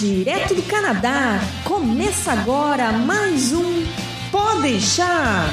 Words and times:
direto 0.00 0.54
do 0.54 0.62
Canadá. 0.62 1.38
Começa 1.62 2.32
agora 2.32 2.90
mais 2.90 3.52
um 3.52 3.84
Pode 4.32 4.62
deixar. 4.62 5.50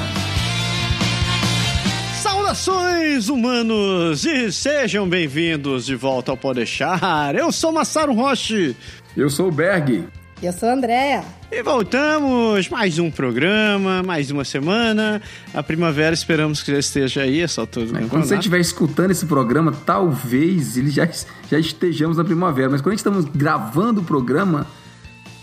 Saudações, 2.22 3.28
humanos, 3.28 4.24
e 4.24 4.50
sejam 4.50 5.06
bem-vindos 5.06 5.84
de 5.84 5.94
volta 5.94 6.30
ao 6.30 6.36
Pode 6.36 6.60
deixar. 6.60 7.34
Eu 7.34 7.52
sou 7.52 7.72
Massaro 7.72 8.14
Roche. 8.14 8.74
Eu 9.14 9.28
sou 9.28 9.48
o 9.48 9.52
Berg. 9.52 10.08
Eu 10.40 10.52
sou 10.52 10.68
a 10.68 10.72
Andréia. 10.72 11.24
E 11.50 11.62
voltamos, 11.64 12.68
mais 12.68 12.96
um 13.00 13.10
programa, 13.10 14.04
mais 14.04 14.30
uma 14.30 14.44
semana. 14.44 15.20
A 15.52 15.64
primavera 15.64 16.14
esperamos 16.14 16.62
que 16.62 16.70
já 16.70 16.78
esteja 16.78 17.22
aí, 17.22 17.40
essa 17.40 17.60
altura 17.60 17.86
do 17.86 17.98
é, 17.98 18.06
Quando 18.06 18.22
você 18.22 18.36
estiver 18.36 18.60
escutando 18.60 19.10
esse 19.10 19.26
programa, 19.26 19.72
talvez 19.84 20.76
ele 20.76 20.90
já, 20.90 21.08
já 21.50 21.58
estejamos 21.58 22.16
na 22.16 22.24
primavera. 22.24 22.70
Mas 22.70 22.80
quando 22.80 22.92
a 22.92 22.92
gente 22.92 23.00
estamos 23.00 23.24
gravando 23.24 24.00
o 24.00 24.04
programa, 24.04 24.64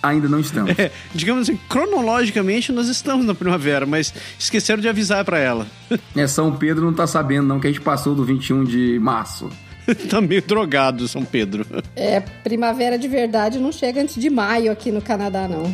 ainda 0.02 0.30
não 0.30 0.40
estamos. 0.40 0.72
É, 0.80 0.90
digamos 1.14 1.50
assim, 1.50 1.60
cronologicamente 1.68 2.72
nós 2.72 2.88
estamos 2.88 3.26
na 3.26 3.36
primavera, 3.36 3.86
mas 3.86 4.14
esqueceram 4.40 4.82
de 4.82 4.88
avisar 4.88 5.26
para 5.26 5.40
ela. 5.40 5.68
É, 6.16 6.26
São 6.26 6.56
Pedro 6.56 6.86
não 6.86 6.94
tá 6.94 7.06
sabendo 7.06 7.46
não 7.46 7.60
que 7.60 7.68
a 7.68 7.70
gente 7.70 7.82
passou 7.82 8.16
do 8.16 8.24
21 8.24 8.64
de 8.64 8.98
março. 9.00 9.50
tá 10.10 10.22
meio 10.22 10.42
drogado, 10.42 11.08
São 11.08 11.24
Pedro. 11.24 11.66
É, 11.96 12.20
primavera 12.20 12.98
de 12.98 13.08
verdade 13.08 13.60
não 13.60 13.72
chega 13.72 14.02
antes 14.02 14.16
de 14.16 14.30
maio 14.30 14.72
aqui 14.72 14.92
no 14.92 15.02
Canadá, 15.02 15.48
não. 15.48 15.74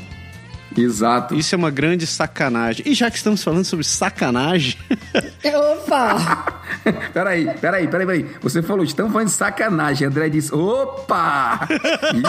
Exato. 0.77 1.35
Isso 1.35 1.53
é 1.53 1.57
uma 1.57 1.69
grande 1.69 2.07
sacanagem. 2.07 2.85
E 2.87 2.93
já 2.93 3.11
que 3.11 3.17
estamos 3.17 3.43
falando 3.43 3.65
sobre 3.65 3.85
sacanagem. 3.85 4.77
Opa! 5.43 6.63
peraí, 7.13 7.45
peraí, 7.59 7.87
peraí, 7.87 8.05
peraí. 8.05 8.25
Você 8.41 8.61
falou, 8.61 8.83
estamos 8.85 9.11
falando 9.11 9.27
de 9.27 9.33
sacanagem. 9.33 10.07
André 10.07 10.29
disse, 10.29 10.53
opa! 10.53 11.67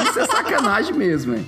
Isso 0.09 0.19
é 0.19 0.27
sacanagem 0.27 0.95
mesmo, 0.95 1.37
hein? 1.37 1.47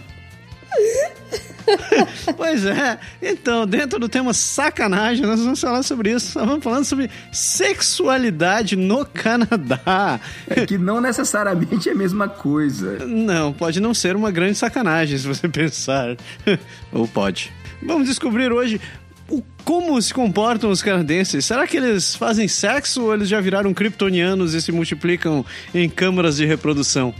pois 2.36 2.64
é. 2.64 2.98
Então, 3.22 3.66
dentro 3.66 3.98
do 3.98 4.08
tema 4.08 4.32
sacanagem, 4.32 5.24
nós 5.24 5.40
vamos 5.40 5.60
falar 5.60 5.82
sobre 5.82 6.12
isso. 6.12 6.38
Nós 6.38 6.48
vamos 6.48 6.64
falando 6.64 6.84
sobre 6.84 7.10
sexualidade 7.32 8.76
no 8.76 9.04
Canadá. 9.04 10.20
É 10.48 10.66
que 10.66 10.78
não 10.78 11.00
necessariamente 11.00 11.88
é 11.88 11.92
a 11.92 11.94
mesma 11.94 12.28
coisa. 12.28 13.04
Não, 13.06 13.52
pode 13.52 13.80
não 13.80 13.94
ser 13.94 14.16
uma 14.16 14.30
grande 14.30 14.56
sacanagem, 14.56 15.16
se 15.18 15.26
você 15.26 15.48
pensar. 15.48 16.16
Ou 16.92 17.08
pode. 17.08 17.52
Vamos 17.82 18.08
descobrir 18.08 18.52
hoje 18.52 18.80
o, 19.28 19.42
como 19.64 20.00
se 20.00 20.12
comportam 20.12 20.70
os 20.70 20.82
canadenses? 20.82 21.44
Será 21.44 21.66
que 21.66 21.76
eles 21.76 22.14
fazem 22.14 22.46
sexo 22.46 23.04
ou 23.04 23.14
eles 23.14 23.28
já 23.28 23.40
viraram 23.40 23.72
kryptonianos 23.72 24.54
e 24.54 24.60
se 24.60 24.70
multiplicam 24.70 25.44
em 25.74 25.88
câmaras 25.88 26.36
de 26.36 26.44
reprodução? 26.44 27.14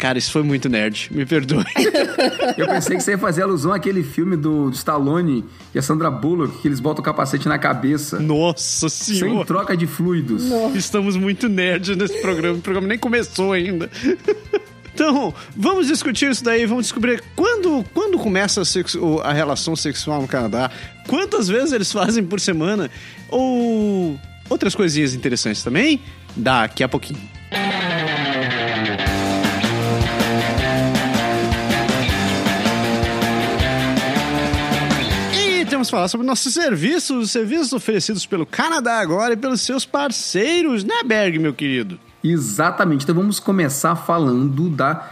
Cara, 0.00 0.16
isso 0.16 0.32
foi 0.32 0.42
muito 0.42 0.66
nerd, 0.66 1.10
me 1.10 1.26
perdoe. 1.26 1.62
Eu 2.56 2.66
pensei 2.66 2.96
que 2.96 3.02
você 3.02 3.10
ia 3.10 3.18
fazer 3.18 3.42
alusão 3.42 3.70
àquele 3.70 4.02
filme 4.02 4.34
do, 4.34 4.70
Stallone 4.70 5.44
e 5.74 5.78
a 5.78 5.82
Sandra 5.82 6.10
Bullock, 6.10 6.62
que 6.62 6.68
eles 6.68 6.80
botam 6.80 7.02
o 7.02 7.04
capacete 7.04 7.46
na 7.46 7.58
cabeça. 7.58 8.18
Nossa 8.18 8.88
senhora! 8.88 9.36
Sem 9.36 9.44
troca 9.44 9.76
de 9.76 9.86
fluidos. 9.86 10.48
Nossa. 10.48 10.78
Estamos 10.78 11.16
muito 11.18 11.50
nerds 11.50 11.94
nesse 11.98 12.18
programa, 12.22 12.56
o 12.56 12.60
programa 12.62 12.88
nem 12.88 12.98
começou 12.98 13.52
ainda. 13.52 13.90
Então, 14.92 15.32
vamos 15.56 15.86
discutir 15.86 16.30
isso 16.30 16.44
daí, 16.44 16.66
vamos 16.66 16.84
descobrir 16.84 17.22
quando, 17.34 17.82
quando 17.94 18.18
começa 18.18 18.60
a, 18.60 18.64
sexo, 18.66 19.18
a 19.24 19.32
relação 19.32 19.74
sexual 19.74 20.20
no 20.20 20.28
Canadá, 20.28 20.70
quantas 21.08 21.48
vezes 21.48 21.72
eles 21.72 21.90
fazem 21.90 22.22
por 22.22 22.38
semana, 22.38 22.90
ou 23.30 24.20
outras 24.50 24.74
coisinhas 24.74 25.14
interessantes 25.14 25.62
também, 25.62 26.02
daqui 26.36 26.84
a 26.84 26.88
pouquinho. 26.88 27.20
Falar 35.90 36.08
sobre 36.08 36.26
nossos 36.26 36.54
serviços, 36.54 37.24
os 37.24 37.30
serviços 37.30 37.72
oferecidos 37.72 38.24
pelo 38.24 38.46
Canadá 38.46 39.00
agora 39.00 39.34
e 39.34 39.36
pelos 39.36 39.60
seus 39.60 39.84
parceiros, 39.84 40.84
né, 40.84 41.02
Berg, 41.04 41.38
meu 41.38 41.52
querido? 41.52 41.98
Exatamente. 42.22 43.02
Então 43.02 43.14
vamos 43.14 43.40
começar 43.40 43.96
falando 43.96 44.68
da 44.68 45.10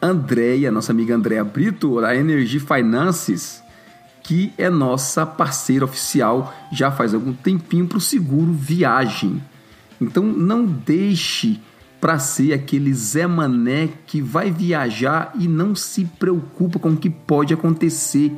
Andréia, 0.00 0.70
nossa 0.70 0.92
amiga 0.92 1.14
Andréia 1.14 1.42
Brito, 1.42 2.00
da 2.00 2.14
Energy 2.14 2.60
Finances, 2.60 3.62
que 4.22 4.52
é 4.58 4.68
nossa 4.68 5.24
parceira 5.24 5.84
oficial 5.84 6.54
já 6.72 6.90
faz 6.90 7.14
algum 7.14 7.32
tempinho 7.32 7.86
para 7.86 7.98
o 7.98 8.00
seguro 8.00 8.52
viagem. 8.52 9.42
Então 10.00 10.22
não 10.22 10.66
deixe 10.66 11.60
para 12.00 12.18
ser 12.18 12.52
aquele 12.52 12.92
Zé 12.92 13.26
Mané 13.26 13.88
que 14.06 14.20
vai 14.20 14.50
viajar 14.50 15.32
e 15.38 15.48
não 15.48 15.74
se 15.74 16.04
preocupa 16.04 16.78
com 16.78 16.90
o 16.90 16.96
que 16.96 17.08
pode 17.08 17.54
acontecer 17.54 18.32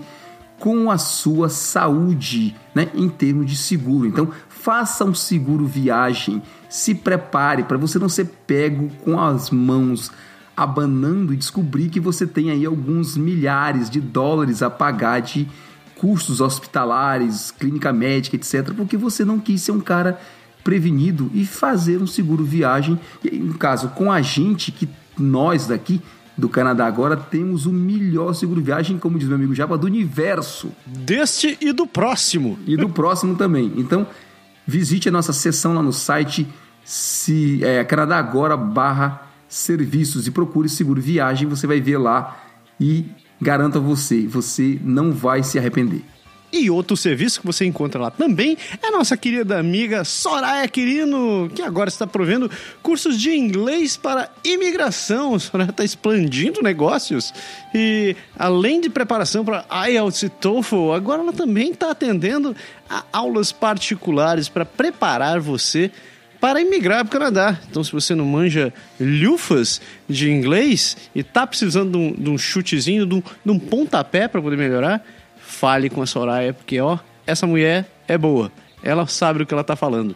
com 0.58 0.90
a 0.90 0.98
sua 0.98 1.48
saúde, 1.48 2.54
né, 2.74 2.88
em 2.94 3.08
termos 3.08 3.46
de 3.46 3.56
seguro. 3.56 4.06
Então, 4.06 4.30
faça 4.48 5.04
um 5.04 5.14
seguro 5.14 5.66
viagem, 5.66 6.42
se 6.68 6.94
prepare 6.94 7.62
para 7.62 7.78
você 7.78 7.98
não 7.98 8.08
ser 8.08 8.26
pego 8.46 8.90
com 9.04 9.20
as 9.20 9.50
mãos 9.50 10.10
abanando 10.56 11.32
e 11.32 11.36
descobrir 11.36 11.88
que 11.88 12.00
você 12.00 12.26
tem 12.26 12.50
aí 12.50 12.66
alguns 12.66 13.16
milhares 13.16 13.88
de 13.88 14.00
dólares 14.00 14.60
a 14.60 14.68
pagar 14.68 15.20
de 15.20 15.46
custos 15.94 16.40
hospitalares, 16.40 17.52
clínica 17.52 17.92
médica, 17.92 18.34
etc, 18.34 18.72
porque 18.74 18.96
você 18.96 19.24
não 19.24 19.38
quis 19.38 19.62
ser 19.62 19.70
um 19.70 19.80
cara 19.80 20.20
prevenido 20.64 21.30
e 21.32 21.46
fazer 21.46 22.02
um 22.02 22.06
seguro 22.06 22.44
viagem, 22.44 22.98
no 23.32 23.54
caso 23.54 23.90
com 23.90 24.10
a 24.10 24.20
gente 24.20 24.72
que 24.72 24.88
nós 25.16 25.68
daqui 25.68 26.00
do 26.38 26.48
Canadá 26.48 26.86
agora, 26.86 27.16
temos 27.16 27.66
o 27.66 27.72
melhor 27.72 28.32
seguro 28.32 28.62
viagem, 28.62 28.96
como 28.96 29.18
diz 29.18 29.26
meu 29.26 29.36
amigo 29.36 29.54
Japa, 29.54 29.76
do 29.76 29.88
universo. 29.88 30.70
Deste 30.86 31.58
e 31.60 31.72
do 31.72 31.84
próximo. 31.84 32.56
E 32.64 32.76
do 32.76 32.88
próximo 32.88 33.34
também. 33.34 33.72
Então, 33.76 34.06
visite 34.64 35.08
a 35.08 35.12
nossa 35.12 35.32
seção 35.32 35.74
lá 35.74 35.82
no 35.82 35.92
site 35.92 36.46
se 36.84 37.62
é, 37.64 37.82
Canadá 37.84 38.16
Agora 38.18 38.56
barra 38.56 39.28
serviços 39.48 40.26
e 40.26 40.30
procure 40.30 40.68
seguro 40.68 41.00
viagem, 41.00 41.48
você 41.48 41.66
vai 41.66 41.80
ver 41.80 41.98
lá 41.98 42.40
e 42.80 43.06
garanto 43.40 43.78
a 43.78 43.80
você, 43.80 44.26
você 44.26 44.78
não 44.82 45.12
vai 45.12 45.42
se 45.42 45.58
arrepender. 45.58 46.04
E 46.50 46.70
outro 46.70 46.96
serviço 46.96 47.40
que 47.40 47.46
você 47.46 47.66
encontra 47.66 48.00
lá 48.00 48.10
também 48.10 48.56
é 48.82 48.90
nossa 48.90 49.16
querida 49.16 49.58
amiga 49.58 50.02
Soraya 50.02 50.66
Quirino, 50.66 51.50
que 51.54 51.60
agora 51.60 51.90
está 51.90 52.06
provendo 52.06 52.50
cursos 52.82 53.20
de 53.20 53.36
inglês 53.36 53.98
para 53.98 54.30
imigração. 54.42 55.38
Soraya 55.38 55.70
está 55.70 55.84
expandindo 55.84 56.62
negócios 56.62 57.34
e, 57.74 58.16
além 58.38 58.80
de 58.80 58.88
preparação 58.88 59.44
para 59.44 59.66
IELTS 59.88 60.22
e 60.22 60.28
TOEFL, 60.30 60.92
agora 60.92 61.22
ela 61.22 61.32
também 61.34 61.70
está 61.70 61.90
atendendo 61.90 62.56
a 62.88 63.04
aulas 63.12 63.52
particulares 63.52 64.48
para 64.48 64.64
preparar 64.64 65.40
você 65.40 65.90
para 66.40 66.60
imigrar 66.60 67.04
para 67.04 67.08
o 67.08 67.20
Canadá. 67.20 67.58
Então, 67.68 67.82
se 67.82 67.92
você 67.92 68.14
não 68.14 68.24
manja 68.24 68.72
lufas 69.00 69.80
de 70.08 70.30
inglês 70.30 70.96
e 71.14 71.20
está 71.20 71.46
precisando 71.46 71.90
de 71.90 71.98
um, 71.98 72.12
de 72.12 72.30
um 72.30 72.38
chutezinho, 72.38 73.04
de 73.04 73.16
um, 73.16 73.22
de 73.44 73.50
um 73.50 73.58
pontapé 73.58 74.28
para 74.28 74.40
poder 74.40 74.56
melhorar 74.56 75.04
fale 75.58 75.90
com 75.90 76.00
a 76.00 76.06
Soraya, 76.06 76.52
porque 76.52 76.80
ó, 76.80 76.98
essa 77.26 77.46
mulher 77.46 77.90
é 78.06 78.16
boa. 78.16 78.52
Ela 78.82 79.06
sabe 79.06 79.42
o 79.42 79.46
que 79.46 79.52
ela 79.52 79.64
tá 79.64 79.74
falando. 79.74 80.14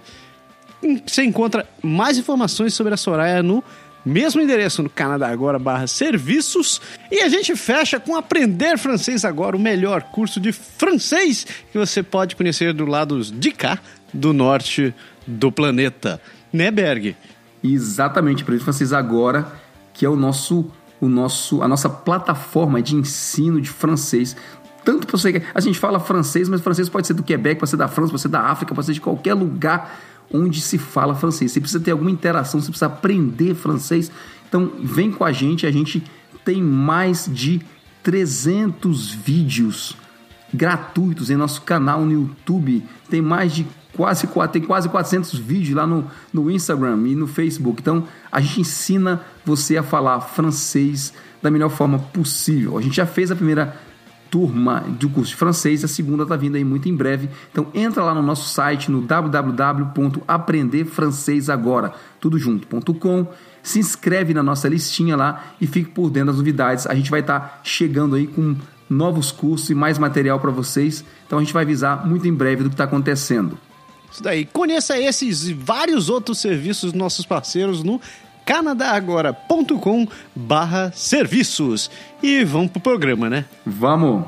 Você 1.06 1.24
encontra 1.24 1.66
mais 1.82 2.16
informações 2.16 2.74
sobre 2.74 2.94
a 2.94 2.96
Soraya 2.96 3.42
no 3.42 3.62
mesmo 4.04 4.40
endereço 4.40 4.82
no 4.82 4.90
Canadá 4.90 5.28
Agora 5.28 5.58
barra 5.58 5.86
serviços. 5.86 6.80
E 7.10 7.20
a 7.20 7.28
gente 7.28 7.54
fecha 7.56 8.00
com 8.00 8.16
Aprender 8.16 8.78
Francês 8.78 9.24
Agora, 9.24 9.56
o 9.56 9.60
melhor 9.60 10.02
curso 10.02 10.40
de 10.40 10.52
francês 10.52 11.46
que 11.70 11.78
você 11.78 12.02
pode 12.02 12.36
conhecer 12.36 12.72
do 12.72 12.84
lado 12.84 13.20
de 13.22 13.50
cá, 13.52 13.78
do 14.12 14.32
norte 14.32 14.94
do 15.26 15.52
planeta. 15.52 16.20
Né, 16.52 16.70
Berg? 16.70 17.16
Exatamente, 17.62 18.42
Aprender 18.42 18.60
Francês 18.60 18.92
Agora, 18.92 19.52
que 19.94 20.04
é 20.04 20.08
o 20.08 20.16
nosso, 20.16 20.70
o 21.00 21.08
nosso, 21.08 21.62
a 21.62 21.68
nossa 21.68 21.88
plataforma 21.88 22.82
de 22.82 22.96
ensino 22.96 23.60
de 23.60 23.68
francês 23.68 24.36
tanto 24.84 25.06
para 25.06 25.16
você. 25.16 25.42
A 25.54 25.60
gente 25.60 25.78
fala 25.78 25.98
francês, 26.00 26.48
mas 26.48 26.60
francês 26.60 26.88
pode 26.88 27.06
ser 27.06 27.14
do 27.14 27.22
Quebec, 27.22 27.58
pode 27.60 27.70
ser 27.70 27.76
da 27.76 27.88
França, 27.88 28.10
pode 28.10 28.22
ser 28.22 28.28
da 28.28 28.40
África, 28.40 28.74
pode 28.74 28.86
ser 28.86 28.94
de 28.94 29.00
qualquer 29.00 29.34
lugar 29.34 29.98
onde 30.32 30.60
se 30.60 30.78
fala 30.78 31.14
francês. 31.14 31.52
Você 31.52 31.60
precisa 31.60 31.82
ter 31.82 31.90
alguma 31.90 32.10
interação, 32.10 32.60
você 32.60 32.68
precisa 32.68 32.86
aprender 32.86 33.54
francês. 33.54 34.10
Então, 34.48 34.72
vem 34.82 35.10
com 35.10 35.24
a 35.24 35.32
gente, 35.32 35.66
a 35.66 35.70
gente 35.70 36.02
tem 36.44 36.62
mais 36.62 37.28
de 37.30 37.60
300 38.02 39.12
vídeos 39.12 39.96
gratuitos 40.52 41.30
em 41.30 41.36
nosso 41.36 41.62
canal 41.62 42.04
no 42.04 42.12
YouTube. 42.12 42.84
Tem 43.08 43.22
mais 43.22 43.54
de 43.54 43.66
quase 43.94 44.26
tem 44.50 44.62
quase 44.62 44.88
400 44.88 45.38
vídeos 45.38 45.76
lá 45.76 45.86
no, 45.86 46.06
no 46.32 46.50
Instagram 46.50 47.06
e 47.06 47.14
no 47.14 47.26
Facebook. 47.26 47.80
Então, 47.80 48.06
a 48.30 48.40
gente 48.40 48.62
ensina 48.62 49.20
você 49.44 49.76
a 49.76 49.82
falar 49.82 50.20
francês 50.20 51.12
da 51.42 51.50
melhor 51.50 51.70
forma 51.70 51.98
possível. 51.98 52.78
A 52.78 52.82
gente 52.82 52.96
já 52.96 53.06
fez 53.06 53.30
a 53.30 53.36
primeira 53.36 53.76
turma 54.32 54.82
do 54.98 55.08
curso 55.10 55.30
de 55.32 55.36
francês, 55.36 55.84
a 55.84 55.88
segunda 55.88 56.22
está 56.22 56.36
vindo 56.36 56.56
aí 56.56 56.64
muito 56.64 56.88
em 56.88 56.96
breve. 56.96 57.28
Então 57.52 57.66
entra 57.74 58.02
lá 58.02 58.14
no 58.14 58.22
nosso 58.22 58.48
site 58.48 58.90
no 58.90 59.02
www.aprenderfrancesagora, 59.02 61.92
tudo 62.18 62.38
junto.com. 62.38 63.26
Se 63.62 63.78
inscreve 63.78 64.32
na 64.32 64.42
nossa 64.42 64.70
listinha 64.70 65.14
lá 65.16 65.52
e 65.60 65.66
fique 65.66 65.90
por 65.90 66.08
dentro 66.08 66.28
das 66.28 66.38
novidades. 66.38 66.86
A 66.86 66.94
gente 66.94 67.10
vai 67.10 67.20
estar 67.20 67.40
tá 67.40 67.60
chegando 67.62 68.16
aí 68.16 68.26
com 68.26 68.56
novos 68.88 69.30
cursos 69.30 69.68
e 69.68 69.74
mais 69.74 69.98
material 69.98 70.40
para 70.40 70.50
vocês. 70.50 71.04
Então 71.26 71.38
a 71.38 71.42
gente 71.42 71.52
vai 71.52 71.64
avisar 71.64 72.06
muito 72.06 72.26
em 72.26 72.32
breve 72.32 72.62
do 72.62 72.70
que 72.70 72.74
está 72.74 72.84
acontecendo. 72.84 73.58
Isso 74.10 74.22
daí. 74.22 74.46
Conheça 74.46 74.98
esses 74.98 75.46
e 75.46 75.52
vários 75.52 76.08
outros 76.08 76.38
serviços 76.38 76.92
dos 76.92 76.98
nossos 76.98 77.26
parceiros 77.26 77.82
no 77.82 78.00
canadagora.com 78.44 80.06
barra 80.34 80.92
serviços. 80.94 81.90
E 82.22 82.44
vamos 82.44 82.70
pro 82.70 82.80
programa, 82.80 83.28
né? 83.28 83.44
Vamos! 83.64 84.24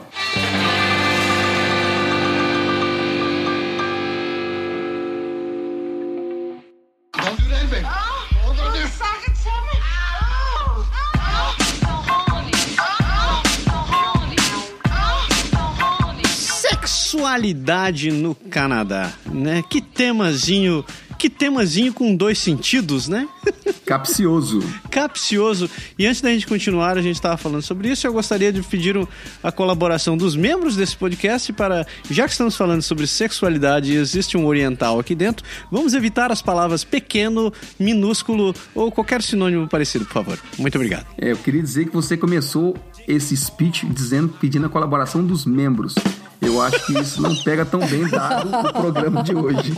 Sexualidade 17.15 18.11
no 18.11 18.35
Canadá, 18.35 19.13
né? 19.27 19.63
Que 19.69 19.81
temazinho 19.81 20.85
que 21.25 21.31
temazinho 21.31 21.91
com 21.91 22.15
dois 22.15 22.39
sentidos, 22.39 23.09
né? 23.09 23.27
Capcioso. 23.87 24.63
Capcioso. 24.91 25.71
E 25.99 26.07
antes 26.07 26.21
da 26.21 26.29
gente 26.29 26.47
continuar, 26.47 26.99
a 26.99 27.03
gente 27.03 27.15
estava 27.15 27.39
falando 27.39 27.63
sobre 27.63 27.89
isso. 27.89 28.07
Eu 28.07 28.13
gostaria 28.13 28.53
de 28.53 28.63
pedir 28.63 28.95
a 29.43 29.51
colaboração 29.51 30.19
dos 30.19 30.37
membros 30.37 30.77
desse 30.77 30.95
podcast 30.95 31.51
para, 31.55 31.87
já 32.11 32.27
que 32.27 32.33
estamos 32.33 32.55
falando 32.55 32.83
sobre 32.83 33.07
sexualidade 33.07 33.91
e 33.91 33.97
existe 33.97 34.37
um 34.37 34.45
oriental 34.45 35.01
aqui 35.01 35.15
dentro, 35.15 35.47
vamos 35.73 35.95
evitar 35.95 36.31
as 36.31 36.43
palavras 36.43 36.85
pequeno, 36.85 37.51
minúsculo 37.81 38.55
ou 38.75 38.93
qualquer 38.93 39.23
sinônimo 39.23 39.67
parecido, 39.67 40.05
por 40.05 40.13
favor. 40.13 40.39
Muito 40.59 40.75
obrigado. 40.75 41.07
É, 41.17 41.33
eu 41.33 41.39
queria 41.39 41.63
dizer 41.63 41.87
que 41.87 41.95
você 41.95 42.19
começou 42.19 42.77
esse 43.09 43.35
speech 43.35 43.87
dizendo, 43.87 44.29
pedindo 44.29 44.67
a 44.67 44.69
colaboração 44.69 45.25
dos 45.25 45.47
membros. 45.47 45.95
Eu 46.43 46.61
acho 46.61 46.85
que 46.85 46.99
isso 46.99 47.23
não 47.23 47.35
pega 47.35 47.65
tão 47.65 47.81
bem 47.81 48.07
dado 48.09 48.51
o 48.51 48.73
programa 48.75 49.23
de 49.23 49.35
hoje. 49.35 49.75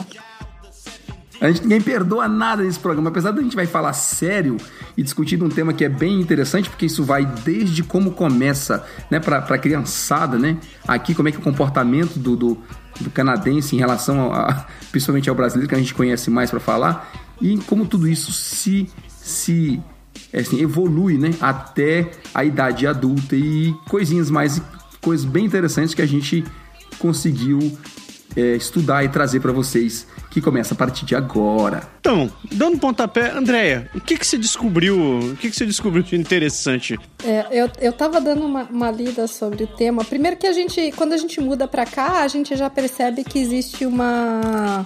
A 1.41 1.49
gente 1.49 1.62
ninguém 1.62 1.81
perdoa 1.81 2.27
nada 2.29 2.62
nesse 2.62 2.79
programa, 2.79 3.11
apesar 3.11 3.31
da 3.31 3.43
gente 3.43 3.56
vai 3.56 3.67
falar 3.67 3.93
sério 3.93 4.56
e 4.97 5.03
discutir 5.03 5.43
um 5.43 5.49
tema 5.49 5.73
que 5.73 5.85
é 5.85 5.88
bem 5.88 6.21
interessante, 6.21 6.71
porque 6.71 6.87
isso 6.87 7.05
vai 7.05 7.27
desde 7.27 7.83
como 7.83 8.12
começa, 8.12 8.85
né, 9.11 9.21
para 9.21 9.38
a 9.38 9.59
criançada, 9.59 10.38
né? 10.38 10.56
Aqui, 10.88 11.15
como 11.15 11.29
é 11.29 11.33
que 11.33 11.37
é 11.37 11.41
o 11.41 11.43
comportamento 11.43 12.19
do, 12.19 12.37
do, 12.37 12.59
do 13.00 13.11
canadense 13.11 13.77
em 13.77 13.79
relação 13.79 14.33
a, 14.33 14.67
principalmente 14.91 15.29
ao 15.29 15.35
brasileiro, 15.35 15.69
que 15.69 15.75
a 15.75 15.79
gente 15.79 15.94
conhece 15.94 16.31
mais 16.31 16.50
para 16.50 16.61
falar, 16.61 17.12
e 17.41 17.59
como 17.59 17.85
tudo 17.85 18.09
isso 18.09 18.33
se, 18.33 18.88
se 19.09 19.81
é 20.33 20.41
assim, 20.41 20.61
evolui, 20.62 21.19
né, 21.19 21.31
até 21.41 22.12
a 22.35 22.44
idade 22.44 22.87
adulta 22.87 23.37
e 23.37 23.75
coisinhas 23.88 24.31
mais, 24.31 24.61
coisas 25.03 25.27
bem 25.27 25.44
interessantes 25.44 25.93
que 25.93 26.00
a 26.00 26.06
gente 26.06 26.44
conseguiu 26.99 27.77
é, 28.35 28.56
estudar 28.56 29.05
e 29.05 29.09
trazer 29.09 29.41
para 29.41 29.53
vocês 29.53 30.06
que 30.37 30.43
começa 30.43 30.75
a 30.75 30.77
partir 30.77 31.06
de 31.06 31.17
agora. 31.17 31.83
Então, 31.99 32.31
dando 32.53 32.77
pontapé, 32.77 33.31
Andréia, 33.31 33.88
o 33.94 34.00
que, 34.03 34.19
que 34.19 34.27
você 34.27 34.37
descobriu? 34.37 34.94
O 35.19 35.37
que, 35.37 35.49
que 35.49 35.56
você 35.56 35.65
descobriu 35.65 36.03
de 36.03 36.15
interessante? 36.15 36.99
É, 37.25 37.47
eu, 37.50 37.71
eu 37.81 37.91
tava 37.91 38.21
dando 38.21 38.44
uma, 38.44 38.65
uma 38.65 38.91
lida 38.91 39.27
sobre 39.27 39.65
o 39.65 39.67
tema. 39.67 40.05
Primeiro 40.05 40.37
que 40.37 40.47
a 40.47 40.53
gente, 40.53 40.93
quando 40.94 41.15
a 41.15 41.17
gente 41.17 41.41
muda 41.41 41.67
para 41.67 41.87
cá, 41.87 42.21
a 42.21 42.29
gente 42.29 42.55
já 42.55 42.69
percebe 42.69 43.25
que 43.25 43.38
existe 43.38 43.87
uma 43.87 44.85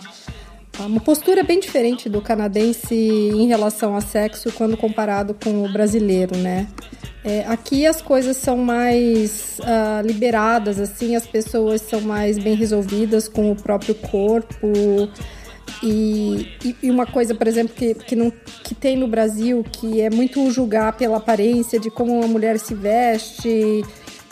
uma 0.79 1.00
postura 1.00 1.43
bem 1.43 1.58
diferente 1.58 2.08
do 2.08 2.23
canadense 2.23 2.94
em 2.94 3.49
relação 3.49 3.97
a 3.97 4.00
sexo 4.00 4.52
quando 4.52 4.76
comparado 4.76 5.35
com 5.35 5.64
o 5.64 5.69
brasileiro, 5.70 6.37
né? 6.37 6.69
É, 7.23 7.44
aqui 7.49 7.87
as 7.87 8.00
coisas 8.00 8.37
são 8.38 8.56
mais 8.56 9.58
uh, 9.58 10.06
liberadas, 10.06 10.81
assim, 10.81 11.14
as 11.14 11.26
pessoas 11.26 11.82
são 11.82 12.00
mais 12.00 12.38
bem 12.38 12.55
resolvidas 12.55 13.29
com 13.29 13.52
o 13.52 13.56
próprio 13.56 13.94
corpo. 13.94 14.69
E, 15.82 16.76
e, 16.82 16.90
uma 16.90 17.06
coisa, 17.06 17.34
por 17.34 17.46
exemplo, 17.46 17.75
que, 17.75 17.94
que, 17.94 18.17
não, 18.17 18.31
que 18.64 18.75
tem 18.75 18.96
no 18.96 19.08
Brasil, 19.08 19.64
que 19.72 20.00
é 20.00 20.11
muito 20.11 20.50
julgar 20.50 20.93
pela 20.94 21.19
aparência 21.19 21.78
de 21.78 21.90
como 21.90 22.19
uma 22.19 22.28
mulher 22.28 22.58
se 22.58 22.75
veste. 22.75 23.84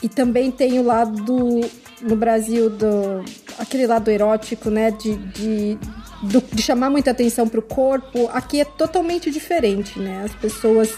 E 0.03 0.09
também 0.09 0.51
tem 0.51 0.79
o 0.79 0.83
lado 0.83 1.23
do, 1.23 1.61
no 2.03 2.17
Brasil 2.17 2.71
do 2.71 3.25
aquele 3.59 3.87
lado 3.87 4.11
erótico, 4.11 4.71
né? 4.71 4.91
De, 4.91 5.17
de, 5.17 5.79
do, 6.23 6.41
de 6.53 6.63
chamar 6.63 6.91
muita 6.91 7.11
atenção 7.11 7.49
para 7.49 7.61
o 7.61 7.63
corpo. 7.63 8.29
Aqui 8.33 8.61
é 8.61 8.65
totalmente 8.65 9.31
diferente, 9.31 9.99
né? 9.99 10.23
As 10.25 10.35
pessoas 10.35 10.97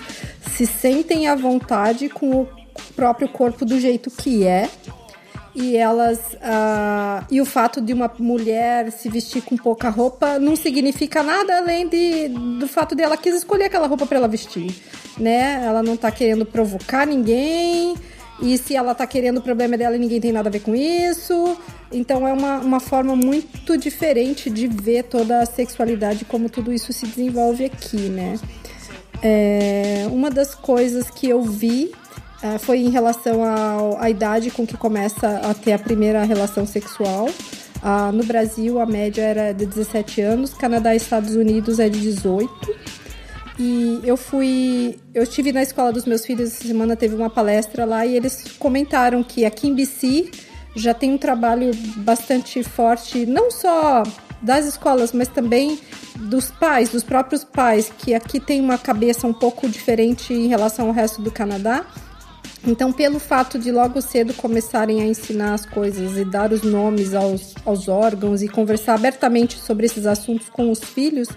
se 0.56 0.66
sentem 0.66 1.28
à 1.28 1.34
vontade 1.34 2.08
com 2.08 2.42
o 2.42 2.48
próprio 2.94 3.28
corpo 3.28 3.64
do 3.64 3.80
jeito 3.80 4.10
que 4.10 4.44
é 4.44 4.68
e 5.54 5.76
elas 5.76 6.18
uh, 6.34 7.24
e 7.30 7.40
o 7.40 7.44
fato 7.44 7.80
de 7.80 7.92
uma 7.92 8.10
mulher 8.18 8.92
se 8.92 9.08
vestir 9.08 9.42
com 9.42 9.56
pouca 9.56 9.88
roupa 9.88 10.38
não 10.38 10.54
significa 10.54 11.22
nada 11.22 11.58
além 11.58 11.88
de, 11.88 12.28
do 12.28 12.68
fato 12.68 12.94
de 12.94 13.02
ela 13.02 13.16
quis 13.16 13.34
escolher 13.34 13.64
aquela 13.64 13.86
roupa 13.86 14.06
para 14.06 14.16
ela 14.18 14.28
vestir, 14.28 14.74
né? 15.18 15.62
Ela 15.64 15.82
não 15.82 15.96
tá 15.96 16.10
querendo 16.10 16.46
provocar 16.46 17.06
ninguém 17.06 17.96
e 18.40 18.56
se 18.56 18.74
ela 18.74 18.94
tá 18.94 19.06
querendo 19.06 19.38
o 19.38 19.42
problema 19.42 19.76
dela 19.76 19.96
e 19.96 19.98
ninguém 19.98 20.20
tem 20.20 20.32
nada 20.32 20.48
a 20.48 20.52
ver 20.52 20.60
com 20.60 20.74
isso. 20.74 21.56
Então 21.92 22.26
é 22.26 22.32
uma, 22.32 22.58
uma 22.58 22.80
forma 22.80 23.16
muito 23.16 23.76
diferente 23.76 24.48
de 24.48 24.68
ver 24.68 25.04
toda 25.04 25.40
a 25.40 25.46
sexualidade 25.46 26.24
como 26.24 26.48
tudo 26.48 26.72
isso 26.72 26.92
se 26.92 27.06
desenvolve 27.06 27.64
aqui, 27.64 28.08
né? 28.08 28.38
É, 29.22 30.06
uma 30.10 30.30
das 30.30 30.54
coisas 30.54 31.10
que 31.10 31.28
eu 31.28 31.42
vi 31.42 31.92
Uh, 32.42 32.58
foi 32.58 32.78
em 32.78 32.88
relação 32.88 33.42
à 33.98 34.08
idade 34.08 34.50
com 34.50 34.66
que 34.66 34.76
começa 34.76 35.40
a 35.44 35.52
ter 35.52 35.72
a 35.72 35.78
primeira 35.78 36.24
relação 36.24 36.66
sexual. 36.66 37.28
Uh, 37.82 38.12
no 38.12 38.24
Brasil, 38.24 38.80
a 38.80 38.86
média 38.86 39.22
era 39.22 39.52
de 39.52 39.66
17 39.66 40.22
anos, 40.22 40.54
Canadá 40.54 40.94
e 40.94 40.96
Estados 40.96 41.34
Unidos 41.34 41.78
é 41.78 41.88
de 41.88 42.00
18. 42.00 42.50
E 43.58 44.00
eu 44.04 44.16
fui. 44.16 44.98
Eu 45.12 45.22
estive 45.22 45.52
na 45.52 45.62
escola 45.62 45.92
dos 45.92 46.06
meus 46.06 46.24
filhos 46.24 46.50
essa 46.50 46.66
semana, 46.66 46.96
teve 46.96 47.14
uma 47.14 47.28
palestra 47.28 47.84
lá 47.84 48.06
e 48.06 48.16
eles 48.16 48.52
comentaram 48.58 49.22
que 49.22 49.44
aqui 49.44 49.68
em 49.68 49.74
BC 49.74 50.30
já 50.74 50.94
tem 50.94 51.12
um 51.12 51.18
trabalho 51.18 51.70
bastante 51.96 52.62
forte, 52.62 53.26
não 53.26 53.50
só 53.50 54.02
das 54.40 54.64
escolas, 54.64 55.12
mas 55.12 55.28
também 55.28 55.78
dos 56.16 56.50
pais, 56.50 56.88
dos 56.88 57.04
próprios 57.04 57.44
pais, 57.44 57.92
que 57.98 58.14
aqui 58.14 58.40
tem 58.40 58.62
uma 58.62 58.78
cabeça 58.78 59.26
um 59.26 59.32
pouco 59.34 59.68
diferente 59.68 60.32
em 60.32 60.48
relação 60.48 60.86
ao 60.86 60.92
resto 60.92 61.20
do 61.20 61.30
Canadá 61.30 61.84
então, 62.66 62.92
pelo 62.92 63.18
fato 63.18 63.58
de 63.58 63.72
logo 63.72 64.02
cedo 64.02 64.34
começarem 64.34 65.00
a 65.00 65.06
ensinar 65.06 65.54
as 65.54 65.64
coisas 65.64 66.18
e 66.18 66.24
dar 66.24 66.52
os 66.52 66.62
nomes 66.62 67.14
aos, 67.14 67.54
aos 67.64 67.88
órgãos 67.88 68.42
e 68.42 68.48
conversar 68.48 68.94
abertamente 68.94 69.58
sobre 69.58 69.86
esses 69.86 70.06
assuntos 70.06 70.48
com 70.50 70.70
os 70.70 70.80
filhos, 70.80 71.28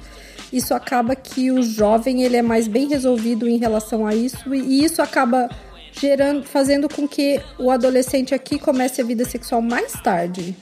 isso 0.51 0.73
acaba 0.73 1.15
que 1.15 1.49
o 1.49 1.63
jovem 1.63 2.23
ele 2.23 2.35
é 2.35 2.41
mais 2.41 2.67
bem 2.67 2.87
resolvido 2.87 3.47
em 3.47 3.57
relação 3.57 4.05
a 4.05 4.13
isso 4.13 4.53
e 4.53 4.83
isso 4.83 5.01
acaba 5.01 5.49
gerando, 5.93 6.43
fazendo 6.43 6.89
com 6.89 7.07
que 7.07 7.41
o 7.57 7.71
adolescente 7.71 8.35
aqui 8.35 8.59
comece 8.59 9.01
a 9.01 9.05
vida 9.05 9.23
sexual 9.23 9.61
mais 9.61 9.93
tarde. 9.93 10.55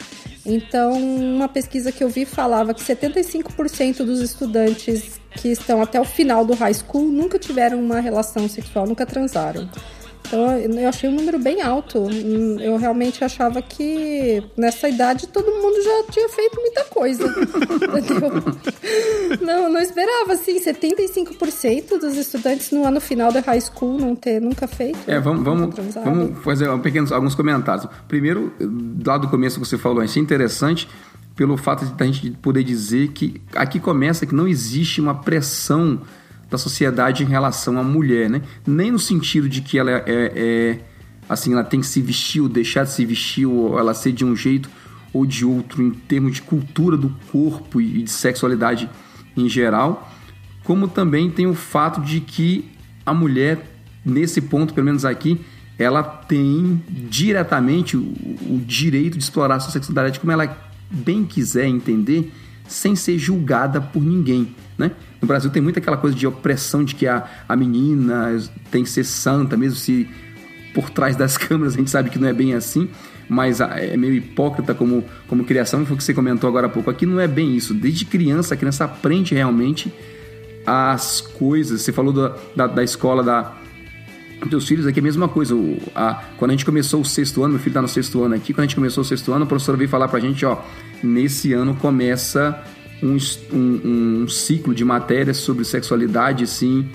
Então, 0.46 0.94
uma 0.94 1.48
pesquisa 1.48 1.92
que 1.92 2.04
eu 2.04 2.10
vi 2.10 2.26
falava 2.26 2.74
que 2.74 2.82
75% 2.82 3.98
dos 4.04 4.22
estudantes 4.22 5.20
que 5.36 5.50
estão 5.50 5.82
até 5.82 6.00
o 6.00 6.06
final 6.06 6.46
do 6.46 6.54
high 6.54 6.74
school 6.74 7.08
nunca 7.08 7.38
tiveram 7.40 7.80
uma 7.80 8.00
relação 8.00 8.48
sexual, 8.48 8.88
nunca 8.88 9.06
transaram. 9.06 9.70
Então 10.28 10.58
eu 10.58 10.88
achei 10.88 11.10
um 11.10 11.14
número 11.14 11.40
bem 11.40 11.62
alto. 11.62 12.08
Eu 12.62 12.78
realmente 12.78 13.24
achava 13.24 13.62
que 13.62 14.44
nessa 14.56 14.88
idade 14.88 15.28
todo 15.28 15.52
mundo 15.52 15.82
já 15.84 16.04
tinha 16.12 16.30
feito 16.30 16.60
muita 16.60 16.84
coisa. 16.86 17.28
não, 19.42 19.70
não 19.70 19.82
esperava 19.82 20.34
assim, 20.34 20.60
75% 20.60 22.00
dos 22.00 22.16
estudantes 22.16 22.72
no 22.72 22.86
ano 22.86 23.02
final 23.02 23.32
da 23.32 23.42
high 23.42 23.62
school 23.62 24.00
não 24.00 24.16
ter 24.16 24.40
nunca 24.40 24.68
feito. 24.68 25.00
É, 25.08 25.20
vamos, 25.20 25.44
vamos, 25.44 25.76
vamos 25.96 26.44
fazer 26.44 26.70
um 26.70 26.80
pequenos, 26.80 27.12
alguns 27.12 27.36
comentários. 27.36 27.88
Primeiro, 28.08 28.54
lá 29.06 29.18
do 29.18 29.28
começo 29.28 29.60
que 29.60 29.68
você 29.68 29.78
falou, 29.78 30.02
achei 30.02 30.22
interessante 30.22 30.88
pelo 31.36 31.58
fato 31.58 31.86
de 31.86 32.04
a 32.04 32.06
gente 32.06 32.32
poder 32.42 32.64
dizer 32.64 33.10
que 33.10 33.42
aqui 33.56 33.80
começa 33.80 34.26
que 34.26 34.36
não 34.36 34.48
existe 34.48 35.02
uma 35.02 35.16
pressão 35.16 36.02
da 36.52 36.58
sociedade 36.58 37.24
em 37.24 37.28
relação 37.28 37.80
à 37.80 37.84
mulher, 37.84 38.30
né? 38.30 38.42
Nem 38.68 38.92
no 38.92 39.00
sentido 39.00 39.48
de 39.48 39.62
que 39.62 39.80
ela 39.80 39.90
é, 39.90 40.04
é, 40.06 40.32
é 40.36 40.80
assim, 41.30 41.54
ela 41.54 41.64
tem 41.64 41.80
que 41.80 41.88
se 41.88 42.02
vestir 42.02 42.42
ou 42.42 42.50
deixar 42.50 42.84
de 42.84 42.92
se 42.92 43.06
vestir 43.06 43.46
ou 43.46 43.80
ela 43.80 43.94
ser 43.94 44.12
de 44.12 44.26
um 44.26 44.36
jeito 44.36 44.70
ou 45.14 45.26
de 45.26 45.46
outro 45.46 45.82
em 45.82 45.92
termos 45.92 46.36
de 46.36 46.42
cultura 46.42 46.98
do 46.98 47.10
corpo 47.32 47.80
e 47.80 48.04
de 48.04 48.12
sexualidade 48.12 48.90
em 49.36 49.48
geral, 49.48 50.12
como 50.66 50.90
também 50.90 51.30
tem 51.30 51.48
o 51.48 51.56
fato 51.56 52.02
de 52.02 52.20
que 52.20 52.70
a 53.06 53.14
mulher 53.14 53.66
nesse 54.06 54.42
ponto, 54.42 54.74
pelo 54.74 54.86
menos 54.86 55.06
aqui, 55.06 55.40
ela 55.80 56.04
tem 56.04 56.84
diretamente 56.90 57.96
o, 57.96 58.02
o 58.02 58.62
direito 58.66 59.18
de 59.18 59.24
explorar 59.24 59.56
a 59.56 59.60
sua 59.60 59.72
sexualidade 59.72 60.20
como 60.20 60.32
ela 60.32 60.58
bem 60.90 61.24
quiser 61.24 61.66
entender, 61.66 62.32
sem 62.68 62.96
ser 62.96 63.18
julgada 63.18 63.82
por 63.82 64.02
ninguém, 64.02 64.56
né? 64.78 64.92
No 65.22 65.28
Brasil 65.28 65.52
tem 65.52 65.62
muita 65.62 65.80
aquela 65.80 65.98
coisa 65.98 66.16
de 66.16 66.26
opressão 66.26 66.84
de 66.84 66.96
que 66.96 67.06
a, 67.06 67.26
a 67.48 67.56
menina 67.56 68.40
tem 68.72 68.84
que 68.84 68.90
ser 68.90 69.04
santa, 69.04 69.56
mesmo 69.56 69.78
se 69.78 70.10
por 70.74 70.90
trás 70.90 71.16
das 71.16 71.38
câmeras 71.38 71.74
a 71.76 71.78
gente 71.78 71.90
sabe 71.90 72.10
que 72.10 72.18
não 72.18 72.28
é 72.28 72.34
bem 72.34 72.54
assim, 72.54 72.90
mas 73.30 73.62
é 73.62 73.96
meio 73.96 74.14
hipócrita 74.14 74.74
como, 74.74 75.06
como 75.28 75.46
criação, 75.46 75.86
foi 75.86 75.96
o 75.96 75.98
que 75.98 76.04
você 76.04 76.14
comentou 76.14 76.50
agora 76.50 76.68
há 76.68 76.70
pouco. 76.70 76.90
Aqui 76.90 77.06
não 77.06 77.20
é 77.20 77.28
bem 77.28 77.56
isso. 77.56 77.74
Desde 77.74 78.04
criança, 78.04 78.56
a 78.56 78.58
criança 78.58 78.84
aprende 78.84 79.34
realmente 79.34 79.94
as 80.66 81.22
coisas. 81.22 81.82
Você 81.82 81.94
falou 81.94 82.12
da, 82.12 82.36
da, 82.56 82.68
da 82.68 82.84
escola 82.84 83.24
da, 83.24 83.54
teus 84.50 84.68
filhos 84.68 84.86
aqui 84.88 85.00
é 85.00 85.02
a 85.02 85.04
mesma 85.04 85.28
coisa. 85.28 85.56
O, 85.56 85.78
a, 85.96 86.24
quando 86.38 86.52
a 86.52 86.54
gente 86.54 86.66
começou 86.66 87.02
o 87.02 87.06
sexto 87.06 87.44
ano, 87.44 87.54
meu 87.54 87.60
filho 87.60 87.72
está 87.72 87.82
no 87.82 87.88
sexto 87.88 88.24
ano 88.24 88.36
aqui, 88.36 88.54
quando 88.54 88.60
a 88.60 88.68
gente 88.68 88.76
começou 88.76 89.02
o 89.02 89.06
sexto 89.06 89.32
ano, 89.32 89.44
a 89.44 89.48
professora 89.48 89.78
veio 89.78 89.90
falar 89.90 90.08
pra 90.08 90.20
gente, 90.20 90.46
ó, 90.46 90.62
nesse 91.04 91.54
ano 91.54 91.76
começa 91.76 92.64
um, 93.02 93.18
um, 93.54 94.24
um 94.24 94.28
ciclo 94.28 94.74
de 94.74 94.86
matérias 94.86 95.38
sobre 95.38 95.66
sexualidade, 95.66 96.44
assim. 96.44 96.90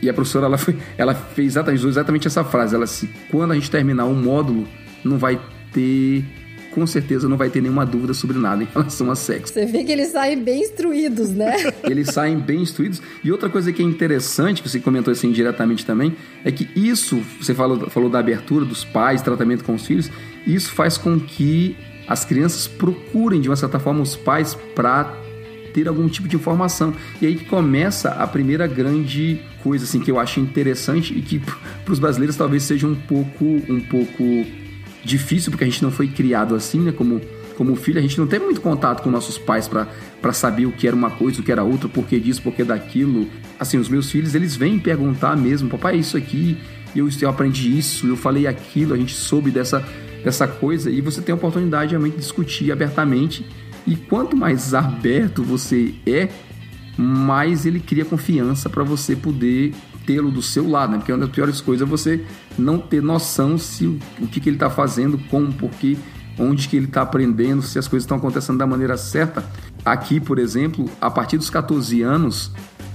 E 0.00 0.08
a 0.08 0.14
professora, 0.14 0.46
ela, 0.46 0.58
foi, 0.58 0.76
ela 0.98 1.14
fez 1.14 1.52
exatamente, 1.52 1.86
exatamente 1.86 2.26
essa 2.26 2.44
frase. 2.44 2.74
Ela 2.74 2.86
se 2.86 3.08
quando 3.30 3.52
a 3.52 3.54
gente 3.54 3.70
terminar 3.70 4.04
um 4.04 4.14
módulo, 4.14 4.66
não 5.02 5.18
vai 5.18 5.40
ter 5.72 6.24
com 6.74 6.86
certeza 6.86 7.28
não 7.28 7.36
vai 7.36 7.48
ter 7.48 7.60
nenhuma 7.60 7.86
dúvida 7.86 8.12
sobre 8.12 8.36
nada 8.36 8.62
em 8.64 8.66
relação 8.66 9.10
a 9.10 9.14
sexo. 9.14 9.54
Você 9.54 9.64
vê 9.64 9.84
que 9.84 9.92
eles 9.92 10.08
saem 10.08 10.42
bem 10.42 10.62
instruídos, 10.62 11.30
né? 11.30 11.54
eles 11.88 12.08
saem 12.08 12.36
bem 12.36 12.62
instruídos. 12.62 13.00
E 13.22 13.30
outra 13.30 13.48
coisa 13.48 13.72
que 13.72 13.80
é 13.80 13.84
interessante, 13.84 14.60
que 14.60 14.68
você 14.68 14.80
comentou 14.80 15.12
assim 15.12 15.30
diretamente 15.30 15.86
também, 15.86 16.16
é 16.44 16.50
que 16.50 16.68
isso, 16.74 17.22
você 17.40 17.54
falou, 17.54 17.88
falou 17.88 18.10
da 18.10 18.18
abertura 18.18 18.64
dos 18.64 18.84
pais, 18.84 19.22
tratamento 19.22 19.62
com 19.62 19.74
os 19.74 19.86
filhos, 19.86 20.10
isso 20.44 20.72
faz 20.72 20.98
com 20.98 21.18
que 21.20 21.76
as 22.08 22.24
crianças 22.24 22.66
procurem, 22.66 23.40
de 23.40 23.48
uma 23.48 23.56
certa 23.56 23.78
forma, 23.78 24.02
os 24.02 24.16
pais 24.16 24.54
para 24.74 25.16
ter 25.72 25.86
algum 25.86 26.08
tipo 26.08 26.26
de 26.26 26.34
informação. 26.34 26.92
E 27.22 27.26
aí 27.26 27.36
que 27.36 27.44
começa 27.44 28.10
a 28.10 28.26
primeira 28.26 28.66
grande 28.66 29.40
coisa 29.62 29.84
assim 29.84 30.00
que 30.00 30.10
eu 30.10 30.18
acho 30.18 30.40
interessante 30.40 31.16
e 31.16 31.22
que 31.22 31.38
para 31.84 31.92
os 31.92 32.00
brasileiros 32.00 32.36
talvez 32.36 32.64
seja 32.64 32.86
um 32.86 32.94
pouco 32.94 33.44
um 33.44 33.80
pouco 33.80 34.44
difícil, 35.04 35.50
porque 35.50 35.64
a 35.64 35.66
gente 35.66 35.82
não 35.82 35.90
foi 35.90 36.08
criado 36.08 36.54
assim, 36.54 36.80
né? 36.80 36.92
Como, 36.92 37.20
como 37.56 37.76
filho, 37.76 37.98
a 37.98 38.02
gente 38.02 38.18
não 38.18 38.26
teve 38.26 38.44
muito 38.44 38.60
contato 38.60 39.02
com 39.02 39.10
nossos 39.10 39.36
pais 39.38 39.68
para 39.68 40.32
saber 40.32 40.66
o 40.66 40.72
que 40.72 40.86
era 40.86 40.96
uma 40.96 41.10
coisa, 41.10 41.40
o 41.40 41.44
que 41.44 41.52
era 41.52 41.62
outra, 41.62 41.88
por 41.88 42.06
que 42.06 42.18
disso, 42.18 42.42
por 42.42 42.54
que 42.54 42.64
daquilo. 42.64 43.28
Assim, 43.58 43.78
os 43.78 43.88
meus 43.88 44.10
filhos, 44.10 44.34
eles 44.34 44.56
vêm 44.56 44.78
perguntar 44.78 45.36
mesmo, 45.36 45.68
papai, 45.68 45.96
isso 45.96 46.16
aqui, 46.16 46.56
eu, 46.96 47.08
eu 47.20 47.28
aprendi 47.28 47.78
isso, 47.78 48.06
eu 48.06 48.16
falei 48.16 48.46
aquilo, 48.46 48.94
a 48.94 48.96
gente 48.96 49.14
soube 49.14 49.50
dessa, 49.50 49.86
dessa 50.22 50.48
coisa, 50.48 50.90
e 50.90 51.00
você 51.00 51.20
tem 51.20 51.32
a 51.32 51.36
oportunidade 51.36 51.90
realmente 51.90 52.14
de 52.14 52.20
discutir 52.20 52.72
abertamente. 52.72 53.46
E 53.86 53.96
quanto 53.96 54.36
mais 54.36 54.72
aberto 54.72 55.42
você 55.42 55.94
é, 56.06 56.28
mais 56.96 57.66
ele 57.66 57.80
cria 57.80 58.04
confiança 58.04 58.70
para 58.70 58.82
você 58.82 59.14
poder 59.14 59.74
tê-lo 60.06 60.30
do 60.30 60.42
seu 60.42 60.68
lado, 60.68 60.92
né? 60.92 60.98
Porque 60.98 61.12
uma 61.12 61.18
das 61.18 61.30
piores 61.30 61.60
coisas 61.60 61.86
é 61.86 61.90
você 61.90 62.24
não 62.58 62.78
ter 62.78 63.02
noção 63.02 63.58
se 63.58 63.86
o, 63.86 64.26
que, 64.26 64.40
que 64.40 64.48
ele 64.48 64.56
está 64.56 64.70
fazendo, 64.70 65.18
como, 65.30 65.52
porquê, 65.52 65.96
onde 66.38 66.68
que 66.68 66.76
ele 66.76 66.86
está 66.86 67.02
aprendendo, 67.02 67.62
se 67.62 67.78
as 67.78 67.88
coisas 67.88 68.04
estão 68.04 68.16
acontecendo 68.16 68.58
da 68.58 68.66
maneira 68.66 68.96
certa. 68.96 69.44
Aqui, 69.84 70.20
por 70.20 70.38
exemplo, 70.38 70.88
a 71.00 71.10
partir 71.10 71.36
dos 71.36 71.50
14 71.50 72.02
anos, 72.02 72.52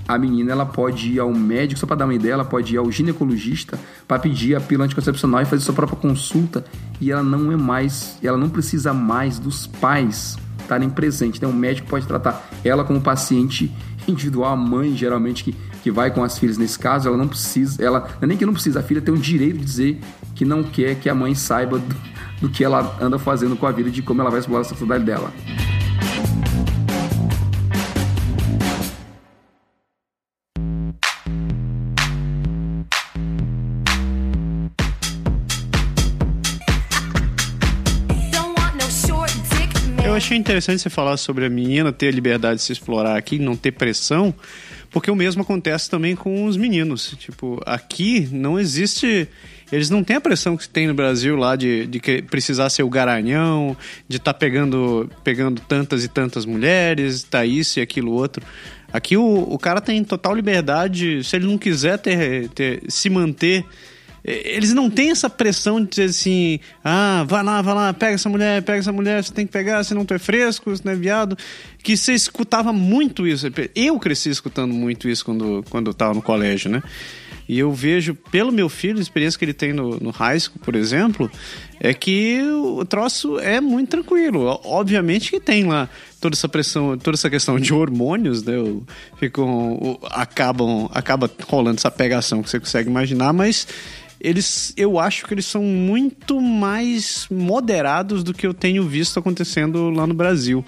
a 0.07 0.17
menina 0.17 0.51
ela 0.51 0.65
pode 0.65 1.13
ir 1.13 1.19
ao 1.19 1.31
médico, 1.31 1.79
só 1.79 1.85
para 1.85 1.97
dar 1.97 2.05
uma 2.05 2.15
ideia, 2.15 2.33
ela 2.33 2.45
pode 2.45 2.73
ir 2.73 2.77
ao 2.77 2.91
ginecologista 2.91 3.79
para 4.07 4.17
pedir 4.17 4.55
a 4.55 4.61
pílula 4.61 4.85
anticoncepcional 4.85 5.41
e 5.41 5.45
fazer 5.45 5.63
sua 5.63 5.73
própria 5.75 5.99
consulta 5.99 6.65
e 6.99 7.11
ela 7.11 7.21
não 7.21 7.51
é 7.51 7.55
mais, 7.55 8.17
ela 8.23 8.37
não 8.37 8.49
precisa 8.49 8.91
mais 8.91 9.37
dos 9.37 9.67
pais 9.67 10.35
estarem 10.59 10.89
presentes. 10.89 11.39
Né? 11.39 11.47
O 11.47 11.53
médico 11.53 11.87
pode 11.87 12.07
tratar 12.07 12.47
ela 12.63 12.83
como 12.83 12.99
paciente 12.99 13.71
individual, 14.07 14.53
a 14.53 14.55
mãe 14.55 14.95
geralmente 14.95 15.43
que 15.43 15.55
que 15.81 15.91
vai 15.91 16.11
com 16.11 16.23
as 16.23 16.37
filhas 16.37 16.57
nesse 16.57 16.77
caso, 16.77 17.07
ela 17.07 17.17
não 17.17 17.27
precisa, 17.27 17.83
ela 17.83 18.01
não 18.01 18.23
é 18.23 18.25
nem 18.27 18.37
que 18.37 18.45
não 18.45 18.53
precisa, 18.53 18.79
a 18.79 18.83
filha 18.83 19.01
tem 19.01 19.13
o 19.13 19.17
direito 19.17 19.57
de 19.57 19.65
dizer 19.65 19.99
que 20.35 20.45
não 20.45 20.63
quer 20.63 20.95
que 20.95 21.09
a 21.09 21.15
mãe 21.15 21.33
saiba 21.35 21.79
do, 21.79 21.95
do 22.41 22.49
que 22.49 22.63
ela 22.63 22.97
anda 23.01 23.17
fazendo 23.17 23.55
com 23.55 23.65
a 23.65 23.71
vida, 23.71 23.89
de 23.89 24.01
como 24.01 24.21
ela 24.21 24.29
vai 24.29 24.39
explorar 24.39 24.61
a 24.61 24.65
sexualidade 24.65 25.05
dela. 25.05 25.31
Eu 40.09 40.15
achei 40.15 40.35
interessante 40.35 40.81
você 40.81 40.89
falar 40.89 41.17
sobre 41.17 41.45
a 41.45 41.49
menina 41.49 41.93
ter 41.93 42.07
a 42.07 42.11
liberdade 42.11 42.55
de 42.55 42.63
se 42.63 42.73
explorar 42.73 43.15
aqui, 43.15 43.39
não 43.39 43.55
ter 43.55 43.71
pressão, 43.71 44.33
porque 44.89 45.11
o 45.11 45.15
mesmo 45.15 45.41
acontece 45.41 45.89
também 45.89 46.15
com 46.15 46.45
os 46.45 46.57
meninos. 46.57 47.15
Tipo, 47.19 47.61
aqui 47.65 48.27
não 48.31 48.59
existe. 48.59 49.27
Eles 49.71 49.89
não 49.89 50.03
têm 50.03 50.15
a 50.15 50.21
pressão 50.21 50.57
que 50.57 50.67
tem 50.67 50.87
no 50.87 50.93
Brasil 50.95 51.35
lá 51.35 51.55
de, 51.55 51.85
de 51.85 51.99
precisar 52.23 52.69
ser 52.69 52.81
o 52.81 52.89
garanhão, 52.89 53.77
de 54.07 54.17
estar 54.17 54.33
tá 54.33 54.39
pegando, 54.39 55.09
pegando 55.23 55.61
tantas 55.61 56.03
e 56.03 56.07
tantas 56.07 56.45
mulheres, 56.45 57.23
tá 57.23 57.45
isso 57.45 57.79
e 57.79 57.81
aquilo 57.81 58.11
outro. 58.11 58.43
Aqui 58.91 59.15
o, 59.15 59.47
o 59.47 59.59
cara 59.59 59.79
tem 59.79 60.03
total 60.03 60.33
liberdade, 60.33 61.23
se 61.23 61.35
ele 61.35 61.45
não 61.45 61.57
quiser 61.57 61.99
ter, 61.99 62.49
ter 62.49 62.81
se 62.87 63.09
manter 63.09 63.63
eles 64.23 64.73
não 64.73 64.89
têm 64.89 65.11
essa 65.11 65.29
pressão 65.29 65.81
de 65.81 65.89
dizer 65.89 66.03
assim, 66.05 66.59
ah, 66.83 67.25
vai 67.27 67.43
lá, 67.43 67.61
vai 67.61 67.73
lá, 67.73 67.93
pega 67.93 68.15
essa 68.15 68.29
mulher, 68.29 68.61
pega 68.63 68.79
essa 68.79 68.91
mulher, 68.91 69.23
você 69.23 69.33
tem 69.33 69.45
que 69.45 69.51
pegar, 69.51 69.83
senão 69.83 70.05
tu 70.05 70.13
é 70.13 70.19
fresco, 70.19 70.69
você 70.69 70.81
não 70.83 70.91
é 70.91 70.95
viado. 70.95 71.37
Que 71.81 71.95
você 71.95 72.13
escutava 72.13 72.73
muito 72.73 73.25
isso. 73.25 73.47
Eu 73.73 73.97
cresci 73.99 74.29
escutando 74.29 74.73
muito 74.73 75.07
isso 75.07 75.23
quando, 75.23 75.63
quando 75.69 75.87
eu 75.89 75.93
tava 75.93 76.13
no 76.13 76.21
colégio, 76.21 76.69
né? 76.69 76.83
E 77.49 77.57
eu 77.57 77.71
vejo, 77.73 78.13
pelo 78.13 78.51
meu 78.51 78.69
filho, 78.69 78.99
a 78.99 79.01
experiência 79.01 79.39
que 79.39 79.43
ele 79.43 79.55
tem 79.55 79.73
no, 79.73 79.99
no 79.99 80.11
high 80.11 80.39
school, 80.39 80.59
por 80.63 80.75
exemplo, 80.75 81.31
é 81.79 81.91
que 81.95 82.43
o 82.43 82.85
troço 82.85 83.39
é 83.39 83.59
muito 83.59 83.89
tranquilo. 83.89 84.59
Obviamente 84.63 85.31
que 85.31 85.39
tem 85.39 85.65
lá 85.65 85.89
toda 86.21 86.35
essa 86.35 86.47
pressão, 86.47 86.95
toda 86.95 87.15
essa 87.15 87.27
questão 87.27 87.59
de 87.59 87.73
hormônios, 87.73 88.43
né? 88.43 88.53
Ficam, 89.17 89.97
acabam, 90.11 90.91
acaba 90.93 91.27
rolando 91.47 91.77
essa 91.77 91.89
pegação 91.89 92.43
que 92.43 92.51
você 92.51 92.59
consegue 92.59 92.87
imaginar, 92.87 93.33
mas 93.33 93.67
eles 94.19 94.73
eu 94.75 94.99
acho 94.99 95.25
que 95.25 95.33
eles 95.33 95.45
são 95.45 95.63
muito 95.63 96.41
mais 96.41 97.27
moderados 97.29 98.23
do 98.23 98.33
que 98.33 98.45
eu 98.45 98.53
tenho 98.53 98.83
visto 98.87 99.19
acontecendo 99.19 99.89
lá 99.89 100.05
no 100.05 100.13
Brasil. 100.13 100.63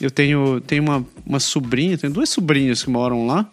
Eu 0.00 0.10
tenho, 0.10 0.60
tenho 0.60 0.82
uma, 0.82 1.06
uma 1.26 1.40
sobrinha, 1.40 1.98
tenho 1.98 2.12
duas 2.12 2.30
sobrinhas 2.30 2.82
que 2.82 2.90
moram 2.90 3.26
lá. 3.26 3.48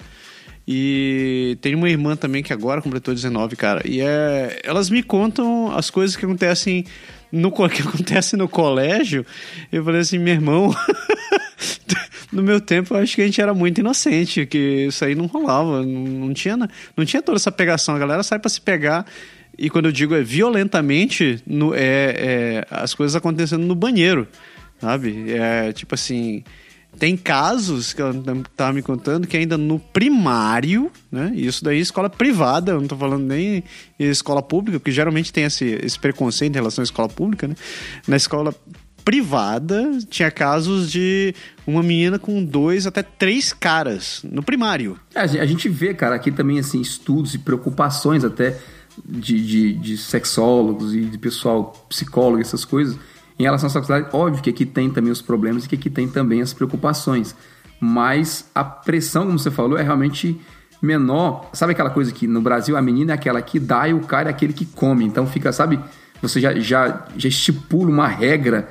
E 0.68 1.58
tem 1.62 1.76
uma 1.76 1.90
irmã 1.90 2.16
também 2.16 2.44
que 2.44 2.52
agora 2.52 2.82
completou 2.82 3.14
19, 3.14 3.56
cara. 3.56 3.82
E 3.86 4.02
é, 4.02 4.60
elas 4.64 4.90
me 4.90 5.02
contam 5.02 5.74
as 5.76 5.90
coisas 5.90 6.16
que 6.16 6.26
acontecem 6.26 6.86
no 7.32 7.52
que 7.70 7.82
acontece 7.82 8.36
no 8.36 8.50
colégio. 8.50 9.26
Eu 9.72 9.84
falei 9.84 10.02
assim, 10.02 10.18
meu 10.18 10.34
irmão, 10.34 10.76
no 12.32 12.44
meu 12.44 12.62
tempo 12.62 12.94
eu 12.94 13.00
acho 13.00 13.16
que 13.16 13.22
a 13.22 13.26
gente 13.26 13.42
era 13.42 13.54
muito 13.54 13.80
inocente, 13.80 14.46
que 14.46 14.88
isso 14.88 15.04
aí 15.04 15.16
não 15.16 15.26
rolava, 15.26 15.84
não, 15.84 16.04
não 16.04 16.34
tinha 16.34 16.58
não 16.96 17.06
tinha 17.06 17.22
toda 17.22 17.38
essa 17.38 17.52
pegação. 17.52 17.96
A 17.96 18.00
galera 18.00 18.24
sai 18.24 18.40
para 18.40 18.50
se 18.50 18.62
pegar 18.62 19.06
e 19.58 19.70
quando 19.70 19.86
eu 19.86 19.92
digo 19.92 20.14
é 20.14 20.22
violentamente, 20.22 21.42
no, 21.46 21.74
é, 21.74 21.80
é, 21.80 22.68
as 22.70 22.94
coisas 22.94 23.16
acontecendo 23.16 23.66
no 23.66 23.74
banheiro, 23.74 24.28
sabe? 24.80 25.32
É 25.32 25.74
tipo 25.74 25.96
assim. 25.96 26.44
Tem 27.00 27.16
casos 27.16 27.94
que 27.94 28.02
ela 28.02 28.12
estava 28.12 28.74
me 28.74 28.82
contando 28.82 29.28
que 29.28 29.38
ainda 29.38 29.56
no 29.56 29.78
primário, 29.78 30.92
né? 31.12 31.32
Isso 31.36 31.64
daí 31.64 31.78
é 31.78 31.82
escola 31.82 32.10
privada, 32.10 32.72
eu 32.72 32.78
não 32.78 32.84
estou 32.84 32.98
falando 32.98 33.24
nem 33.24 33.64
escola 34.00 34.42
pública, 34.42 34.80
porque 34.80 34.92
geralmente 34.92 35.32
tem 35.32 35.44
esse, 35.44 35.80
esse 35.84 36.00
preconceito 36.00 36.54
em 36.54 36.56
relação 36.56 36.82
à 36.82 36.84
escola 36.84 37.08
pública, 37.08 37.48
né? 37.48 37.56
Na 38.08 38.16
escola 38.16 38.52
privada 39.08 40.00
tinha 40.10 40.30
casos 40.30 40.92
de 40.92 41.34
uma 41.66 41.82
menina 41.82 42.20
com 42.20 42.44
dois 42.44 42.86
até 42.86 43.02
três 43.02 43.54
caras 43.54 44.22
no 44.30 44.44
primário. 44.44 45.00
É, 45.16 45.22
a 45.22 45.46
gente 45.46 45.70
vê, 45.70 45.94
cara, 45.94 46.14
aqui 46.14 46.30
também 46.30 46.60
assim 46.60 46.82
estudos 46.82 47.34
e 47.34 47.40
preocupações 47.40 48.26
até 48.26 48.58
de, 49.06 49.40
de, 49.40 49.74
de 49.76 49.98
sexólogos 49.98 50.94
e 50.94 51.06
de 51.06 51.18
pessoal 51.18 51.72
psicólogo, 51.88 52.42
essas 52.42 52.66
coisas, 52.66 53.00
em 53.40 53.44
relação 53.44 53.68
à 53.68 53.70
sexualidade, 53.70 54.14
óbvio 54.14 54.44
que 54.44 54.50
aqui 54.50 54.66
tem 54.66 54.90
também 54.90 55.10
os 55.10 55.22
problemas 55.22 55.64
e 55.64 55.70
que 55.70 55.76
aqui 55.76 55.90
tem 55.90 56.10
também 56.10 56.42
as 56.42 56.52
preocupações. 56.52 57.34
Mas 57.80 58.50
a 58.54 58.66
pressão, 58.66 59.26
como 59.26 59.40
você 59.40 59.50
falou, 59.50 59.78
é 59.78 59.84
realmente 59.84 60.38
menor. 60.82 61.50
Sabe 61.54 61.72
aquela 61.72 61.92
coisa 61.92 62.12
que 62.12 62.28
no 62.28 62.42
Brasil 62.42 62.76
a 62.76 62.82
menina 62.82 63.14
é 63.14 63.16
aquela 63.16 63.42
que 63.42 63.58
dá 63.58 63.88
e 63.88 63.94
o 63.94 64.02
cara 64.02 64.28
é 64.28 64.32
aquele 64.32 64.52
que 64.52 64.66
come. 64.66 65.06
Então 65.06 65.26
fica, 65.26 65.54
sabe? 65.54 65.80
Você 66.22 66.42
já, 66.42 66.54
já, 66.60 67.06
já 67.16 67.30
estipula 67.30 67.90
uma 67.90 68.08
regra 68.10 68.68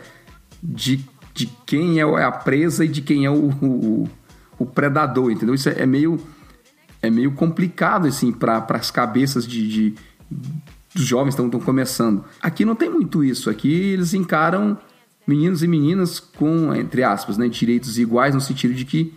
de, 0.67 1.05
de 1.33 1.47
quem 1.65 2.01
é 2.01 2.03
a 2.03 2.33
presa 2.33 2.85
e 2.85 2.89
de 2.89 3.01
quem 3.01 3.25
é 3.25 3.31
o, 3.31 3.51
o, 3.63 4.09
o 4.59 4.67
predador, 4.67 5.31
entendeu? 5.31 5.55
Isso 5.55 5.69
é, 5.69 5.83
é 5.83 5.87
meio, 5.87 6.19
é 7.01 7.09
meio 7.09 7.33
complicado, 7.33 8.07
assim, 8.07 8.33
para 8.33 8.67
as 8.71 8.91
cabeças 8.91 9.47
de, 9.47 9.69
de 9.69 9.95
dos 10.93 11.05
jovens 11.05 11.35
estão 11.35 11.49
começando. 11.61 12.25
Aqui 12.43 12.65
não 12.65 12.75
tem 12.75 12.91
muito 12.91 13.23
isso. 13.23 13.51
Aqui 13.51 13.71
eles 13.71 14.15
encaram 14.15 14.79
meninos 15.27 15.63
e 15.63 15.69
meninas 15.69 16.19
com, 16.19 16.75
entre 16.75 17.05
aspas, 17.05 17.37
né, 17.37 17.49
direitos 17.49 17.99
iguais 17.99 18.35
no 18.35 18.41
sentido 18.41 18.75
de 18.75 18.85
que 18.85 19.13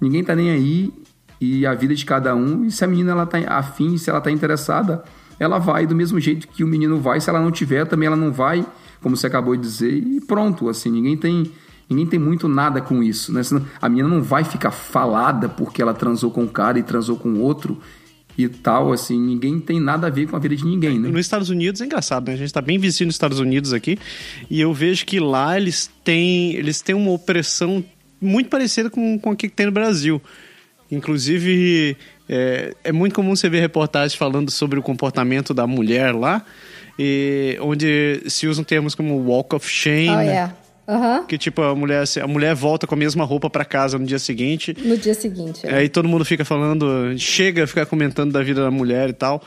ninguém 0.00 0.22
tá 0.22 0.34
nem 0.34 0.50
aí 0.50 0.92
e 1.40 1.66
a 1.66 1.74
vida 1.74 1.94
de 1.94 2.04
cada 2.04 2.34
um. 2.34 2.64
E 2.64 2.70
se 2.70 2.84
a 2.84 2.86
menina 2.86 3.12
ela 3.12 3.26
tá 3.26 3.38
afim, 3.48 3.98
se 3.98 4.08
ela 4.08 4.20
tá 4.20 4.30
interessada, 4.30 5.02
ela 5.40 5.58
vai 5.58 5.86
do 5.86 5.94
mesmo 5.94 6.20
jeito 6.20 6.46
que 6.48 6.62
o 6.62 6.68
menino 6.68 7.00
vai. 7.00 7.20
Se 7.20 7.28
ela 7.28 7.40
não 7.40 7.50
tiver, 7.50 7.84
também 7.86 8.06
ela 8.06 8.16
não 8.16 8.32
vai, 8.32 8.64
como 9.02 9.16
você 9.16 9.26
acabou 9.26 9.56
de 9.56 9.62
dizer. 9.62 9.92
E 9.92 10.20
pronto, 10.20 10.68
assim, 10.68 10.90
ninguém 10.90 11.16
tem 11.16 11.50
ninguém 11.88 12.06
tem 12.06 12.18
muito 12.18 12.48
nada 12.48 12.80
com 12.80 13.02
isso, 13.02 13.32
né? 13.32 13.40
A 13.80 13.88
menina 13.88 14.08
não 14.08 14.22
vai 14.22 14.44
ficar 14.44 14.70
falada 14.70 15.48
porque 15.48 15.80
ela 15.80 15.94
transou 15.94 16.30
com 16.30 16.42
um 16.42 16.48
cara 16.48 16.78
e 16.78 16.82
transou 16.82 17.16
com 17.16 17.40
outro 17.40 17.80
e 18.36 18.46
tal, 18.48 18.92
assim, 18.92 19.18
ninguém 19.18 19.58
tem 19.58 19.80
nada 19.80 20.06
a 20.06 20.10
ver 20.10 20.28
com 20.28 20.36
a 20.36 20.38
vida 20.38 20.54
de 20.54 20.64
ninguém, 20.64 20.98
né? 20.98 21.08
Nos 21.08 21.20
Estados 21.20 21.50
Unidos 21.50 21.80
é 21.80 21.86
engraçado, 21.86 22.28
né? 22.28 22.34
A 22.34 22.36
gente 22.36 22.52
tá 22.52 22.60
bem 22.60 22.78
vizinho 22.78 23.06
nos 23.06 23.16
Estados 23.16 23.40
Unidos 23.40 23.72
aqui 23.72 23.98
e 24.48 24.60
eu 24.60 24.72
vejo 24.72 25.04
que 25.04 25.18
lá 25.18 25.56
eles 25.56 25.90
têm, 26.04 26.54
eles 26.54 26.80
têm 26.80 26.94
uma 26.94 27.10
opressão 27.10 27.84
muito 28.20 28.48
parecida 28.48 28.90
com, 28.90 29.18
com 29.18 29.30
o 29.32 29.36
que 29.36 29.48
tem 29.48 29.66
no 29.66 29.72
Brasil. 29.72 30.22
Inclusive, 30.90 31.96
é, 32.28 32.74
é 32.84 32.92
muito 32.92 33.14
comum 33.14 33.34
você 33.34 33.48
ver 33.48 33.60
reportagens 33.60 34.14
falando 34.14 34.50
sobre 34.50 34.78
o 34.78 34.82
comportamento 34.82 35.52
da 35.52 35.66
mulher 35.66 36.14
lá, 36.14 36.44
e, 36.98 37.56
onde 37.60 38.22
se 38.26 38.46
usam 38.46 38.64
termos 38.64 38.94
como 38.94 39.16
walk 39.18 39.54
of 39.54 39.68
shame. 39.68 40.10
Oh, 40.10 40.20
yeah. 40.20 40.54
Uhum. 40.88 41.26
Que 41.26 41.36
tipo, 41.36 41.60
a 41.60 41.74
mulher, 41.74 42.04
a 42.22 42.26
mulher 42.26 42.54
volta 42.54 42.86
com 42.86 42.94
a 42.94 42.98
mesma 42.98 43.22
roupa 43.22 43.50
para 43.50 43.62
casa 43.62 43.98
no 43.98 44.06
dia 44.06 44.18
seguinte. 44.18 44.74
No 44.82 44.96
dia 44.96 45.12
seguinte. 45.12 45.66
É. 45.66 45.74
Aí 45.74 45.88
todo 45.88 46.08
mundo 46.08 46.24
fica 46.24 46.46
falando, 46.46 47.14
chega 47.18 47.64
a 47.64 47.66
ficar 47.66 47.84
comentando 47.84 48.32
da 48.32 48.42
vida 48.42 48.62
da 48.62 48.70
mulher 48.70 49.10
e 49.10 49.12
tal. 49.12 49.44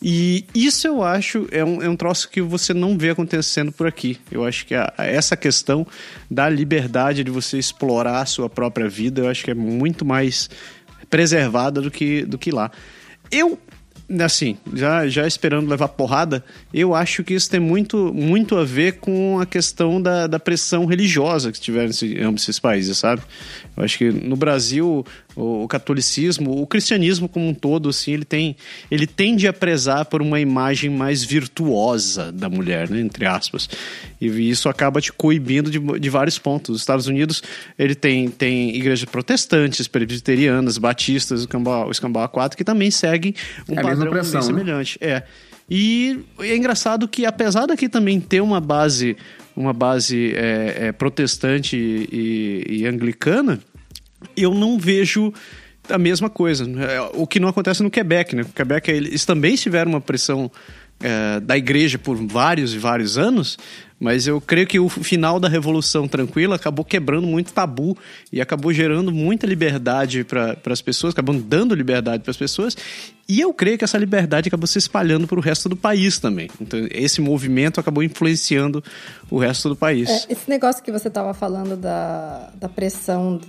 E 0.00 0.44
isso 0.54 0.86
eu 0.86 1.02
acho 1.02 1.48
é 1.50 1.64
um, 1.64 1.82
é 1.82 1.88
um 1.88 1.96
troço 1.96 2.28
que 2.28 2.40
você 2.40 2.72
não 2.72 2.96
vê 2.96 3.10
acontecendo 3.10 3.72
por 3.72 3.88
aqui. 3.88 4.20
Eu 4.30 4.44
acho 4.44 4.66
que 4.66 4.74
a, 4.74 4.92
essa 4.98 5.36
questão 5.36 5.84
da 6.30 6.48
liberdade 6.48 7.24
de 7.24 7.30
você 7.30 7.58
explorar 7.58 8.20
a 8.20 8.26
sua 8.26 8.48
própria 8.48 8.88
vida, 8.88 9.22
eu 9.22 9.28
acho 9.28 9.42
que 9.42 9.50
é 9.50 9.54
muito 9.54 10.04
mais 10.04 10.48
preservada 11.10 11.80
do 11.80 11.90
que, 11.90 12.24
do 12.24 12.38
que 12.38 12.52
lá. 12.52 12.70
Eu 13.32 13.58
assim, 14.20 14.56
já, 14.72 15.08
já 15.08 15.26
esperando 15.26 15.68
levar 15.68 15.88
porrada, 15.88 16.44
eu 16.72 16.94
acho 16.94 17.24
que 17.24 17.34
isso 17.34 17.48
tem 17.48 17.60
muito, 17.60 18.12
muito 18.12 18.56
a 18.56 18.64
ver 18.64 18.98
com 18.98 19.40
a 19.40 19.46
questão 19.46 20.00
da, 20.00 20.26
da 20.26 20.38
pressão 20.38 20.84
religiosa 20.84 21.50
que 21.50 21.60
tiveram 21.60 21.90
em 22.02 22.22
ambos 22.22 22.42
esses 22.42 22.58
países, 22.58 22.98
sabe? 22.98 23.22
Eu 23.76 23.84
acho 23.84 23.98
que 23.98 24.10
no 24.10 24.36
Brasil 24.36 25.04
o, 25.36 25.66
catolicismo, 25.66 26.60
o 26.60 26.66
cristianismo 26.66 27.28
como 27.28 27.48
um 27.48 27.54
todo, 27.54 27.88
assim, 27.88 28.12
ele 28.12 28.24
tem, 28.24 28.56
ele 28.90 29.06
tende 29.06 29.48
a 29.48 29.52
prezar 29.52 30.04
por 30.04 30.22
uma 30.22 30.40
imagem 30.40 30.90
mais 30.90 31.24
virtuosa 31.24 32.30
da 32.30 32.48
mulher, 32.48 32.88
né, 32.88 33.00
entre 33.00 33.26
aspas. 33.26 33.68
E 34.20 34.26
isso 34.50 34.68
acaba 34.68 35.00
te 35.00 35.12
coibindo 35.12 35.70
de, 35.70 35.78
de 35.78 36.10
vários 36.10 36.38
pontos. 36.38 36.76
Os 36.76 36.82
Estados 36.82 37.06
Unidos, 37.06 37.42
ele 37.78 37.94
tem, 37.94 38.28
tem 38.28 38.74
igrejas 38.76 39.04
protestantes, 39.04 39.88
presbiterianas, 39.88 40.78
batistas, 40.78 41.40
o 41.40 41.44
Escambau, 41.44 41.88
o 41.88 41.90
Escambau 41.90 42.28
4 42.28 42.56
que 42.56 42.64
também 42.64 42.90
seguem 42.90 43.34
um 43.68 43.78
é 43.78 43.82
padrão 43.82 44.10
pressão, 44.10 44.40
bem 44.40 44.50
né? 44.50 44.58
semelhante. 44.58 44.98
É. 45.00 45.22
E 45.68 46.20
é 46.40 46.54
engraçado 46.56 47.08
que, 47.08 47.24
apesar 47.24 47.66
daqui 47.66 47.88
também 47.88 48.20
ter 48.20 48.40
uma 48.40 48.60
base, 48.60 49.16
uma 49.56 49.72
base 49.72 50.34
é, 50.36 50.88
é, 50.88 50.92
protestante 50.92 51.76
e, 51.76 52.66
e 52.68 52.86
anglicana, 52.86 53.60
eu 54.36 54.54
não 54.54 54.78
vejo 54.78 55.32
a 55.88 55.98
mesma 55.98 56.30
coisa. 56.30 56.64
É, 56.64 57.00
o 57.14 57.26
que 57.26 57.40
não 57.40 57.48
acontece 57.48 57.82
no 57.82 57.90
Quebec, 57.90 58.34
né? 58.34 58.42
No 58.42 58.48
Quebec 58.48 58.90
eles 58.90 59.24
também 59.24 59.54
tiveram 59.54 59.92
uma 59.92 60.00
pressão 60.00 60.50
é, 61.00 61.40
da 61.40 61.56
igreja 61.56 61.98
por 61.98 62.16
vários 62.16 62.74
e 62.74 62.78
vários 62.78 63.18
anos, 63.18 63.58
mas 63.98 64.26
eu 64.26 64.40
creio 64.40 64.66
que 64.66 64.78
o 64.78 64.88
final 64.88 65.38
da 65.38 65.48
Revolução 65.48 66.06
Tranquila 66.06 66.56
acabou 66.56 66.84
quebrando 66.84 67.26
muito 67.26 67.52
tabu 67.52 67.96
e 68.32 68.40
acabou 68.40 68.72
gerando 68.72 69.12
muita 69.12 69.46
liberdade 69.46 70.24
para 70.24 70.56
as 70.66 70.82
pessoas, 70.82 71.12
acabou 71.12 71.34
dando 71.34 71.74
liberdade 71.74 72.22
para 72.22 72.30
as 72.30 72.36
pessoas. 72.36 72.76
E 73.28 73.40
eu 73.40 73.52
creio 73.54 73.78
que 73.78 73.84
essa 73.84 73.96
liberdade 73.96 74.48
acabou 74.48 74.66
se 74.66 74.78
espalhando 74.78 75.26
para 75.26 75.38
o 75.38 75.42
resto 75.42 75.68
do 75.68 75.76
país 75.76 76.18
também. 76.18 76.50
Então, 76.60 76.86
esse 76.90 77.20
movimento 77.20 77.80
acabou 77.80 78.02
influenciando 78.02 78.82
o 79.30 79.38
resto 79.38 79.68
do 79.68 79.76
país. 79.76 80.08
É, 80.10 80.32
esse 80.32 80.48
negócio 80.50 80.82
que 80.82 80.92
você 80.92 81.08
estava 81.08 81.32
falando 81.32 81.76
da, 81.76 82.50
da 82.54 82.68
pressão 82.68 83.40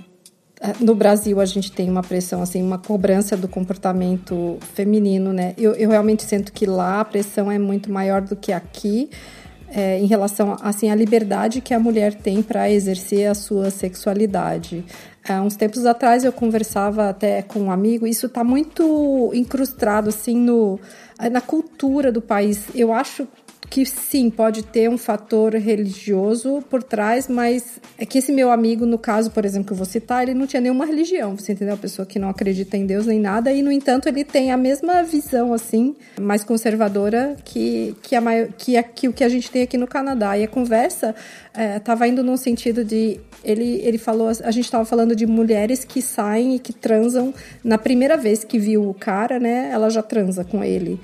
no 0.80 0.96
Brasil 0.96 1.40
a 1.40 1.46
gente 1.46 1.72
tem 1.72 1.90
uma 1.90 2.02
pressão, 2.02 2.42
assim, 2.42 2.62
uma 2.64 2.78
cobrança 2.78 3.36
do 3.36 3.48
comportamento 3.48 4.58
feminino, 4.74 5.34
né? 5.34 5.54
Eu, 5.58 5.74
eu 5.74 5.90
realmente 5.90 6.24
sinto 6.24 6.54
que 6.54 6.66
lá 6.66 7.02
a 7.02 7.06
pressão 7.06 7.52
é 7.52 7.60
muito 7.60 7.92
maior 7.92 8.22
do 8.22 8.36
que 8.36 8.52
aqui. 8.52 9.10
É, 9.68 10.00
em 10.00 10.06
relação 10.06 10.56
assim 10.62 10.92
à 10.92 10.96
liberdade 10.96 11.60
que 11.60 11.74
a 11.74 11.80
mulher 11.80 12.14
tem 12.14 12.42
para 12.44 12.70
exercer 12.70 13.30
a 13.30 13.34
sua 13.34 13.72
sexualidade. 13.72 14.86
Há 15.28 15.42
uns 15.42 15.56
tempos 15.56 15.88
atrás 15.88 16.24
eu 16.24 16.32
conversava 16.32 17.10
até 17.10 17.42
com 17.42 17.60
um 17.62 17.72
amigo, 17.72 18.06
isso 18.06 18.28
está 18.28 18.44
muito 18.44 19.32
incrustado 19.34 20.10
assim 20.10 20.38
no 20.38 20.80
na 21.32 21.42
cultura 21.42 22.12
do 22.12 22.22
país. 22.22 22.68
Eu 22.76 22.94
acho 22.94 23.28
que 23.70 23.86
sim, 23.86 24.30
pode 24.30 24.64
ter 24.64 24.90
um 24.90 24.98
fator 24.98 25.54
religioso 25.54 26.64
por 26.70 26.84
trás, 26.84 27.28
mas 27.28 27.80
é 27.98 28.06
que 28.06 28.18
esse 28.18 28.32
meu 28.32 28.52
amigo, 28.52 28.86
no 28.86 28.98
caso, 28.98 29.32
por 29.32 29.46
exemplo, 29.46 29.68
que 29.68 29.74
eu 29.74 29.78
vou 29.78 29.86
citar, 29.86 30.24
ele 30.24 30.34
não 30.34 30.48
tinha 30.48 30.62
nenhuma 30.62 30.86
religião, 30.86 31.38
você 31.38 31.54
entendeu? 31.54 31.74
A 31.74 31.78
pessoa 31.78 32.06
que 32.06 32.20
não 32.20 32.30
acredita 32.30 32.78
em 32.78 32.86
Deus 32.86 33.06
nem 33.06 33.20
nada, 33.20 33.52
e 33.52 33.62
no 33.62 33.72
entanto 33.72 34.08
ele 34.08 34.24
tem 34.24 34.52
a 34.52 34.58
mesma 34.58 35.04
visão, 35.04 35.54
assim, 35.54 35.96
mais 36.20 36.44
conservadora 36.44 37.36
que, 37.44 37.96
que, 38.02 38.16
a, 38.16 38.22
maior, 38.22 38.48
que, 38.58 38.78
a, 38.78 38.84
que 38.84 39.08
o 39.08 39.14
que 39.14 39.24
a 39.24 39.30
gente 39.30 39.50
tem 39.50 39.62
aqui 39.62 39.78
no 39.78 39.88
Canadá. 39.88 40.38
E 40.38 40.44
a 40.44 40.48
conversa 40.48 41.16
estava 41.78 42.06
é, 42.06 42.10
indo 42.10 42.24
num 42.24 42.38
sentido 42.38 42.84
de. 42.84 43.20
Ele, 43.44 43.80
ele 43.84 43.98
falou, 43.98 44.28
a 44.28 44.52
gente 44.52 44.66
estava 44.66 44.86
falando 44.86 45.16
de 45.16 45.26
mulheres 45.26 45.86
que 45.86 46.02
saem 46.02 46.56
e 46.56 46.60
que 46.60 46.74
transam 46.74 47.34
na 47.64 47.78
primeira 47.78 48.18
vez 48.18 48.44
que 48.44 48.58
viu 48.58 48.90
o 48.90 48.94
cara, 48.94 49.40
né? 49.40 49.70
Ela 49.72 49.90
já 49.90 50.02
transa 50.02 50.44
com 50.44 50.64
ele. 50.64 51.00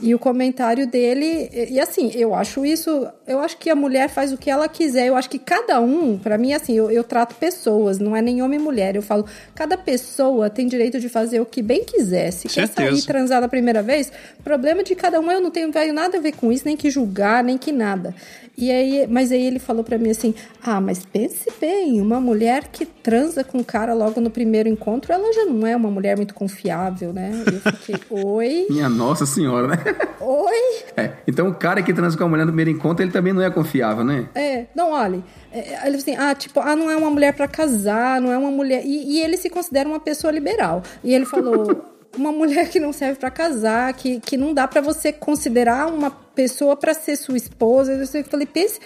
E 0.00 0.14
o 0.14 0.18
comentário 0.18 0.86
dele, 0.86 1.48
e, 1.70 1.80
assim, 1.80 2.10
eu 2.14 2.34
acho 2.34 2.64
isso, 2.64 3.06
eu 3.26 3.38
acho 3.38 3.56
que 3.56 3.70
a 3.70 3.74
mulher 3.74 4.08
faz 4.08 4.32
o 4.32 4.36
que 4.36 4.50
ela 4.50 4.68
quiser. 4.68 5.06
Eu 5.06 5.16
acho 5.16 5.30
que 5.30 5.38
cada 5.38 5.80
um, 5.80 6.18
para 6.18 6.36
mim, 6.36 6.52
assim, 6.52 6.74
eu, 6.74 6.90
eu, 6.90 7.04
trato 7.04 7.34
pessoas, 7.36 7.98
não 7.98 8.14
é 8.14 8.20
nem 8.20 8.42
homem 8.42 8.58
e 8.58 8.62
mulher. 8.62 8.96
Eu 8.96 9.02
falo, 9.02 9.24
cada 9.54 9.78
pessoa 9.78 10.50
tem 10.50 10.66
direito 10.66 11.00
de 11.00 11.08
fazer 11.08 11.40
o 11.40 11.46
que 11.46 11.62
bem 11.62 11.84
quiser. 11.84 12.30
Se 12.32 12.48
Certeza. 12.48 12.74
quer 12.74 12.90
sair 12.90 13.02
transar 13.02 13.40
da 13.40 13.48
primeira 13.48 13.82
vez, 13.82 14.12
problema 14.42 14.82
de 14.82 14.94
cada 14.94 15.20
um, 15.20 15.30
eu 15.30 15.40
não 15.40 15.50
tenho, 15.50 15.70
tenho 15.70 15.94
nada 15.94 16.18
a 16.18 16.20
ver 16.20 16.32
com 16.32 16.52
isso, 16.52 16.64
nem 16.66 16.76
que 16.76 16.90
julgar, 16.90 17.42
nem 17.42 17.56
que 17.56 17.72
nada. 17.72 18.14
E 18.56 18.70
aí, 18.70 19.06
mas 19.08 19.32
aí 19.32 19.44
ele 19.44 19.58
falou 19.58 19.82
para 19.82 19.98
mim 19.98 20.10
assim: 20.10 20.32
"Ah, 20.62 20.80
mas 20.80 21.04
pense 21.04 21.50
bem, 21.60 22.00
uma 22.00 22.20
mulher 22.20 22.68
que 22.68 22.86
transa 22.86 23.42
com 23.42 23.58
um 23.58 23.64
cara 23.64 23.92
logo 23.94 24.20
no 24.20 24.30
primeiro 24.30 24.68
encontro, 24.68 25.12
ela 25.12 25.32
já 25.32 25.44
não 25.44 25.66
é 25.66 25.74
uma 25.74 25.90
mulher 25.90 26.16
muito 26.16 26.34
confiável, 26.34 27.12
né?" 27.12 27.32
Eu 27.46 27.72
fiquei: 27.72 27.96
"Oi?" 28.10 28.66
Minha 28.70 28.88
nossa 28.88 29.26
senhora, 29.26 29.66
né? 29.66 29.83
Oi? 30.20 30.84
É, 30.96 31.12
então 31.26 31.48
o 31.48 31.54
cara 31.54 31.82
que 31.82 31.92
transa 31.92 32.16
com 32.16 32.24
a 32.24 32.28
mulher 32.28 32.44
no 32.44 32.52
primeiro 32.52 32.70
encontro, 32.70 33.04
ele 33.04 33.12
também 33.12 33.32
não 33.32 33.42
é 33.42 33.50
confiável, 33.50 34.04
né? 34.04 34.28
É, 34.34 34.66
não, 34.74 34.92
olha, 34.92 35.22
é, 35.52 35.86
ele 35.86 35.96
assim, 35.96 36.16
ah, 36.16 36.34
tipo, 36.34 36.60
ah, 36.60 36.74
não 36.74 36.90
é 36.90 36.96
uma 36.96 37.10
mulher 37.10 37.34
para 37.34 37.46
casar, 37.48 38.20
não 38.20 38.32
é 38.32 38.38
uma 38.38 38.50
mulher. 38.50 38.82
E, 38.84 39.16
e 39.16 39.20
ele 39.22 39.36
se 39.36 39.50
considera 39.50 39.88
uma 39.88 40.00
pessoa 40.00 40.32
liberal. 40.32 40.82
E 41.02 41.14
ele 41.14 41.24
falou: 41.24 41.84
uma 42.16 42.32
mulher 42.32 42.68
que 42.68 42.80
não 42.80 42.92
serve 42.92 43.18
para 43.18 43.30
casar, 43.30 43.92
que, 43.94 44.20
que 44.20 44.36
não 44.36 44.54
dá 44.54 44.66
para 44.66 44.80
você 44.80 45.12
considerar 45.12 45.86
uma 45.86 46.10
pessoa 46.10 46.76
para 46.76 46.94
ser 46.94 47.16
sua 47.16 47.36
esposa. 47.36 47.92
Eu 47.92 48.24
falei, 48.24 48.46
pense. 48.46 48.80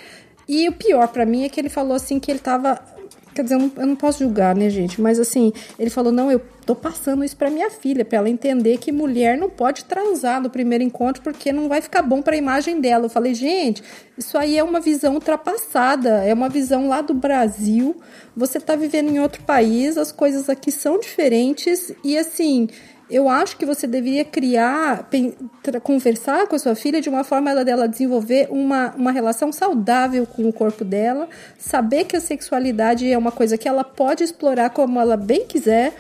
E 0.49 0.69
o 0.69 0.73
pior 0.73 1.09
para 1.09 1.27
mim 1.27 1.45
é 1.45 1.49
que 1.49 1.61
ele 1.61 1.69
falou 1.69 1.95
assim 1.95 2.19
que 2.19 2.31
ele 2.31 2.39
tava. 2.39 2.81
Quer 3.39 3.45
dizer, 3.45 3.55
eu 3.55 3.61
não, 3.61 3.73
eu 3.77 3.87
não, 3.87 3.95
posso 3.95 4.19
julgar, 4.19 4.53
né, 4.57 4.69
gente? 4.69 5.01
Mas 5.01 5.21
assim, 5.21 5.53
ele 5.79 5.91
falou: 5.91 6.11
não, 6.11 6.29
eu 6.29 6.43
tô 6.67 6.75
passando 6.75 7.23
isso 7.23 7.37
para 7.37 7.49
minha 7.49 7.71
filha, 7.71 8.05
para 8.05 8.19
ela 8.19 8.29
entender 8.29 8.79
que 8.79 8.91
mulher 8.91 9.39
não 9.39 9.49
pode 9.49 9.85
transar 9.85 10.43
no 10.43 10.51
primeiro 10.51 10.83
encontro 10.83 11.23
porque 11.23 11.53
não 11.53 11.69
vai 11.69 11.81
ficar 11.81 12.03
bom 12.03 12.21
para 12.21 12.35
a 12.35 12.37
imagem 12.37 12.81
dela. 12.81 13.05
Eu 13.05 13.09
falei: 13.09 13.35
gente, 13.35 13.81
isso 14.17 14.37
aí 14.37 14.59
é 14.59 14.65
uma 14.65 14.81
visão 14.81 15.15
ultrapassada, 15.15 16.25
é 16.25 16.35
uma 16.35 16.49
visão 16.49 16.89
lá 16.89 17.01
do 17.01 17.15
Brasil. 17.15 17.95
Você 18.37 18.59
tá 18.59 18.75
vivendo 18.75 19.09
em 19.09 19.21
outro 19.21 19.41
país, 19.45 19.97
as 19.97 20.11
coisas 20.11 20.49
aqui 20.49 20.73
são 20.73 20.99
diferentes 20.99 21.93
e 22.03 22.19
assim 22.19 22.69
eu 23.11 23.29
acho 23.29 23.57
que 23.57 23.65
você 23.65 23.87
deveria 23.87 24.25
criar, 24.25 25.09
conversar 25.83 26.47
com 26.47 26.57
a 26.57 26.59
sua 26.59 26.75
filha 26.75 27.01
de 27.01 27.09
uma 27.09 27.25
forma 27.25 27.65
dela 27.65 27.89
desenvolver 27.89 28.49
uma, 28.51 28.95
uma 28.95 29.11
relação 29.11 29.51
saudável 29.53 30.27
com 30.27 30.49
o 30.49 30.53
corpo 30.53 30.85
dela, 30.85 31.29
saber 31.59 32.05
que 32.05 32.17
a 32.17 32.21
sexualidade 32.21 33.11
é 33.11 33.17
uma 33.17 33.33
coisa 33.33 33.57
que 33.57 33.67
ela 33.67 33.83
pode 33.83 34.23
explorar 34.23 34.71
como 34.71 35.01
ela 35.01 35.17
bem 35.17 35.47
quiser, 35.47 35.95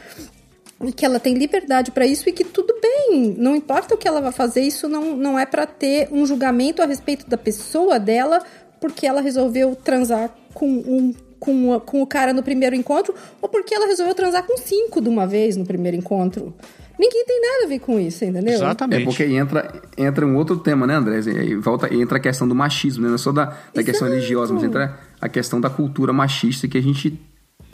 e 0.85 0.93
que 0.93 1.05
ela 1.05 1.19
tem 1.19 1.35
liberdade 1.35 1.91
para 1.91 2.07
isso 2.07 2.29
e 2.29 2.33
que 2.33 2.45
tudo 2.45 2.73
bem, 2.81 3.35
não 3.37 3.57
importa 3.57 3.95
o 3.95 3.99
que 3.99 4.07
ela 4.07 4.21
vai 4.21 4.31
fazer, 4.31 4.61
isso 4.61 4.89
não, 4.89 5.17
não 5.17 5.39
é 5.39 5.45
para 5.45 5.67
ter 5.67 6.09
um 6.13 6.25
julgamento 6.25 6.81
a 6.83 6.87
respeito 6.87 7.29
da 7.29 7.37
pessoa 7.37 7.99
dela, 7.99 8.41
porque 8.81 9.07
ela 9.07 9.21
resolveu 9.21 9.75
transar 9.75 10.33
com 10.55 10.69
um 10.69 11.15
com, 11.39 11.79
com 11.81 12.03
o 12.03 12.07
cara 12.07 12.33
no 12.33 12.43
primeiro 12.43 12.75
encontro, 12.75 13.15
ou 13.41 13.49
porque 13.49 13.73
ela 13.73 13.87
resolveu 13.87 14.13
transar 14.13 14.45
com 14.45 14.57
cinco 14.57 15.01
de 15.01 15.09
uma 15.09 15.25
vez 15.25 15.57
no 15.57 15.65
primeiro 15.65 15.97
encontro. 15.97 16.53
Ninguém 16.99 17.25
tem 17.25 17.41
nada 17.41 17.65
a 17.65 17.69
ver 17.69 17.79
com 17.79 17.99
isso, 18.01 18.25
entendeu? 18.25 18.55
Exatamente. 18.55 19.03
É 19.03 19.05
porque 19.05 19.23
aí 19.23 19.37
entra, 19.37 19.83
entra 19.97 20.27
um 20.27 20.37
outro 20.37 20.57
tema, 20.59 20.87
né, 20.87 20.95
André? 20.97 21.19
Aí 21.19 21.55
volta, 21.55 21.93
entra 21.95 22.19
a 22.19 22.21
questão 22.21 22.49
do 22.49 22.55
machismo, 22.55 23.03
né? 23.03 23.09
Não 23.09 23.15
é 23.15 23.19
só 23.19 23.31
da, 23.31 23.57
da 23.73 23.85
questão 23.85 24.09
religiosa, 24.09 24.53
mas 24.53 24.65
entra 24.65 24.99
a 25.21 25.29
questão 25.29 25.61
da 25.61 25.71
cultura 25.71 26.13
machista 26.13 26.67
que 26.67 26.77
a 26.77 26.83
gente 26.83 27.19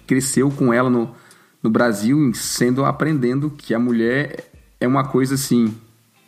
cresceu 0.06 0.50
com 0.50 0.72
ela 0.72 0.90
no, 0.90 1.10
no 1.62 1.70
Brasil, 1.70 2.32
sendo 2.34 2.84
aprendendo 2.84 3.50
que 3.50 3.72
a 3.74 3.78
mulher 3.78 4.44
é 4.78 4.86
uma 4.86 5.04
coisa 5.08 5.34
assim, 5.36 5.74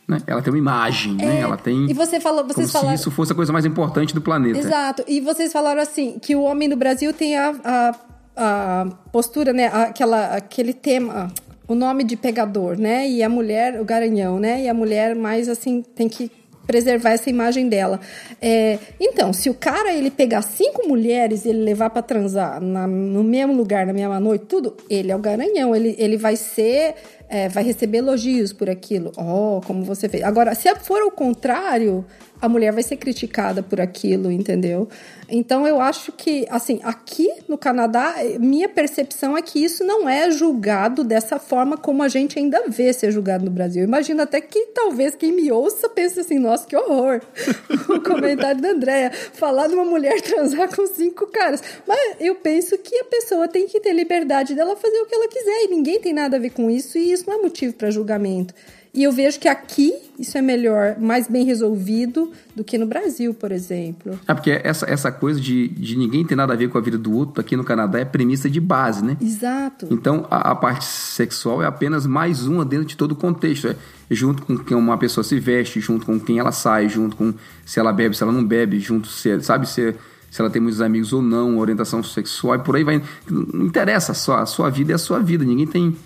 né? 0.09 0.19
Ela 0.27 0.41
tem 0.41 0.51
uma 0.53 0.59
imagem, 0.59 1.15
né? 1.15 1.41
Ela 1.41 1.57
tem 1.59 1.87
É, 1.89 1.91
E 1.91 1.93
você 1.93 2.19
falou, 2.21 2.43
como 2.43 2.55
vocês 2.55 2.73
falaram. 2.73 2.97
se 2.97 3.03
isso 3.03 3.11
fosse 3.11 3.33
a 3.33 3.35
coisa 3.35 3.53
mais 3.53 3.67
importante 3.67 4.15
do 4.15 4.23
planeta. 4.23 4.59
Exato. 4.59 5.05
E 5.07 5.21
vocês 5.21 5.53
falaram 5.53 5.83
assim 5.83 6.19
que 6.19 6.35
o 6.35 6.43
homem 6.43 6.69
no 6.69 6.77
Brasil 6.77 7.13
tem 7.13 7.37
a, 7.37 7.55
a, 7.63 7.95
a 8.37 8.87
postura, 9.13 9.53
né? 9.53 9.67
Aquela, 9.67 10.37
aquele 10.37 10.73
tema, 10.73 11.31
o 11.68 11.74
nome 11.74 12.05
de 12.05 12.16
pegador, 12.16 12.79
né? 12.79 13.09
E 13.09 13.22
a 13.22 13.29
mulher, 13.29 13.81
o 13.81 13.85
garanhão, 13.85 14.38
né? 14.38 14.62
E 14.62 14.68
a 14.68 14.74
mulher 14.74 15.14
mais 15.14 15.48
assim 15.48 15.83
tem 15.94 16.09
que 16.09 16.31
preservar 16.66 17.11
essa 17.12 17.31
imagem 17.31 17.68
dela. 17.68 18.00
É, 18.42 18.79
então, 19.00 19.33
se 19.33 19.48
o 19.48 19.55
cara 19.55 19.92
ele 19.94 20.11
pegar 20.11 20.42
cinco 20.42 20.88
mulheres 20.88 21.44
e 21.44 21.50
ele 21.50 21.61
levar 21.62 21.90
para 21.90 22.02
transar 22.02 22.61
na- 22.61 22.88
no 22.88 23.22
mesmo 23.22 23.55
lugar, 23.55 23.87
na 23.87 23.92
mesma 23.92 24.18
noite, 24.18 24.46
tudo, 24.46 24.76
ele 24.90 25.12
é 25.12 25.14
o 25.16 25.18
garanhão. 25.20 25.76
Ele, 25.76 25.94
ele 25.96 26.16
vai 26.16 26.35
ser, 26.35 26.94
é, 27.29 27.48
vai 27.48 27.62
receber 27.62 27.98
elogios 27.98 28.52
por 28.52 28.68
aquilo. 28.68 29.12
Oh, 29.16 29.61
como 29.64 29.85
você 29.85 30.09
fez. 30.09 30.24
Agora, 30.24 30.55
se 30.57 30.72
for 30.76 31.02
o 31.02 31.11
contrário, 31.11 32.05
a 32.40 32.49
mulher 32.49 32.72
vai 32.72 32.83
ser 32.83 32.96
criticada 32.96 33.62
por 33.62 33.81
aquilo, 33.81 34.31
entendeu? 34.31 34.88
Então 35.29 35.66
eu 35.66 35.81
acho 35.81 36.12
que, 36.12 36.46
assim, 36.51 36.81
aqui 36.85 37.29
no 37.49 37.59
Canadá, 37.59 38.16
minha 38.38 38.68
percepção 38.68 39.37
é 39.37 39.42
que 39.42 39.62
isso 39.62 39.83
não 39.83 40.09
é 40.09 40.31
julgado 40.31 41.03
dessa 41.03 41.38
forma 41.38 41.77
como 41.77 42.03
a 42.03 42.09
gente 42.09 42.38
ainda 42.38 42.68
vê 42.68 42.92
ser 42.92 43.11
julgado 43.11 43.44
no 43.44 43.51
Brasil. 43.51 43.83
Imagino 43.83 44.22
até 44.22 44.40
que 44.40 44.66
talvez 44.66 45.14
quem 45.14 45.33
me 45.33 45.51
ouça 45.51 45.88
pense 45.88 46.20
assim, 46.20 46.38
nossa, 46.38 46.66
que 46.66 46.77
horror. 46.77 47.20
o 47.88 48.01
comentário 48.01 48.61
da 48.61 48.70
Andrea, 48.70 49.11
falar 49.33 49.66
de 49.66 49.75
uma 49.75 49.85
mulher 49.85 50.20
transar 50.22 50.75
com 50.75 50.87
cinco 50.87 51.27
caras. 51.27 51.62
Mas 51.87 52.16
eu 52.20 52.37
penso 52.37 52.79
que 52.79 52.94
a 52.96 53.05
pessoa 53.05 53.49
tem 53.49 53.66
que 53.66 53.81
ter 53.81 53.92
liberdade 53.92 54.55
dela 54.55 54.77
fazer 54.77 54.99
o 54.99 55.07
que 55.07 55.14
ela 55.14 55.29
quiser 55.29 55.64
e 55.64 55.68
ninguém 55.68 56.01
tem 56.01 56.12
nada 56.12 56.37
a 56.37 56.40
ver 56.40 56.51
com 56.51 56.70
isso 56.70 56.99
e 56.99 57.12
isso 57.12 57.25
não 57.27 57.38
é 57.38 57.42
motivo 57.42 57.75
para 57.75 57.90
julgamento. 57.90 58.55
E 58.97 59.05
eu 59.05 59.13
vejo 59.13 59.39
que 59.39 59.47
aqui 59.47 59.93
isso 60.19 60.39
é 60.39 60.43
melhor, 60.43 60.97
mais 60.99 61.29
bem 61.29 61.45
resolvido 61.45 62.33
do 62.55 62.65
que 62.65 62.79
no 62.79 62.87
Brasil, 62.87 63.35
por 63.35 63.53
exemplo. 63.53 64.19
É 64.27 64.33
porque 64.33 64.51
essa, 64.65 64.91
essa 64.91 65.13
coisa 65.13 65.39
de, 65.39 65.69
de 65.69 65.97
ninguém 65.97 66.25
ter 66.25 66.35
nada 66.35 66.55
a 66.55 66.57
ver 66.57 66.71
com 66.71 66.79
a 66.79 66.81
vida 66.81 66.97
do 66.97 67.13
outro 67.13 67.41
aqui 67.41 67.55
no 67.55 67.63
Canadá 67.63 67.99
é 67.99 68.05
premissa 68.05 68.49
de 68.49 68.59
base, 68.59 69.05
né? 69.05 69.17
Exato. 69.21 69.87
Então, 69.91 70.27
a, 70.31 70.53
a 70.53 70.55
parte 70.55 70.87
sexual 70.87 71.63
é 71.63 71.67
apenas 71.67 72.07
mais 72.07 72.47
uma 72.47 72.65
dentro 72.65 72.87
de 72.87 72.97
todo 72.97 73.13
o 73.13 73.17
contexto. 73.17 73.69
É 73.69 73.77
junto 74.11 74.43
com 74.43 74.57
quem 74.57 74.77
uma 74.77 74.97
pessoa 74.97 75.23
se 75.23 75.39
veste, 75.39 75.81
junto 75.81 76.07
com 76.07 76.19
quem 76.19 76.39
ela 76.39 76.53
sai, 76.53 76.89
junto 76.89 77.17
com 77.17 77.35
se 77.65 77.79
ela 77.79 77.93
bebe, 77.93 78.17
se 78.17 78.23
ela 78.23 78.33
não 78.33 78.45
bebe, 78.45 78.79
junto 78.81 79.09
se, 79.09 79.41
sabe, 79.43 79.69
se, 79.69 79.95
se 80.31 80.41
ela 80.41 80.49
tem 80.49 80.63
muitos 80.63 80.81
amigos 80.81 81.13
ou 81.13 81.21
não, 81.21 81.59
orientação 81.59 82.03
sexual 82.03 82.55
e 82.57 82.59
por 82.61 82.77
aí 82.77 82.85
vai. 82.85 83.03
Não 83.29 83.67
interessa, 83.67 84.15
sua, 84.15 84.41
a 84.41 84.47
sua 84.47 84.71
vida 84.71 84.93
é 84.93 84.95
a 84.95 84.99
sua 84.99 85.19
vida. 85.19 85.45
Ninguém 85.45 85.67
tem, 85.67 85.97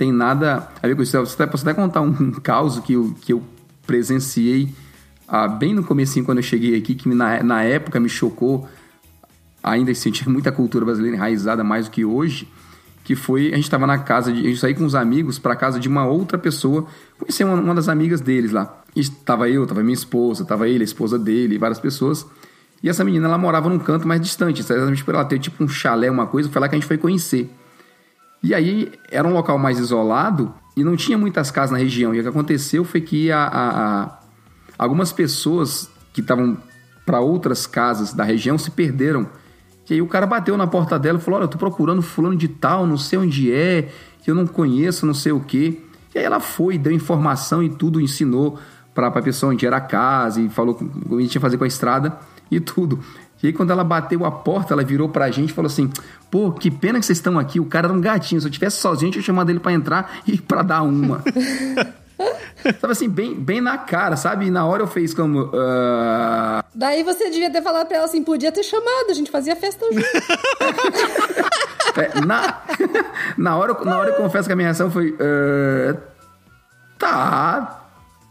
tem 0.00 0.10
nada 0.10 0.66
a 0.82 0.86
ver 0.86 0.96
com 0.96 1.02
isso. 1.02 1.18
Você 1.18 1.46
posso 1.46 1.68
até 1.68 1.78
contar 1.78 2.00
um, 2.00 2.32
caso 2.40 2.80
que 2.80 2.94
eu, 2.94 3.14
que 3.20 3.34
eu 3.34 3.42
presenciei 3.86 4.72
ah, 5.28 5.46
bem 5.46 5.74
no 5.74 5.84
comecinho 5.84 6.24
quando 6.24 6.38
eu 6.38 6.42
cheguei 6.42 6.74
aqui, 6.74 6.94
que 6.94 7.06
na, 7.10 7.42
na 7.42 7.62
época 7.62 8.00
me 8.00 8.08
chocou 8.08 8.66
ainda 9.62 9.94
sentir 9.94 10.26
muita 10.26 10.50
cultura 10.50 10.86
brasileira 10.86 11.18
enraizada 11.18 11.62
mais 11.62 11.84
do 11.84 11.90
que 11.90 12.02
hoje, 12.02 12.48
que 13.04 13.14
foi 13.14 13.48
a 13.52 13.56
gente 13.56 13.64
estava 13.64 13.86
na 13.86 13.98
casa 13.98 14.32
de 14.32 14.40
a 14.40 14.50
gente 14.50 14.74
com 14.74 14.86
os 14.86 14.94
amigos 14.94 15.38
para 15.38 15.54
casa 15.54 15.78
de 15.78 15.86
uma 15.86 16.06
outra 16.06 16.38
pessoa, 16.38 16.86
conheci 17.18 17.44
uma, 17.44 17.56
uma 17.56 17.74
das 17.74 17.88
amigas 17.90 18.22
deles 18.22 18.52
lá. 18.52 18.82
Estava 18.96 19.50
eu, 19.50 19.64
estava 19.64 19.82
minha 19.82 19.92
esposa, 19.92 20.44
estava 20.44 20.66
ele, 20.66 20.82
a 20.82 20.84
esposa 20.84 21.18
dele, 21.18 21.58
várias 21.58 21.78
pessoas. 21.78 22.26
E 22.82 22.88
essa 22.88 23.04
menina 23.04 23.26
ela 23.26 23.36
morava 23.36 23.68
num 23.68 23.78
canto 23.78 24.08
mais 24.08 24.18
distante, 24.22 24.62
exatamente 24.62 25.04
por 25.04 25.14
ela 25.14 25.26
ter 25.26 25.38
tipo 25.38 25.62
um 25.62 25.68
chalé, 25.68 26.10
uma 26.10 26.26
coisa, 26.26 26.48
foi 26.48 26.58
lá 26.58 26.70
que 26.70 26.74
a 26.74 26.78
gente 26.78 26.88
foi 26.88 26.96
conhecer. 26.96 27.50
E 28.42 28.54
aí 28.54 28.92
era 29.10 29.26
um 29.26 29.32
local 29.32 29.58
mais 29.58 29.78
isolado 29.78 30.52
e 30.76 30.82
não 30.82 30.96
tinha 30.96 31.18
muitas 31.18 31.50
casas 31.50 31.70
na 31.72 31.78
região. 31.78 32.14
E 32.14 32.20
o 32.20 32.22
que 32.22 32.28
aconteceu 32.28 32.84
foi 32.84 33.00
que 33.00 33.30
a, 33.30 33.44
a- 33.44 34.02
a- 34.02 34.18
algumas 34.78 35.12
pessoas 35.12 35.90
que 36.12 36.20
estavam 36.20 36.56
para 37.04 37.20
outras 37.20 37.66
casas 37.66 38.12
da 38.12 38.24
região 38.24 38.56
se 38.56 38.70
perderam. 38.70 39.26
E 39.88 39.94
aí 39.94 40.00
o 40.02 40.06
cara 40.06 40.24
bateu 40.26 40.56
na 40.56 40.66
porta 40.68 40.98
dela 40.98 41.18
e 41.18 41.20
falou: 41.20 41.38
Olha, 41.40 41.44
eu 41.44 41.48
tô 41.48 41.58
procurando 41.58 42.00
fulano 42.00 42.36
de 42.36 42.46
tal, 42.48 42.86
não 42.86 42.96
sei 42.96 43.18
onde 43.18 43.52
é, 43.52 43.88
que 44.22 44.30
eu 44.30 44.34
não 44.36 44.46
conheço, 44.46 45.04
não 45.04 45.14
sei 45.14 45.32
o 45.32 45.40
quê. 45.40 45.80
E 46.14 46.18
aí 46.18 46.24
ela 46.24 46.38
foi, 46.40 46.78
deu 46.78 46.92
informação 46.92 47.62
e 47.62 47.68
tudo, 47.68 48.00
ensinou 48.00 48.58
para 48.94 49.08
a 49.08 49.22
pessoa 49.22 49.52
onde 49.52 49.66
era 49.66 49.76
a 49.78 49.80
casa 49.80 50.40
e 50.40 50.48
falou 50.48 50.74
o 50.74 51.08
que 51.08 51.14
a 51.16 51.20
gente 51.20 51.34
ia 51.34 51.40
fazer 51.40 51.58
com 51.58 51.64
a 51.64 51.66
estrada 51.66 52.16
e 52.50 52.58
tudo. 52.60 53.00
E 53.42 53.46
aí 53.48 53.52
quando 53.52 53.70
ela 53.70 53.82
bateu 53.84 54.24
a 54.24 54.30
porta, 54.30 54.74
ela 54.74 54.84
virou 54.84 55.08
pra 55.08 55.30
gente 55.30 55.50
e 55.50 55.52
falou 55.52 55.66
assim: 55.68 55.90
Pô, 56.30 56.52
que 56.52 56.70
pena 56.70 56.98
que 57.00 57.06
vocês 57.06 57.18
estão 57.18 57.38
aqui. 57.38 57.58
O 57.58 57.64
cara 57.66 57.86
era 57.86 57.94
um 57.94 58.00
gatinho. 58.00 58.40
Se 58.40 58.46
eu 58.46 58.50
tivesse 58.50 58.76
sozinho, 58.78 59.08
eu 59.08 59.12
tinha 59.12 59.22
chamado 59.22 59.50
ele 59.50 59.60
pra 59.60 59.72
entrar 59.72 60.18
e 60.26 60.38
pra 60.38 60.62
dar 60.62 60.82
uma. 60.82 61.22
sabe 62.78 62.92
assim, 62.92 63.08
bem, 63.08 63.34
bem 63.34 63.60
na 63.62 63.78
cara, 63.78 64.14
sabe? 64.16 64.46
E 64.46 64.50
na 64.50 64.66
hora 64.66 64.82
eu 64.82 64.86
fiz 64.86 65.14
como. 65.14 65.50
ah, 65.54 66.62
Daí 66.74 67.02
você 67.02 67.30
devia 67.30 67.50
ter 67.50 67.62
falado 67.62 67.86
pra 67.88 67.96
ela 67.96 68.04
assim, 68.06 68.22
podia 68.22 68.52
ter 68.52 68.62
chamado, 68.62 69.06
a 69.10 69.14
gente 69.14 69.30
fazia 69.30 69.56
festa 69.56 69.86
junto. 69.92 70.06
É, 71.96 72.20
na, 72.24 72.58
na, 73.36 73.56
hora, 73.56 73.74
na 73.84 73.98
hora 73.98 74.10
eu 74.10 74.14
confesso 74.14 74.46
que 74.48 74.52
a 74.52 74.56
minha 74.56 74.68
reação 74.68 74.90
foi. 74.92 75.16
"Ah, 75.20 75.96
tá. 76.96 77.79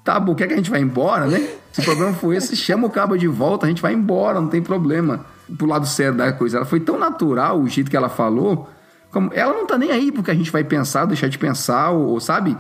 Tá 0.10 0.20
bom, 0.20 0.34
quer 0.34 0.48
que 0.48 0.54
a 0.56 0.58
gente 0.58 0.72
vá 0.72 0.80
embora, 0.80 1.28
né? 1.28 1.50
Se 1.72 1.82
o 1.82 1.84
problema 1.84 2.14
foi 2.14 2.36
esse, 2.36 2.56
chama 2.56 2.88
o 2.88 2.90
cabo 2.90 3.16
de 3.16 3.28
volta, 3.28 3.68
a 3.68 3.70
gente 3.70 3.80
vai 3.80 3.94
embora, 3.94 4.42
não 4.42 4.48
tem 4.48 4.60
problema. 4.60 5.24
Pro 5.56 5.68
lado 5.68 5.86
sério 5.86 6.18
da 6.18 6.34
coisa. 6.34 6.58
Ela 6.58 6.66
foi 6.66 6.80
tão 6.80 6.98
natural 6.98 7.60
o 7.60 7.68
jeito 7.68 7.92
que 7.92 7.96
ela 7.96 8.10
falou. 8.10 8.68
Como, 9.12 9.30
ela 9.36 9.54
não 9.54 9.68
tá 9.68 9.78
nem 9.78 9.92
aí 9.92 10.12
porque 10.12 10.32
a 10.32 10.34
gente 10.34 10.52
vai 10.52 10.64
pensar, 10.64 11.06
deixar 11.06 11.28
de 11.28 11.38
pensar, 11.38 11.92
ou, 11.92 12.08
ou, 12.08 12.20
sabe? 12.20 12.58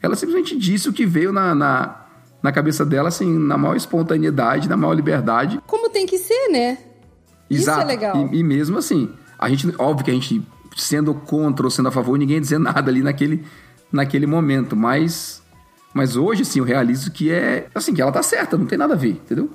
Ela 0.00 0.16
simplesmente 0.16 0.56
disse 0.56 0.88
o 0.88 0.92
que 0.94 1.04
veio 1.04 1.32
na, 1.32 1.54
na, 1.54 2.06
na 2.42 2.50
cabeça 2.50 2.82
dela, 2.82 3.08
assim, 3.08 3.30
na 3.40 3.58
maior 3.58 3.76
espontaneidade, 3.76 4.66
na 4.66 4.76
maior 4.78 4.94
liberdade. 4.94 5.60
Como 5.66 5.90
tem 5.90 6.06
que 6.06 6.16
ser, 6.16 6.48
né? 6.48 6.78
Isso 7.50 7.68
é 7.68 7.84
legal. 7.84 8.30
E, 8.32 8.38
e 8.38 8.42
mesmo 8.42 8.78
assim, 8.78 9.10
a 9.38 9.50
gente, 9.50 9.70
óbvio 9.78 10.02
que 10.02 10.10
a 10.10 10.14
gente, 10.14 10.42
sendo 10.74 11.12
contra 11.12 11.66
ou 11.66 11.70
sendo 11.70 11.90
a 11.90 11.92
favor, 11.92 12.16
ninguém 12.18 12.36
ia 12.36 12.40
dizer 12.40 12.58
nada 12.58 12.90
ali 12.90 13.02
naquele, 13.02 13.44
naquele 13.92 14.26
momento, 14.26 14.74
mas, 14.74 15.42
mas 15.96 16.14
hoje, 16.14 16.42
assim, 16.42 16.58
eu 16.58 16.64
realizo 16.64 17.10
que 17.10 17.32
é, 17.32 17.68
assim, 17.74 17.94
que 17.94 18.02
ela 18.02 18.12
tá 18.12 18.22
certa, 18.22 18.58
não 18.58 18.66
tem 18.66 18.76
nada 18.76 18.92
a 18.92 18.96
ver, 18.98 19.12
entendeu? 19.12 19.50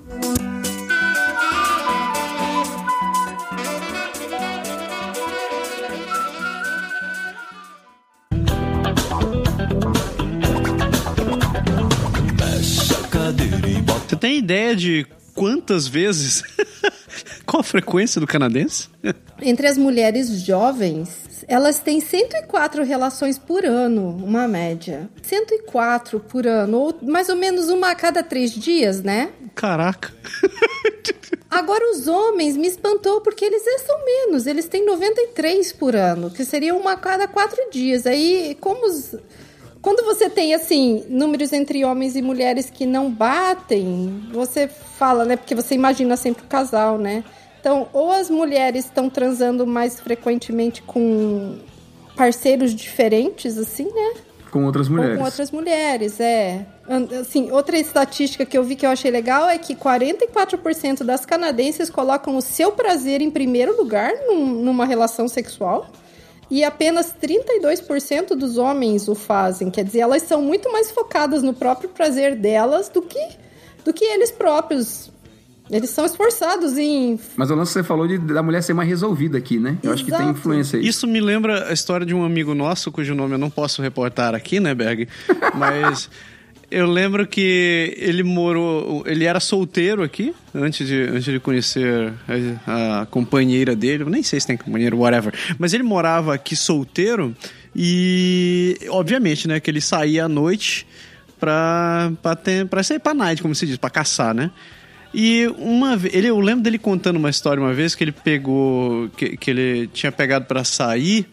Você 14.10 14.16
tem 14.16 14.40
ideia 14.40 14.76
de 14.76 15.06
quantas 15.36 15.88
vezes? 15.88 16.42
Qual 17.46 17.60
a 17.60 17.64
frequência 17.64 18.20
do 18.20 18.26
canadense? 18.26 18.90
Entre 19.40 19.68
as 19.68 19.78
mulheres 19.78 20.42
jovens, 20.42 21.21
elas 21.52 21.80
têm 21.80 22.00
104 22.00 22.82
relações 22.82 23.38
por 23.38 23.66
ano, 23.66 24.16
uma 24.24 24.48
média. 24.48 25.10
104 25.22 26.22
por 26.22 26.48
ano, 26.48 26.80
ou 26.80 26.96
mais 27.02 27.28
ou 27.28 27.36
menos 27.36 27.68
uma 27.68 27.92
a 27.92 27.96
cada 27.96 28.24
três 28.24 28.52
dias, 28.52 29.04
né? 29.04 29.34
Caraca. 29.54 30.14
Agora 31.52 31.92
os 31.92 32.08
homens 32.08 32.56
me 32.56 32.68
espantou 32.68 33.20
porque 33.20 33.44
eles 33.44 33.64
são 33.86 34.06
menos, 34.06 34.48
eles 34.48 34.70
têm 34.70 34.86
93 34.86 35.74
por 35.74 35.94
ano, 35.94 36.32
que 36.32 36.46
seria 36.46 36.74
uma 36.74 36.94
a 36.94 36.98
cada 36.98 37.28
quatro 37.28 37.70
dias. 37.70 38.08
Aí, 38.08 38.58
como 38.62 38.88
os... 38.88 39.14
quando 39.82 40.06
você 40.06 40.30
tem 40.30 40.54
assim 40.54 41.04
números 41.10 41.52
entre 41.52 41.84
homens 41.84 42.16
e 42.16 42.22
mulheres 42.22 42.70
que 42.70 42.86
não 42.86 43.12
batem, 43.12 44.30
você 44.32 44.70
fala, 44.70 45.26
né? 45.26 45.36
Porque 45.36 45.54
você 45.54 45.76
imagina 45.76 46.16
sempre 46.16 46.46
o 46.46 46.48
casal, 46.48 46.98
né? 46.98 47.26
Então, 47.62 47.88
ou 47.94 48.12
as 48.12 48.28
mulheres 48.30 48.86
estão 48.86 49.08
transando 49.10 49.66
mais 49.66 50.00
frequentemente 50.00 50.82
com 50.82 51.60
parceiros 52.18 52.74
diferentes, 52.76 53.56
assim, 53.58 53.86
né? 53.86 54.14
Com 54.52 54.66
outras 54.66 54.90
mulheres. 54.90 55.12
Ou 55.14 55.18
com 55.20 55.24
outras 55.24 55.52
mulheres, 55.52 56.20
é. 56.20 56.66
Assim, 57.22 57.52
outra 57.52 57.78
estatística 57.78 58.46
que 58.46 58.58
eu 58.58 58.64
vi 58.64 58.76
que 58.76 58.86
eu 58.86 58.90
achei 58.90 59.10
legal 59.12 59.48
é 59.48 59.58
que 59.60 59.76
44% 59.76 61.04
das 61.04 61.26
canadenses 61.26 61.90
colocam 61.90 62.36
o 62.36 62.42
seu 62.42 62.72
prazer 62.72 63.22
em 63.22 63.30
primeiro 63.32 63.78
lugar 63.78 64.12
num- 64.28 64.48
numa 64.64 64.86
relação 64.86 65.28
sexual 65.28 65.88
e 66.50 66.64
apenas 66.66 67.14
32% 67.14 68.36
dos 68.36 68.58
homens 68.58 69.08
o 69.08 69.16
fazem. 69.16 69.70
Quer 69.70 69.86
dizer, 69.86 70.00
elas 70.00 70.24
são 70.24 70.42
muito 70.42 70.70
mais 70.72 70.92
focadas 70.92 71.42
no 71.44 71.54
próprio 71.54 71.90
prazer 71.90 72.36
delas 72.36 72.90
do 72.90 73.02
que, 73.04 73.26
do 73.86 73.94
que 73.94 74.04
eles 74.04 74.32
próprios. 74.32 75.10
Eles 75.72 75.90
são 75.90 76.06
esforçados 76.06 76.78
em. 76.78 77.18
Mas 77.38 77.50
o 77.50 77.56
lance 77.56 77.72
que 77.72 77.80
você 77.80 77.84
falou 77.84 78.06
de, 78.06 78.18
da 78.18 78.44
mulher 78.44 78.62
ser 78.62 78.74
mais 78.74 78.90
resolvida 78.90 79.38
aqui, 79.38 79.58
né? 79.58 79.78
Eu 79.82 79.94
acho 79.94 80.04
que 80.04 80.12
tem 80.12 80.30
influência 80.30 80.78
aí. 80.78 80.86
Isso 80.86 81.08
me 81.08 81.22
lembra 81.22 81.70
a 81.70 81.74
história 81.74 82.06
de 82.06 82.14
um 82.14 82.26
amigo 82.26 82.54
nosso, 82.54 82.92
cujo 82.92 83.16
nome 83.16 83.36
eu 83.36 83.38
não 83.38 83.50
posso 83.50 83.82
reportar 83.82 84.36
aqui, 84.36 84.60
né, 84.60 84.76
Berg? 84.76 85.08
Mas 85.56 86.10
eu 86.70 86.86
lembro 86.86 87.26
que 87.26 87.96
ele 87.98 88.22
morou. 88.22 89.04
Ele 89.06 89.24
era 89.24 89.40
solteiro 89.40 90.04
aqui, 90.04 90.36
antes 90.54 90.86
de, 90.86 91.04
antes 91.04 91.24
de 91.24 91.40
conhecer 91.40 92.14
a, 92.68 93.02
a 93.02 93.06
companheira 93.06 93.74
dele. 93.74 94.04
Eu 94.04 94.10
nem 94.10 94.24
sei 94.24 94.42
se 94.42 94.48
tem 94.48 94.58
companheiro, 94.58 94.98
whatever. 94.98 95.34
Mas 95.58 95.74
ele 95.74 95.84
morava 95.84 96.34
aqui 96.34 96.54
solteiro 96.54 97.34
e, 97.74 98.78
obviamente, 98.90 99.48
né, 99.48 99.60
que 99.62 99.72
ele 99.72 99.80
saía 99.82 100.26
à 100.26 100.30
noite 100.30 100.86
pra, 101.40 102.12
pra, 102.22 102.36
ter, 102.36 102.66
pra 102.68 102.84
sair 102.84 103.00
pra 103.00 103.14
night, 103.14 103.42
como 103.42 103.56
se 103.56 103.66
diz, 103.66 103.78
pra 103.78 103.90
caçar, 103.90 104.34
né? 104.34 104.52
E 105.14 105.48
uma 105.58 106.00
ele, 106.12 106.28
eu 106.28 106.40
lembro 106.40 106.64
dele 106.64 106.78
contando 106.78 107.18
uma 107.18 107.30
história 107.30 107.62
uma 107.62 107.74
vez 107.74 107.96
que 107.96 108.04
ele 108.04 108.12
pegou, 108.14 109.10
que, 109.10 109.36
que 109.36 109.50
ele 109.52 109.88
tinha 109.88 110.12
pegado 110.12 110.46
pra 110.46 110.64
sair 110.64 111.26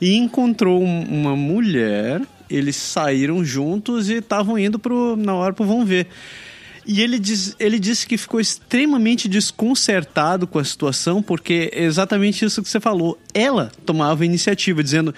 e 0.00 0.14
encontrou 0.16 0.82
um- 0.82 1.02
uma 1.04 1.36
mulher. 1.36 2.20
Eles 2.50 2.74
saíram 2.74 3.44
juntos 3.44 4.10
e 4.10 4.14
estavam 4.14 4.58
indo 4.58 4.78
pro, 4.78 5.16
na 5.16 5.34
hora 5.34 5.52
pro 5.52 5.64
vão 5.64 5.84
ver. 5.84 6.08
E 6.84 7.00
ele, 7.00 7.18
diz, 7.20 7.54
ele 7.60 7.78
disse 7.78 8.04
que 8.04 8.16
ficou 8.16 8.40
extremamente 8.40 9.28
desconcertado 9.28 10.46
com 10.46 10.58
a 10.58 10.64
situação, 10.64 11.22
porque 11.22 11.70
é 11.72 11.84
exatamente 11.84 12.44
isso 12.44 12.60
que 12.62 12.68
você 12.68 12.80
falou. 12.80 13.16
Ela 13.32 13.70
tomava 13.86 14.24
a 14.24 14.26
iniciativa, 14.26 14.82
dizendo: 14.82 15.14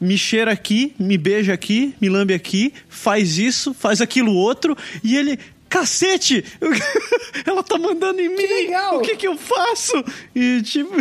me 0.00 0.16
cheira 0.16 0.52
aqui, 0.52 0.94
me 0.98 1.18
beija 1.18 1.52
aqui, 1.54 1.94
me 2.00 2.08
lambe 2.08 2.34
aqui, 2.34 2.72
faz 2.88 3.38
isso, 3.38 3.74
faz 3.74 4.00
aquilo 4.00 4.32
outro, 4.32 4.76
e 5.02 5.16
ele. 5.16 5.38
Cacete! 5.72 6.44
Ela 7.46 7.62
tá 7.62 7.78
mandando 7.78 8.20
em 8.20 8.28
mim! 8.28 8.36
legal! 8.36 8.98
O 8.98 9.00
que 9.00 9.16
que 9.16 9.26
eu 9.26 9.36
faço? 9.38 10.04
E, 10.34 10.60
tipo, 10.60 10.92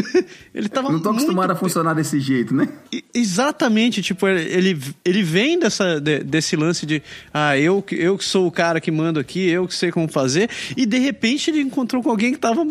ele 0.53 0.67
tava. 0.69 0.91
Não 0.91 0.99
tô 0.99 1.09
acostumado 1.09 1.47
muito 1.47 1.51
a 1.51 1.55
funcionar 1.55 1.93
desse 1.93 2.19
jeito, 2.19 2.53
né? 2.53 2.67
Exatamente, 3.13 4.01
tipo, 4.01 4.27
ele, 4.27 4.77
ele 5.05 5.23
vem 5.23 5.59
dessa, 5.59 5.99
de- 5.99 6.19
desse 6.23 6.55
lance 6.55 6.85
de 6.85 7.01
ah, 7.33 7.57
eu, 7.57 7.81
que- 7.81 7.95
eu 7.95 8.17
que 8.17 8.25
sou 8.25 8.47
o 8.47 8.51
cara 8.51 8.79
que 8.81 8.91
mando 8.91 9.19
aqui, 9.19 9.47
eu 9.49 9.67
que 9.67 9.75
sei 9.75 9.91
como 9.91 10.07
fazer, 10.07 10.49
e 10.75 10.85
de 10.85 10.97
repente 10.99 11.49
ele 11.51 11.61
encontrou 11.61 12.01
com 12.03 12.09
alguém 12.09 12.33
que 12.33 12.39
tava 12.39 12.65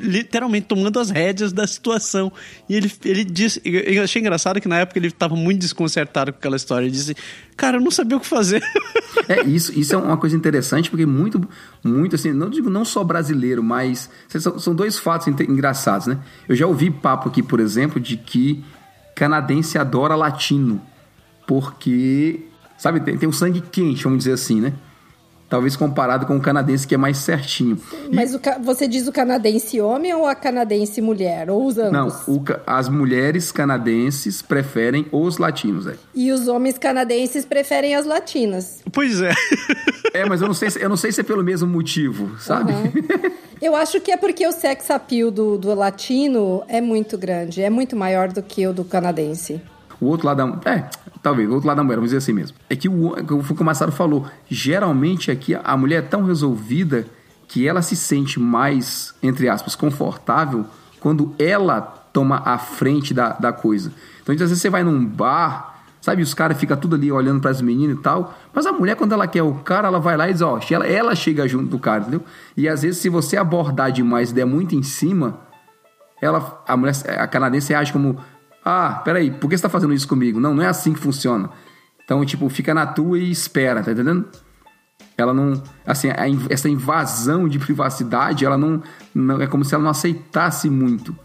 literalmente 0.00 0.66
tomando 0.66 0.98
as 1.00 1.10
rédeas 1.10 1.52
da 1.52 1.66
situação. 1.66 2.32
E 2.68 2.74
ele, 2.74 2.90
ele 3.04 3.24
disse, 3.24 3.60
eu 3.64 4.02
achei 4.02 4.20
engraçado 4.20 4.60
que 4.60 4.68
na 4.68 4.78
época 4.78 4.98
ele 4.98 5.10
tava 5.10 5.34
muito 5.36 5.60
desconcertado 5.60 6.32
com 6.32 6.38
aquela 6.38 6.56
história. 6.56 6.84
Ele 6.84 6.92
disse, 6.92 7.14
cara, 7.56 7.76
eu 7.76 7.80
não 7.80 7.90
sabia 7.90 8.16
o 8.16 8.20
que 8.20 8.26
fazer. 8.26 8.62
É, 9.28 9.42
isso, 9.44 9.78
isso 9.78 9.94
é 9.94 9.96
uma 9.98 10.16
coisa 10.16 10.34
interessante, 10.34 10.88
porque 10.90 11.04
muito, 11.06 11.46
muito 11.84 12.16
assim, 12.16 12.32
não 12.32 12.48
digo 12.50 12.68
não 12.70 12.84
só 12.84 13.04
brasileiro, 13.04 13.62
mas 13.62 14.08
são, 14.28 14.58
são 14.58 14.74
dois 14.74 14.98
fatos 14.98 15.28
engraçados, 15.28 16.06
né? 16.06 16.18
Eu 16.48 16.56
já 16.56 16.66
ouvi 16.66 16.81
papo 16.90 17.28
aqui, 17.28 17.42
por 17.42 17.60
exemplo, 17.60 18.00
de 18.00 18.16
que 18.16 18.64
canadense 19.14 19.78
adora 19.78 20.14
latino, 20.16 20.80
porque, 21.46 22.46
sabe, 22.78 23.00
tem, 23.00 23.16
tem 23.16 23.28
um 23.28 23.32
sangue 23.32 23.60
quente, 23.60 24.04
vamos 24.04 24.18
dizer 24.18 24.32
assim, 24.32 24.60
né? 24.60 24.72
Talvez 25.52 25.76
comparado 25.76 26.24
com 26.24 26.34
o 26.34 26.40
canadense 26.40 26.86
que 26.86 26.94
é 26.94 26.98
mais 26.98 27.18
certinho. 27.18 27.78
E- 28.10 28.16
Mas 28.16 28.34
o 28.34 28.38
ca- 28.38 28.56
você 28.58 28.88
diz 28.88 29.06
o 29.06 29.12
canadense 29.12 29.78
homem 29.82 30.14
ou 30.14 30.26
a 30.26 30.34
canadense 30.34 31.02
mulher? 31.02 31.50
Ou 31.50 31.66
os 31.66 31.76
ambos? 31.76 31.92
não, 31.92 32.34
o 32.34 32.40
ca- 32.40 32.60
as 32.66 32.88
mulheres 32.88 33.52
canadenses 33.52 34.40
preferem 34.40 35.04
os 35.12 35.36
latinos, 35.36 35.86
é. 35.86 35.94
E 36.14 36.32
os 36.32 36.48
homens 36.48 36.78
canadenses 36.78 37.44
preferem 37.44 37.94
as 37.94 38.06
latinas. 38.06 38.80
pois 38.90 39.20
é. 39.20 39.32
É, 40.14 40.26
mas 40.26 40.42
eu 40.42 40.46
não 40.46 40.54
sei, 40.54 40.70
se- 40.70 40.82
eu 40.82 40.88
não 40.90 40.96
sei 40.96 41.10
se 41.10 41.20
é 41.22 41.24
pelo 41.24 41.42
mesmo 41.42 41.66
motivo, 41.66 42.38
sabe? 42.38 42.72
Eu 43.62 43.74
acho 43.74 43.98
que 44.00 44.10
é 44.12 44.16
porque 44.16 44.46
o 44.46 44.52
sex 44.52 44.90
appeal 44.90 45.30
do, 45.30 45.56
do 45.56 45.74
latino 45.74 46.62
é 46.68 46.80
muito 46.82 47.16
grande, 47.16 47.62
é 47.62 47.70
muito 47.70 47.96
maior 47.96 48.28
do 48.30 48.42
que 48.42 48.66
o 48.66 48.72
do 48.74 48.84
canadense. 48.84 49.60
O 50.00 50.06
outro 50.06 50.26
lado 50.26 50.60
da. 50.60 50.70
É, 50.70 50.84
talvez, 51.22 51.48
o 51.48 51.54
outro 51.54 51.68
lado 51.68 51.76
da 51.76 51.84
mulher, 51.84 51.96
vamos 51.96 52.10
dizer 52.10 52.18
assim 52.18 52.32
mesmo. 52.32 52.56
É 52.68 52.74
que 52.74 52.88
o, 52.88 53.14
que 53.24 53.62
o 53.62 53.64
Massaro 53.64 53.92
falou. 53.92 54.26
Geralmente 54.48 55.30
aqui 55.30 55.54
a 55.54 55.76
mulher 55.76 55.98
é 55.98 56.02
tão 56.02 56.24
resolvida 56.24 57.06
que 57.46 57.68
ela 57.68 57.82
se 57.82 57.94
sente 57.94 58.40
mais, 58.40 59.14
entre 59.22 59.48
aspas, 59.48 59.76
confortável 59.76 60.64
quando 61.00 61.34
ela 61.38 61.80
toma 62.12 62.42
a 62.44 62.58
frente 62.58 63.12
da, 63.12 63.30
da 63.30 63.52
coisa. 63.52 63.92
Então, 64.22 64.32
às 64.34 64.40
vezes 64.40 64.60
você 64.60 64.70
vai 64.70 64.82
num 64.82 65.04
bar, 65.04 65.84
sabe? 66.00 66.22
Os 66.22 66.34
caras 66.34 66.58
ficam 66.58 66.76
tudo 66.76 66.96
ali 66.96 67.10
olhando 67.10 67.40
para 67.40 67.50
as 67.50 67.60
meninas 67.60 67.98
e 67.98 68.00
tal. 68.00 68.34
Mas 68.52 68.66
a 68.66 68.72
mulher, 68.72 68.96
quando 68.96 69.12
ela 69.12 69.26
quer 69.26 69.42
o 69.42 69.54
cara, 69.54 69.88
ela 69.88 69.98
vai 69.98 70.16
lá 70.16 70.28
e 70.28 70.32
diz, 70.32 70.42
ó, 70.42 70.58
ela, 70.70 70.86
ela 70.86 71.14
chega 71.14 71.46
junto 71.48 71.66
do 71.66 71.78
cara, 71.78 72.00
entendeu? 72.00 72.22
E 72.56 72.68
às 72.68 72.82
vezes, 72.82 73.00
se 73.00 73.08
você 73.08 73.36
abordar 73.36 73.90
demais 73.90 74.30
e 74.30 74.34
der 74.34 74.44
muito 74.44 74.74
em 74.74 74.82
cima, 74.82 75.40
ela, 76.20 76.62
a 76.66 76.76
mulher, 76.76 76.94
a 77.18 77.26
canadense 77.26 77.74
age 77.74 77.92
como, 77.92 78.16
ah, 78.64 79.00
peraí, 79.04 79.30
por 79.30 79.48
que 79.48 79.56
você 79.56 79.62
tá 79.62 79.68
fazendo 79.68 79.92
isso 79.94 80.06
comigo? 80.08 80.38
Não, 80.40 80.54
não 80.54 80.62
é 80.62 80.66
assim 80.68 80.92
que 80.92 81.00
funciona. 81.00 81.50
Então, 82.04 82.24
tipo, 82.24 82.48
fica 82.48 82.74
na 82.74 82.86
tua 82.86 83.18
e 83.18 83.30
espera, 83.30 83.82
tá 83.82 83.92
entendendo? 83.92 84.26
Ela 85.16 85.32
não, 85.34 85.62
assim, 85.86 86.08
essa 86.48 86.68
invasão 86.68 87.48
de 87.48 87.58
privacidade, 87.58 88.44
ela 88.44 88.56
não, 88.56 88.82
não, 89.14 89.40
é 89.40 89.46
como 89.46 89.64
se 89.64 89.74
ela 89.74 89.82
não 89.82 89.90
aceitasse 89.90 90.68
muito. 90.70 91.16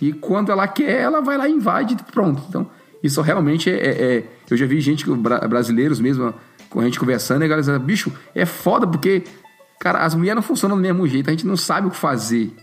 E 0.00 0.12
quando 0.12 0.50
ela 0.52 0.66
quer, 0.68 1.00
ela 1.02 1.20
vai 1.20 1.36
lá 1.36 1.48
e 1.48 1.52
invade 1.52 1.96
pronto. 2.12 2.42
Então, 2.48 2.70
isso 3.02 3.20
realmente 3.22 3.70
é, 3.70 3.74
é- 3.74 4.16
é- 4.16 4.24
eu 4.50 4.56
já 4.56 4.66
vi 4.66 4.80
gente, 4.80 5.08
bra- 5.10 5.46
brasileiros 5.46 6.00
mesmo, 6.00 6.34
com 6.68 6.80
a 6.80 6.84
gente 6.84 6.98
conversando, 6.98 7.42
e 7.42 7.44
a 7.44 7.48
galera 7.48 7.62
dizendo, 7.62 7.80
bicho, 7.80 8.12
é 8.34 8.44
foda 8.44 8.86
porque, 8.86 9.24
cara, 9.80 10.00
as 10.04 10.14
mulheres 10.14 10.36
não 10.36 10.42
funcionam 10.42 10.76
do 10.76 10.82
mesmo 10.82 11.06
jeito, 11.06 11.28
a 11.28 11.32
gente 11.32 11.46
não 11.46 11.56
sabe 11.56 11.86
o 11.86 11.90
que 11.90 11.96
fazer. 11.96 12.54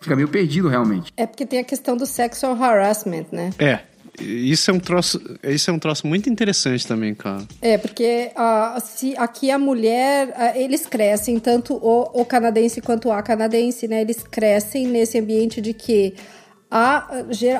Fica 0.00 0.16
meio 0.16 0.28
perdido 0.28 0.68
realmente. 0.68 1.12
É 1.16 1.26
porque 1.26 1.44
tem 1.44 1.58
a 1.58 1.64
questão 1.64 1.96
do 1.96 2.06
sexual 2.06 2.60
harassment, 2.62 3.26
né? 3.30 3.50
É. 3.58 3.80
Isso 4.18 4.70
é 4.70 4.74
um 4.74 4.80
troço, 4.80 5.20
isso 5.44 5.70
é 5.70 5.72
um 5.72 5.78
troço 5.78 6.06
muito 6.06 6.28
interessante 6.28 6.86
também, 6.86 7.14
cara. 7.14 7.42
É, 7.62 7.78
porque 7.78 8.30
ah, 8.36 8.78
se 8.82 9.16
aqui 9.16 9.50
a 9.50 9.58
mulher, 9.58 10.34
ah, 10.36 10.58
eles 10.58 10.84
crescem, 10.84 11.38
tanto 11.38 11.74
o, 11.74 12.20
o 12.20 12.24
canadense 12.24 12.80
quanto 12.80 13.10
a 13.10 13.22
canadense, 13.22 13.88
né? 13.88 14.02
Eles 14.02 14.22
crescem 14.22 14.86
nesse 14.86 15.18
ambiente 15.18 15.60
de 15.60 15.72
que 15.72 16.14
a, 16.70 17.08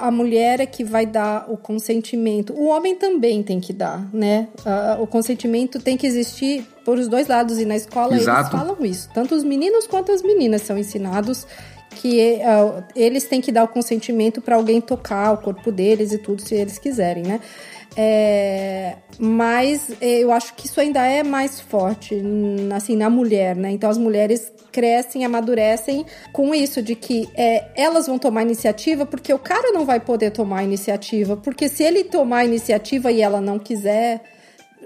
a 0.00 0.10
mulher 0.10 0.60
é 0.60 0.66
que 0.66 0.84
vai 0.84 1.06
dar 1.06 1.50
o 1.50 1.56
consentimento. 1.56 2.52
O 2.52 2.66
homem 2.66 2.94
também 2.94 3.42
tem 3.42 3.58
que 3.58 3.72
dar, 3.72 4.08
né? 4.12 4.48
Ah, 4.64 4.98
o 5.00 5.06
consentimento 5.06 5.80
tem 5.80 5.96
que 5.96 6.06
existir 6.06 6.66
por 6.84 6.98
os 6.98 7.08
dois 7.08 7.26
lados. 7.26 7.58
E 7.58 7.64
na 7.64 7.76
escola 7.76 8.12
eles 8.12 8.22
Exato. 8.22 8.50
falam 8.50 8.76
isso. 8.84 9.08
Tanto 9.14 9.34
os 9.34 9.44
meninos 9.44 9.86
quanto 9.86 10.12
as 10.12 10.22
meninas 10.22 10.62
são 10.62 10.76
ensinados 10.76 11.46
que 11.96 12.40
ah, 12.42 12.84
eles 12.94 13.24
têm 13.24 13.40
que 13.40 13.52
dar 13.52 13.64
o 13.64 13.68
consentimento 13.68 14.40
para 14.40 14.56
alguém 14.56 14.80
tocar 14.80 15.32
o 15.32 15.38
corpo 15.38 15.70
deles 15.72 16.12
e 16.12 16.18
tudo, 16.18 16.40
se 16.42 16.54
eles 16.54 16.78
quiserem, 16.78 17.24
né? 17.24 17.40
É, 17.96 18.96
mas 19.18 19.90
eh, 20.00 20.20
eu 20.20 20.30
acho 20.30 20.54
que 20.54 20.66
isso 20.66 20.80
ainda 20.80 21.04
é 21.04 21.24
mais 21.24 21.60
forte, 21.60 22.22
assim, 22.74 22.96
na 22.96 23.10
mulher, 23.10 23.56
né? 23.56 23.70
Então 23.72 23.90
as 23.90 23.98
mulheres 23.98 24.52
crescem, 24.70 25.24
amadurecem 25.24 26.06
com 26.32 26.54
isso 26.54 26.80
de 26.80 26.94
que 26.94 27.28
é, 27.34 27.66
elas 27.74 28.06
vão 28.06 28.18
tomar 28.18 28.42
iniciativa 28.42 29.04
porque 29.04 29.34
o 29.34 29.38
cara 29.38 29.72
não 29.72 29.84
vai 29.84 29.98
poder 29.98 30.30
tomar 30.30 30.62
iniciativa, 30.62 31.36
porque 31.36 31.68
se 31.68 31.82
ele 31.82 32.04
tomar 32.04 32.44
iniciativa 32.44 33.10
e 33.10 33.20
ela 33.20 33.40
não 33.40 33.58
quiser, 33.58 34.22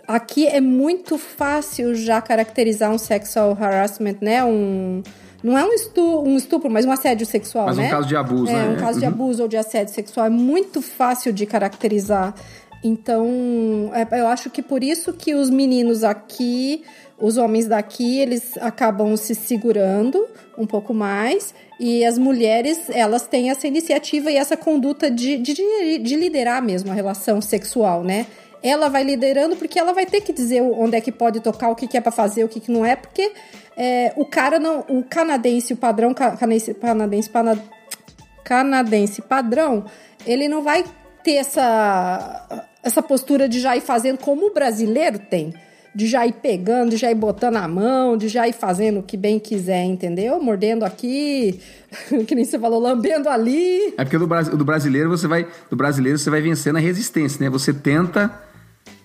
aqui 0.08 0.46
é 0.46 0.60
muito 0.60 1.18
fácil 1.18 1.94
já 1.94 2.22
caracterizar 2.22 2.90
um 2.90 2.98
sexual 2.98 3.56
harassment, 3.60 4.16
né? 4.22 4.42
Um 4.42 5.02
não 5.44 5.58
é 5.58 5.64
um 5.64 5.72
estupro, 5.74 6.22
um 6.28 6.36
estupro 6.36 6.70
mas 6.70 6.84
um 6.86 6.90
assédio 6.90 7.26
sexual, 7.26 7.66
Mas 7.66 7.76
um 7.78 7.82
né? 7.82 7.90
caso 7.90 8.08
de 8.08 8.16
abuso, 8.16 8.50
é, 8.50 8.54
né? 8.54 8.68
um 8.70 8.76
caso 8.76 8.98
de 8.98 9.04
Uhum. 9.04 9.12
abuso 9.12 9.42
ou 9.42 9.48
de 9.48 9.56
assédio 9.58 9.92
sexual 9.94 10.26
é 10.26 10.30
muito 10.30 10.80
fácil 10.80 11.32
de 11.32 11.44
caracterizar. 11.44 12.34
Então, 12.82 13.90
é, 13.94 14.20
eu 14.20 14.26
acho 14.26 14.50
que 14.50 14.62
por 14.62 14.82
isso 14.84 15.12
que 15.12 15.34
os 15.34 15.48
meninos 15.50 16.04
aqui, 16.04 16.82
os 17.18 17.36
homens 17.38 17.66
daqui, 17.66 18.18
eles 18.18 18.56
acabam 18.58 19.16
se 19.16 19.34
segurando 19.34 20.26
um 20.58 20.66
pouco 20.66 20.92
mais 20.92 21.54
e 21.80 22.04
as 22.04 22.18
mulheres, 22.18 22.78
elas 22.90 23.26
têm 23.26 23.50
essa 23.50 23.66
iniciativa 23.66 24.30
e 24.30 24.36
essa 24.36 24.56
conduta 24.56 25.10
de, 25.10 25.38
de, 25.38 25.54
de, 25.54 25.98
de 25.98 26.16
liderar 26.16 26.62
mesmo 26.62 26.90
a 26.90 26.94
relação 26.94 27.40
sexual, 27.40 28.04
né? 28.04 28.26
Ela 28.64 28.88
vai 28.88 29.04
liderando 29.04 29.56
porque 29.56 29.78
ela 29.78 29.92
vai 29.92 30.06
ter 30.06 30.22
que 30.22 30.32
dizer 30.32 30.62
onde 30.62 30.96
é 30.96 31.00
que 31.00 31.12
pode 31.12 31.38
tocar, 31.40 31.68
o 31.68 31.76
que, 31.76 31.86
que 31.86 31.98
é 31.98 32.00
para 32.00 32.10
fazer, 32.10 32.42
o 32.44 32.48
que, 32.48 32.60
que 32.60 32.72
não 32.72 32.84
é, 32.84 32.96
porque 32.96 33.30
é, 33.76 34.14
o 34.16 34.24
cara 34.24 34.58
não, 34.58 34.80
o 34.88 35.04
canadense, 35.04 35.74
o 35.74 35.76
padrão 35.76 36.14
ca- 36.14 36.34
canadense, 36.34 36.72
canadense, 36.72 37.30
canadense 38.42 39.22
padrão, 39.22 39.84
ele 40.26 40.48
não 40.48 40.62
vai 40.62 40.84
ter 41.22 41.34
essa, 41.36 42.66
essa 42.82 43.02
postura 43.02 43.48
de 43.48 43.60
já 43.60 43.76
ir 43.76 43.80
fazendo 43.80 44.18
como 44.18 44.46
o 44.46 44.54
brasileiro 44.54 45.18
tem. 45.18 45.52
De 45.94 46.08
já 46.08 46.26
ir 46.26 46.32
pegando, 46.32 46.90
de 46.90 46.96
já 46.96 47.08
ir 47.08 47.14
botando 47.14 47.54
a 47.56 47.68
mão, 47.68 48.16
de 48.16 48.26
já 48.26 48.48
ir 48.48 48.52
fazendo 48.52 48.98
o 48.98 49.02
que 49.02 49.16
bem 49.16 49.38
quiser, 49.38 49.84
entendeu? 49.84 50.42
Mordendo 50.42 50.84
aqui, 50.84 51.60
que 52.26 52.34
nem 52.34 52.44
você 52.44 52.58
falou, 52.58 52.80
lambendo 52.80 53.28
ali. 53.28 53.94
É 53.96 54.02
porque 54.04 54.18
do, 54.18 54.26
do 54.26 54.64
brasileiro 54.64 55.08
você 55.08 55.28
vai. 55.28 55.46
Do 55.70 55.76
brasileiro 55.76 56.18
você 56.18 56.28
vai 56.28 56.40
vencendo 56.40 56.76
a 56.76 56.80
resistência, 56.80 57.38
né? 57.44 57.48
Você 57.48 57.72
tenta, 57.72 58.28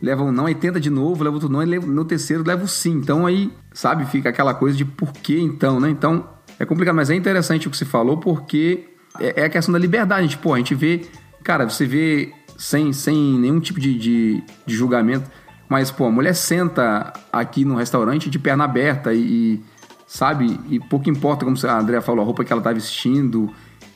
leva 0.01 0.23
um 0.23 0.31
não, 0.31 0.45
aí 0.45 0.55
tenta 0.55 0.79
de 0.79 0.89
novo, 0.89 1.23
leva 1.23 1.35
outro 1.35 1.49
não, 1.49 1.61
e 1.61 1.79
no 1.79 2.05
terceiro 2.05 2.43
leva 2.45 2.63
o 2.63 2.67
sim. 2.67 2.93
Então 2.93 3.25
aí, 3.25 3.51
sabe, 3.73 4.05
fica 4.05 4.29
aquela 4.29 4.53
coisa 4.53 4.77
de 4.77 4.85
por 4.85 5.11
que 5.11 5.39
então, 5.39 5.79
né? 5.79 5.89
Então, 5.89 6.27
É 6.59 6.65
complicado, 6.65 6.95
mas 6.95 7.09
é 7.09 7.15
interessante 7.15 7.67
o 7.67 7.71
que 7.71 7.77
você 7.77 7.85
falou, 7.85 8.17
porque 8.17 8.89
é, 9.17 9.41
é 9.41 9.45
a 9.45 9.49
questão 9.49 9.71
da 9.71 9.79
liberdade. 9.79 10.23
Gente, 10.23 10.37
pô, 10.37 10.53
a 10.53 10.57
gente 10.57 10.75
vê. 10.75 11.05
Cara, 11.41 11.67
você 11.67 11.85
vê 11.85 12.33
sem, 12.57 12.91
sem 12.91 13.39
nenhum 13.39 13.61
tipo 13.61 13.79
de, 13.79 13.97
de, 13.97 14.43
de 14.65 14.75
julgamento. 14.75 15.29
Mas, 15.69 15.89
pô, 15.89 16.05
a 16.05 16.11
mulher 16.11 16.33
senta 16.33 17.13
aqui 17.31 17.63
no 17.63 17.75
restaurante 17.75 18.29
de 18.29 18.37
perna 18.37 18.65
aberta 18.65 19.13
e, 19.13 19.63
sabe? 20.05 20.59
E 20.67 20.79
pouco 20.79 21.09
importa, 21.09 21.45
como 21.45 21.55
a 21.63 21.79
Andrea 21.79 22.01
falou, 22.01 22.23
a 22.23 22.25
roupa 22.25 22.43
que 22.43 22.51
ela 22.51 22.61
tá 22.61 22.73
vestindo. 22.73 23.49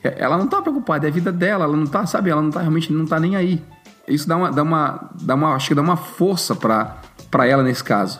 É, 0.03 0.15
ela 0.19 0.37
não 0.37 0.47
tá 0.47 0.61
preocupada, 0.61 1.07
é 1.07 1.09
a 1.09 1.13
vida 1.13 1.31
dela, 1.31 1.65
ela 1.65 1.75
não 1.75 1.87
tá, 1.87 2.05
sabe? 2.05 2.29
Ela 2.29 2.41
não 2.41 2.51
tá 2.51 2.61
realmente 2.61 2.93
não 2.93 3.05
tá 3.05 3.19
nem 3.19 3.35
aí. 3.35 3.61
Isso 4.07 4.27
dá 4.27 4.35
uma, 4.35 4.51
dá 4.51 4.63
uma, 4.63 5.09
dá 5.21 5.35
uma 5.35 5.55
acho 5.55 5.69
que 5.69 5.75
dá 5.75 5.81
uma 5.81 5.97
força 5.97 6.55
para 6.55 7.47
ela 7.47 7.63
nesse 7.63 7.83
caso. 7.83 8.19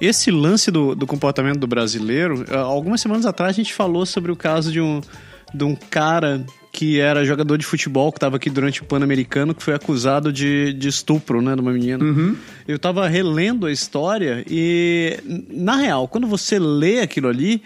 Esse 0.00 0.30
lance 0.30 0.70
do, 0.70 0.94
do 0.94 1.06
comportamento 1.06 1.58
do 1.58 1.66
brasileiro, 1.66 2.44
algumas 2.52 3.00
semanas 3.00 3.24
atrás 3.24 3.50
a 3.50 3.54
gente 3.54 3.72
falou 3.72 4.04
sobre 4.04 4.32
o 4.32 4.36
caso 4.36 4.72
de 4.72 4.80
um, 4.80 5.00
de 5.54 5.64
um 5.64 5.76
cara 5.76 6.44
que 6.72 6.98
era 6.98 7.24
jogador 7.24 7.58
de 7.58 7.66
futebol, 7.66 8.10
que 8.10 8.16
estava 8.16 8.36
aqui 8.36 8.48
durante 8.48 8.82
o 8.82 8.84
Pan-Americano, 8.84 9.54
que 9.54 9.62
foi 9.62 9.74
acusado 9.74 10.32
de, 10.32 10.72
de 10.72 10.88
estupro, 10.88 11.42
né, 11.42 11.54
de 11.54 11.60
uma 11.60 11.70
menina. 11.70 12.02
Uhum. 12.02 12.34
Eu 12.66 12.76
estava 12.76 13.06
relendo 13.06 13.66
a 13.66 13.72
história 13.72 14.42
e, 14.48 15.18
na 15.50 15.76
real, 15.76 16.08
quando 16.08 16.26
você 16.26 16.58
lê 16.58 17.00
aquilo 17.00 17.28
ali, 17.28 17.62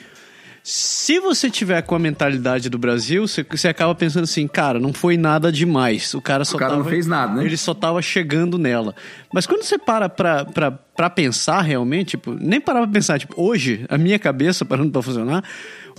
se 0.68 1.20
você 1.20 1.48
tiver 1.48 1.80
com 1.82 1.94
a 1.94 1.98
mentalidade 1.98 2.68
do 2.68 2.76
Brasil, 2.76 3.28
você, 3.28 3.46
você 3.48 3.68
acaba 3.68 3.94
pensando 3.94 4.24
assim, 4.24 4.48
cara, 4.48 4.80
não 4.80 4.92
foi 4.92 5.16
nada 5.16 5.52
demais. 5.52 6.12
O 6.12 6.20
cara 6.20 6.44
só 6.44 6.56
o 6.56 6.58
cara 6.58 6.72
tava, 6.72 6.82
não 6.82 6.90
fez 6.90 7.06
nada, 7.06 7.34
né? 7.34 7.44
Ele 7.44 7.56
só 7.56 7.72
tava 7.72 8.02
chegando 8.02 8.58
nela. 8.58 8.92
Mas 9.32 9.46
quando 9.46 9.62
você 9.62 9.78
para 9.78 10.08
pra, 10.08 10.44
pra, 10.44 10.72
pra 10.72 11.08
pensar 11.08 11.60
realmente, 11.60 12.16
tipo, 12.16 12.34
nem 12.34 12.60
parar 12.60 12.80
pra 12.80 12.90
pensar, 12.90 13.16
tipo, 13.16 13.40
hoje, 13.40 13.86
a 13.88 13.96
minha 13.96 14.18
cabeça 14.18 14.64
parando 14.64 14.90
pra 14.90 15.02
funcionar, 15.02 15.44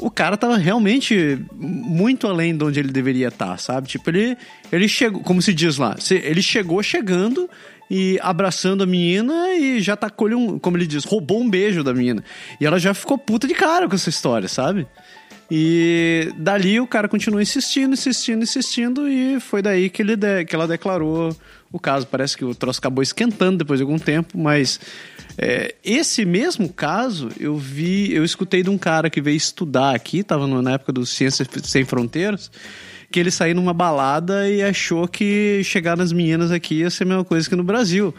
o 0.02 0.12
cara 0.12 0.36
tava 0.36 0.58
realmente 0.58 1.42
muito 1.54 2.28
além 2.28 2.54
de 2.54 2.66
onde 2.66 2.78
ele 2.78 2.92
deveria 2.92 3.30
estar, 3.30 3.52
tá, 3.52 3.58
sabe? 3.58 3.88
Tipo, 3.88 4.10
ele, 4.10 4.38
ele 4.70 4.90
chegou, 4.90 5.22
como 5.22 5.42
se 5.42 5.54
diz 5.54 5.78
lá, 5.78 5.96
ele 6.12 6.42
chegou 6.42 6.84
chegando 6.84 7.50
e 7.90 8.20
abraçando 8.22 8.84
a 8.84 8.86
menina 8.86 9.54
e 9.54 9.82
já 9.82 9.96
tacou 9.96 10.30
um, 10.30 10.60
como 10.60 10.78
ele 10.78 10.88
diz, 10.88 11.04
roubou 11.04 11.42
um 11.42 11.50
beijo 11.50 11.84
da 11.84 11.94
menina. 11.94 12.24
E 12.60 12.66
ela 12.66 12.80
já 12.80 12.94
ficou 12.94 13.18
puta 13.18 13.48
de 13.48 13.54
cara 13.54 13.88
com 13.88 13.96
essa 13.96 14.10
história, 14.10 14.48
sabe? 14.48 14.88
E 15.50 16.30
dali 16.38 16.80
o 16.80 16.88
cara 16.88 17.08
continuou 17.08 17.42
insistindo, 17.42 17.94
insistindo, 17.94 18.44
insistindo 18.44 19.08
e 19.08 19.40
foi 19.40 19.62
daí 19.62 19.90
que, 19.90 20.02
ele 20.02 20.18
de, 20.18 20.44
que 20.44 20.54
ela 20.54 20.68
declarou 20.68 21.34
o 21.72 21.80
caso. 21.80 22.06
Parece 22.06 22.36
que 22.36 22.44
o 22.44 22.54
troço 22.54 22.80
acabou 22.80 23.02
esquentando 23.02 23.60
depois 23.60 23.80
de 23.80 23.84
algum 23.84 23.98
tempo, 23.98 24.38
mas 24.38 24.78
é, 25.38 25.74
esse 25.86 26.26
mesmo 26.26 26.68
caso 26.68 27.30
eu 27.40 27.56
vi, 27.56 28.14
eu 28.14 28.26
escutei 28.26 28.62
de 28.62 28.70
um 28.70 28.78
cara 28.78 29.10
que 29.10 29.22
veio 29.22 29.38
estudar 29.38 29.96
aqui, 29.96 30.20
estava 30.20 30.46
na 30.62 30.74
época 30.74 30.92
do 30.92 31.06
Ciências 31.06 31.48
Sem 31.64 31.86
Fronteiras, 31.86 32.52
que 33.10 33.20
ele 33.20 33.32
saiu 33.32 33.56
numa 33.56 33.74
balada 33.74 34.50
e 34.50 34.62
achou 34.62 35.08
que 35.08 35.62
chegar 35.64 35.96
nas 35.96 36.12
meninas 36.12 36.52
aqui 36.52 36.82
ia 36.82 36.90
ser 36.90 37.04
a 37.04 37.08
mesma 37.08 37.24
coisa 37.24 37.48
que 37.48 37.56
no 37.56 37.64
Brasil. 37.64 38.14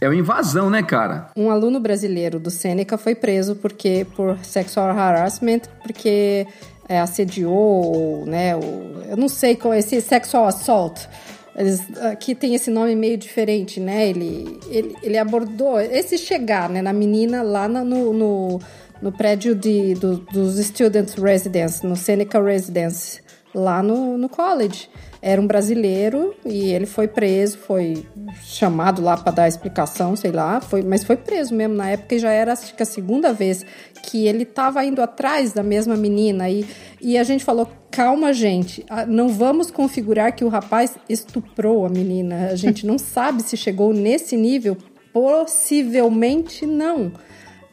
É 0.00 0.08
uma 0.08 0.14
invasão, 0.14 0.70
né, 0.70 0.82
cara? 0.82 1.30
Um 1.36 1.50
aluno 1.50 1.80
brasileiro 1.80 2.38
do 2.38 2.50
Sêneca 2.50 2.96
foi 2.96 3.14
preso 3.14 3.56
porque 3.56 4.06
por 4.14 4.38
sexual 4.44 4.90
harassment, 4.90 5.62
porque 5.82 6.46
é, 6.88 7.00
assediou, 7.00 8.24
né? 8.26 8.54
O, 8.54 9.02
eu 9.10 9.16
não 9.16 9.28
sei 9.28 9.56
qual 9.56 9.74
é 9.74 9.80
esse 9.80 10.00
sexual 10.00 10.46
assault. 10.46 11.08
Eles, 11.56 11.82
aqui 12.04 12.36
tem 12.36 12.54
esse 12.54 12.70
nome 12.70 12.94
meio 12.94 13.18
diferente, 13.18 13.80
né? 13.80 14.08
Ele, 14.08 14.60
ele, 14.68 14.96
ele 15.02 15.18
abordou 15.18 15.80
esse 15.80 16.16
chegar 16.16 16.68
né, 16.68 16.80
na 16.80 16.92
menina 16.92 17.42
lá 17.42 17.66
no, 17.66 18.12
no, 18.12 18.60
no 19.02 19.10
prédio 19.10 19.56
de, 19.56 19.94
do, 19.94 20.18
dos 20.18 20.64
Student 20.64 21.18
Residence, 21.18 21.84
no 21.84 21.96
Seneca 21.96 22.40
Residence 22.40 23.20
lá 23.54 23.82
no, 23.82 24.16
no 24.18 24.28
college. 24.28 24.88
Era 25.20 25.40
um 25.40 25.46
brasileiro 25.46 26.34
e 26.44 26.70
ele 26.72 26.86
foi 26.86 27.08
preso, 27.08 27.58
foi 27.58 28.06
chamado 28.44 29.02
lá 29.02 29.16
para 29.16 29.32
dar 29.32 29.48
explicação, 29.48 30.14
sei 30.14 30.30
lá, 30.30 30.60
foi, 30.60 30.82
mas 30.82 31.02
foi 31.02 31.16
preso 31.16 31.54
mesmo. 31.54 31.74
Na 31.74 31.90
época 31.90 32.14
e 32.14 32.18
já 32.18 32.30
era 32.30 32.52
acho 32.52 32.74
que 32.74 32.82
a 32.82 32.86
segunda 32.86 33.32
vez 33.32 33.66
que 34.04 34.26
ele 34.26 34.44
estava 34.44 34.84
indo 34.84 35.02
atrás 35.02 35.52
da 35.52 35.62
mesma 35.62 35.96
menina 35.96 36.48
e, 36.48 36.64
e 37.00 37.18
a 37.18 37.24
gente 37.24 37.44
falou 37.44 37.68
calma 37.90 38.32
gente, 38.32 38.84
não 39.08 39.28
vamos 39.28 39.70
configurar 39.70 40.34
que 40.34 40.44
o 40.44 40.48
rapaz 40.48 40.96
estuprou 41.08 41.84
a 41.84 41.88
menina, 41.88 42.50
a 42.50 42.54
gente 42.54 42.86
não 42.86 42.96
sabe 42.98 43.42
se 43.42 43.56
chegou 43.56 43.92
nesse 43.92 44.36
nível, 44.36 44.76
possivelmente 45.12 46.64
não. 46.64 47.12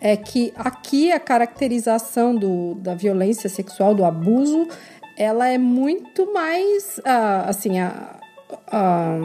É 0.01 0.15
que 0.15 0.53
aqui 0.55 1.11
a 1.11 1.19
caracterização 1.19 2.35
do, 2.35 2.75
da 2.75 2.93
violência 2.93 3.49
sexual, 3.49 3.95
do 3.95 4.03
abuso, 4.03 4.67
ela 5.17 5.47
é 5.47 5.57
muito 5.57 6.31
mais, 6.33 6.97
uh, 6.99 7.47
assim, 7.47 7.79
a, 7.79 8.19
a, 8.67 9.17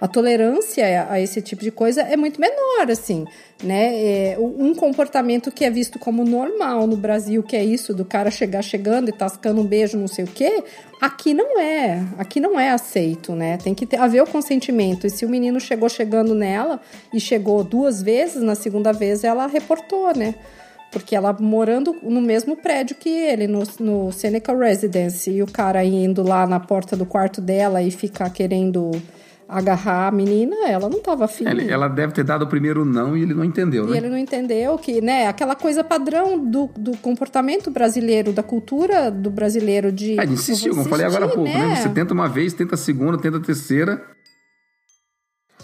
a, 0.00 0.08
tolerância 0.08 1.06
a 1.10 1.20
esse 1.20 1.40
tipo 1.40 1.62
de 1.62 1.70
coisa 1.70 2.02
é 2.02 2.16
muito 2.16 2.40
menor, 2.40 2.90
assim, 2.90 3.24
né? 3.62 4.32
É 4.32 4.36
um 4.38 4.74
comportamento 4.74 5.50
que 5.50 5.64
é 5.64 5.70
visto 5.70 5.98
como 5.98 6.24
normal 6.24 6.86
no 6.86 6.96
Brasil, 6.96 7.42
que 7.42 7.56
é 7.56 7.64
isso 7.64 7.94
do 7.94 8.04
cara 8.04 8.30
chegar 8.30 8.62
chegando 8.62 9.08
e 9.08 9.12
tascando 9.12 9.60
um 9.60 9.64
beijo, 9.64 9.96
não 9.96 10.08
sei 10.08 10.24
o 10.24 10.28
quê, 10.28 10.62
aqui 11.00 11.32
não 11.32 11.58
é, 11.60 12.04
aqui 12.18 12.40
não 12.40 12.58
é 12.58 12.70
aceito, 12.70 13.34
né? 13.34 13.56
Tem 13.56 13.74
que 13.74 13.86
ter, 13.86 13.98
haver 13.98 14.22
o 14.22 14.26
consentimento. 14.26 15.06
E 15.06 15.10
se 15.10 15.24
o 15.24 15.28
menino 15.28 15.60
chegou 15.60 15.88
chegando 15.88 16.34
nela 16.34 16.80
e 17.12 17.20
chegou 17.20 17.64
duas 17.64 18.02
vezes, 18.02 18.42
na 18.42 18.54
segunda 18.54 18.92
vez 18.92 19.24
ela 19.24 19.46
reportou, 19.46 20.14
né? 20.16 20.34
Porque 20.90 21.14
ela 21.14 21.36
morando 21.38 21.94
no 22.02 22.20
mesmo 22.20 22.56
prédio 22.56 22.96
que 22.96 23.10
ele, 23.10 23.46
no, 23.46 23.62
no 23.78 24.10
Seneca 24.10 24.56
Residence, 24.56 25.30
e 25.30 25.42
o 25.42 25.46
cara 25.46 25.84
indo 25.84 26.22
lá 26.22 26.46
na 26.46 26.58
porta 26.58 26.96
do 26.96 27.04
quarto 27.04 27.40
dela 27.40 27.82
e 27.82 27.90
ficar 27.90 28.30
querendo 28.30 28.90
agarrar 29.48 30.08
a 30.08 30.10
menina, 30.10 30.54
ela 30.68 30.90
não 30.90 30.98
estava 30.98 31.24
afim. 31.24 31.46
Ela, 31.46 31.62
ela, 31.62 31.88
deve 31.88 32.12
ter 32.12 32.22
dado 32.22 32.42
o 32.42 32.46
primeiro 32.46 32.84
não 32.84 33.16
e 33.16 33.22
ele 33.22 33.32
não 33.32 33.42
entendeu, 33.42 33.86
né? 33.86 33.94
E 33.94 33.96
ele 33.96 34.10
não 34.10 34.18
entendeu 34.18 34.76
que, 34.76 35.00
né, 35.00 35.26
aquela 35.26 35.56
coisa 35.56 35.82
padrão 35.82 36.38
do, 36.38 36.68
do 36.76 36.94
comportamento 36.98 37.70
brasileiro, 37.70 38.30
da 38.30 38.42
cultura 38.42 39.10
do 39.10 39.30
brasileiro 39.30 39.90
de. 39.90 40.20
É, 40.20 40.26
de 40.26 40.34
insistir, 40.34 40.68
como 40.68 40.82
eu 40.82 40.84
falei 40.84 41.06
agora 41.06 41.24
há 41.24 41.28
pouco, 41.28 41.44
né? 41.44 41.66
né? 41.66 41.76
Você 41.76 41.88
tenta 41.88 42.12
uma 42.12 42.28
vez, 42.28 42.52
tenta 42.52 42.74
a 42.74 42.78
segunda, 42.78 43.16
tenta 43.16 43.38
a 43.38 43.40
terceira. 43.40 44.02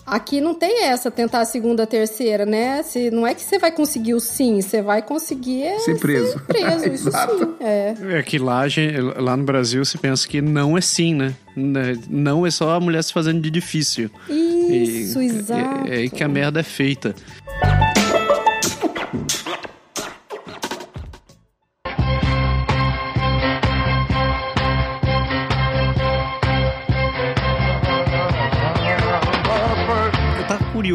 Aqui 0.07 0.40
não 0.40 0.55
tem 0.55 0.85
essa 0.85 1.11
tentar 1.11 1.40
a 1.40 1.45
segunda, 1.45 1.85
a 1.85 1.87
terceira, 1.87 2.45
né? 2.45 2.83
Se, 2.83 3.11
não 3.11 3.27
é 3.27 3.35
que 3.35 3.40
você 3.40 3.59
vai 3.59 3.73
conseguir 3.73 4.14
o 4.14 4.21
sim, 4.21 4.61
você 4.61 4.83
vai 4.83 5.01
conseguir 5.01 5.62
é 5.62 5.79
ser 5.79 5.99
preso. 5.99 6.33
Ser 6.33 6.40
preso, 6.40 6.88
isso 6.93 7.11
sim. 7.11 7.55
É. 7.61 7.95
é 8.19 8.23
que 8.23 8.38
lá, 8.38 8.62
lá 9.17 9.37
no 9.37 9.45
Brasil 9.45 9.85
se 9.85 9.97
pensa 9.97 10.29
que 10.29 10.43
não 10.43 10.77
é 10.77 10.81
sim, 10.81 11.14
né? 11.14 11.35
Não 12.09 12.47
é 12.47 12.51
só 12.51 12.75
a 12.75 12.81
mulher 12.81 13.03
se 13.03 13.12
fazendo 13.12 13.40
de 13.40 13.51
difícil. 13.51 14.11
Isso, 14.29 15.23
e, 15.23 15.27
exato. 15.27 15.88
É, 15.88 15.95
é 15.95 15.99
aí 16.01 16.11
que 16.11 16.23
a 16.23 16.29
merda 16.29 16.61
é 16.61 16.64
feita. 16.64 17.14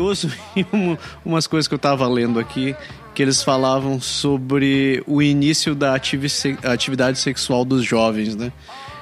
Curioso 0.10 0.32
em 0.56 0.66
umas 1.24 1.48
coisas 1.48 1.68
que 1.68 1.74
eu 1.74 1.78
estava 1.78 2.08
lendo 2.08 2.40
aqui, 2.40 2.76
que 3.14 3.22
eles 3.22 3.44
falavam 3.44 4.00
sobre 4.00 5.04
o 5.06 5.22
início 5.22 5.76
da 5.76 5.94
atividade 5.94 7.20
sexual 7.20 7.66
dos 7.66 7.84
jovens, 7.84 8.36
né? 8.36 8.52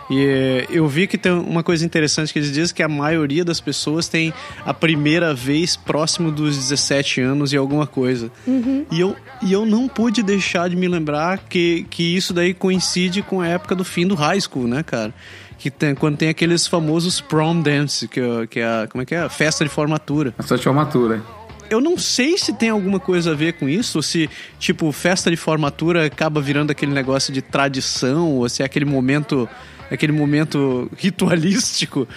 E 0.10 0.24
eh, 0.26 0.68
eu 0.70 0.88
vi 0.88 1.06
que 1.06 1.18
tem 1.18 1.34
uma 1.34 1.62
coisa 1.62 1.86
interessante 1.86 2.32
que 2.32 2.40
eles 2.40 2.54
dizem 2.54 2.74
que 2.74 2.82
a 2.82 2.88
maioria 2.88 3.44
das 3.44 3.60
pessoas 3.60 4.08
tem 4.08 4.34
a 4.66 4.74
primeira 4.74 5.34
vez 5.34 5.76
próximo 5.76 6.32
dos 6.32 6.56
17 6.56 7.20
anos 7.20 7.52
e 7.52 7.58
alguma 7.58 7.86
coisa. 7.86 8.32
Uhum. 8.48 8.86
E, 8.90 9.02
eu, 9.02 9.18
e 9.42 9.52
eu 9.52 9.66
não 9.66 9.90
pude 9.90 10.24
deixar 10.24 10.70
de 10.70 10.78
me 10.78 10.88
lembrar 10.88 11.40
que, 11.50 11.86
que 11.90 12.16
isso 12.16 12.34
daí 12.34 12.54
coincide 12.54 13.22
com 13.22 13.42
a 13.42 13.48
época 13.48 13.76
do 13.76 13.84
fim 13.84 14.08
do 14.08 14.16
high 14.16 14.40
school, 14.40 14.66
né, 14.66 14.82
cara? 14.82 15.14
Que 15.58 15.72
tem, 15.72 15.96
quando 15.96 16.18
tem 16.18 16.30
aqueles 16.30 16.68
famosos 16.68 17.20
prom 17.20 17.60
dance, 17.62 18.08
que, 18.08 18.22
que 18.50 18.60
é 18.60 18.66
a, 18.66 18.88
como 18.88 19.02
é 19.02 19.06
que 19.06 19.16
é? 19.16 19.20
A 19.20 19.30
festa 19.30 19.64
de 19.64 19.70
formatura. 19.70 20.34
Festa 20.38 20.58
de 20.58 20.64
formatura. 20.64 21.22
Eu 21.70 21.82
não 21.82 21.98
sei 21.98 22.38
se 22.38 22.54
tem 22.54 22.70
alguma 22.70 23.00
coisa 23.00 23.32
a 23.32 23.36
ver 23.36 23.54
com 23.54 23.68
isso, 23.68 23.98
ou 23.98 24.02
se, 24.02 24.30
tipo, 24.58 24.90
festa 24.92 25.30
de 25.30 25.36
formatura 25.36 26.06
acaba 26.06 26.40
virando 26.40 26.72
aquele 26.72 26.94
negócio 26.94 27.34
de 27.34 27.42
tradição, 27.42 28.32
ou 28.32 28.48
se 28.48 28.62
é 28.62 28.66
aquele 28.66 28.86
momento 28.86 29.50
aquele 29.90 30.12
momento 30.12 30.90
ritualístico, 30.98 32.08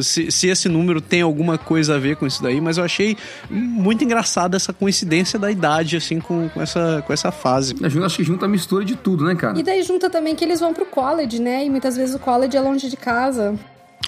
se, 0.00 0.30
se 0.30 0.48
esse 0.48 0.68
número 0.68 1.00
tem 1.00 1.22
alguma 1.22 1.58
coisa 1.58 1.96
a 1.96 1.98
ver 1.98 2.16
com 2.16 2.26
isso 2.26 2.42
daí, 2.42 2.60
mas 2.60 2.78
eu 2.78 2.84
achei 2.84 3.16
muito 3.50 4.02
engraçada 4.04 4.56
essa 4.56 4.72
coincidência 4.72 5.38
da 5.38 5.50
idade, 5.50 5.96
assim, 5.96 6.20
com, 6.20 6.48
com, 6.48 6.62
essa, 6.62 7.02
com 7.06 7.12
essa 7.12 7.30
fase. 7.30 7.74
Eu 7.80 8.04
acho 8.04 8.16
que 8.16 8.24
junta 8.24 8.46
a 8.46 8.48
mistura 8.48 8.84
de 8.84 8.96
tudo, 8.96 9.24
né, 9.24 9.34
cara? 9.34 9.58
E 9.58 9.62
daí 9.62 9.82
junta 9.82 10.08
também 10.08 10.34
que 10.34 10.44
eles 10.44 10.60
vão 10.60 10.72
pro 10.72 10.86
college, 10.86 11.40
né? 11.40 11.64
E 11.64 11.70
muitas 11.70 11.96
vezes 11.96 12.14
o 12.14 12.18
college 12.18 12.56
é 12.56 12.60
longe 12.60 12.88
de 12.88 12.96
casa. 12.96 13.58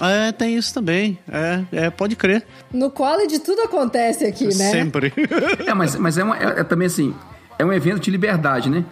É, 0.01 0.31
tem 0.31 0.55
isso 0.55 0.73
também. 0.73 1.19
É, 1.31 1.63
é, 1.71 1.89
pode 1.89 2.15
crer. 2.15 2.43
No 2.73 2.89
college 2.89 3.39
tudo 3.39 3.61
acontece 3.61 4.25
aqui, 4.25 4.45
né? 4.45 4.71
Sempre. 4.71 5.13
é, 5.65 5.73
mas, 5.73 5.95
mas 5.95 6.17
é, 6.17 6.23
uma, 6.23 6.37
é, 6.37 6.61
é 6.61 6.63
também 6.63 6.87
assim, 6.87 7.13
é 7.59 7.65
um 7.65 7.71
evento 7.71 7.99
de 7.99 8.09
liberdade, 8.09 8.69
né? 8.69 8.83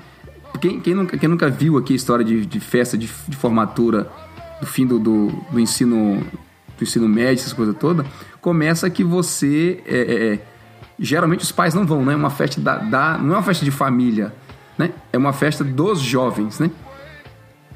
Quem, 0.61 0.79
quem, 0.79 0.93
nunca, 0.93 1.17
quem 1.17 1.29
nunca 1.29 1.49
viu 1.49 1.77
aqui 1.77 1.93
a 1.93 1.95
história 1.95 2.23
de, 2.23 2.45
de 2.45 2.59
festa 2.59 2.97
de, 2.97 3.09
de 3.27 3.35
formatura 3.35 4.09
do 4.59 4.65
fim 4.65 4.85
do, 4.85 4.99
do, 4.99 5.27
do, 5.51 5.59
ensino 5.59 6.25
do 6.79 6.83
ensino 6.83 7.07
médio, 7.07 7.41
essas 7.41 7.53
coisas 7.53 7.75
todas, 7.77 8.05
começa 8.41 8.89
que 8.89 9.03
você. 9.03 9.81
É, 9.85 9.97
é, 9.97 10.33
é, 10.33 10.39
geralmente 10.97 11.43
os 11.43 11.51
pais 11.51 11.73
não 11.73 11.85
vão, 11.85 12.03
né? 12.03 12.13
É 12.13 12.15
uma 12.15 12.29
festa 12.29 12.59
da, 12.59 12.77
da, 12.77 13.17
Não 13.17 13.35
é 13.35 13.37
uma 13.37 13.43
festa 13.43 13.63
de 13.63 13.71
família, 13.71 14.33
né? 14.77 14.91
É 15.11 15.17
uma 15.17 15.33
festa 15.33 15.63
dos 15.63 15.99
jovens, 15.99 16.59
né? 16.59 16.71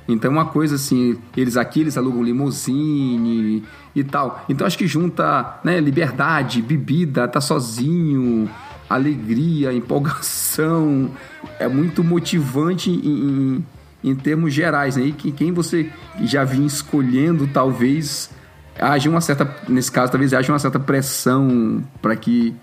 Então 0.07 0.31
uma 0.31 0.45
coisa 0.45 0.75
assim, 0.75 1.17
eles 1.35 1.55
aqui 1.55 1.79
eles 1.81 1.97
alugam 1.97 2.23
limousine 2.23 3.63
e 3.95 4.03
tal. 4.03 4.43
Então 4.49 4.67
acho 4.67 4.77
que 4.77 4.85
junta, 4.85 5.59
né, 5.63 5.79
liberdade, 5.79 6.61
bebida, 6.61 7.25
tá 7.25 7.39
sozinho, 7.39 8.49
alegria, 8.89 9.73
empolgação. 9.73 11.09
É 11.57 11.69
muito 11.69 12.03
motivante 12.03 12.89
em, 12.89 12.99
em, 14.03 14.11
em 14.11 14.15
termos 14.15 14.53
gerais, 14.53 14.97
né? 14.97 15.05
E 15.05 15.11
que 15.13 15.31
quem 15.31 15.53
você 15.53 15.89
já 16.23 16.43
vinha 16.43 16.67
escolhendo, 16.67 17.47
talvez 17.47 18.29
haja 18.80 19.09
uma 19.09 19.21
certa, 19.21 19.49
nesse 19.67 19.91
caso, 19.91 20.11
talvez 20.11 20.34
haja 20.34 20.51
uma 20.51 20.59
certa 20.59 20.80
pressão 20.80 21.84
para 22.01 22.15
que 22.15 22.55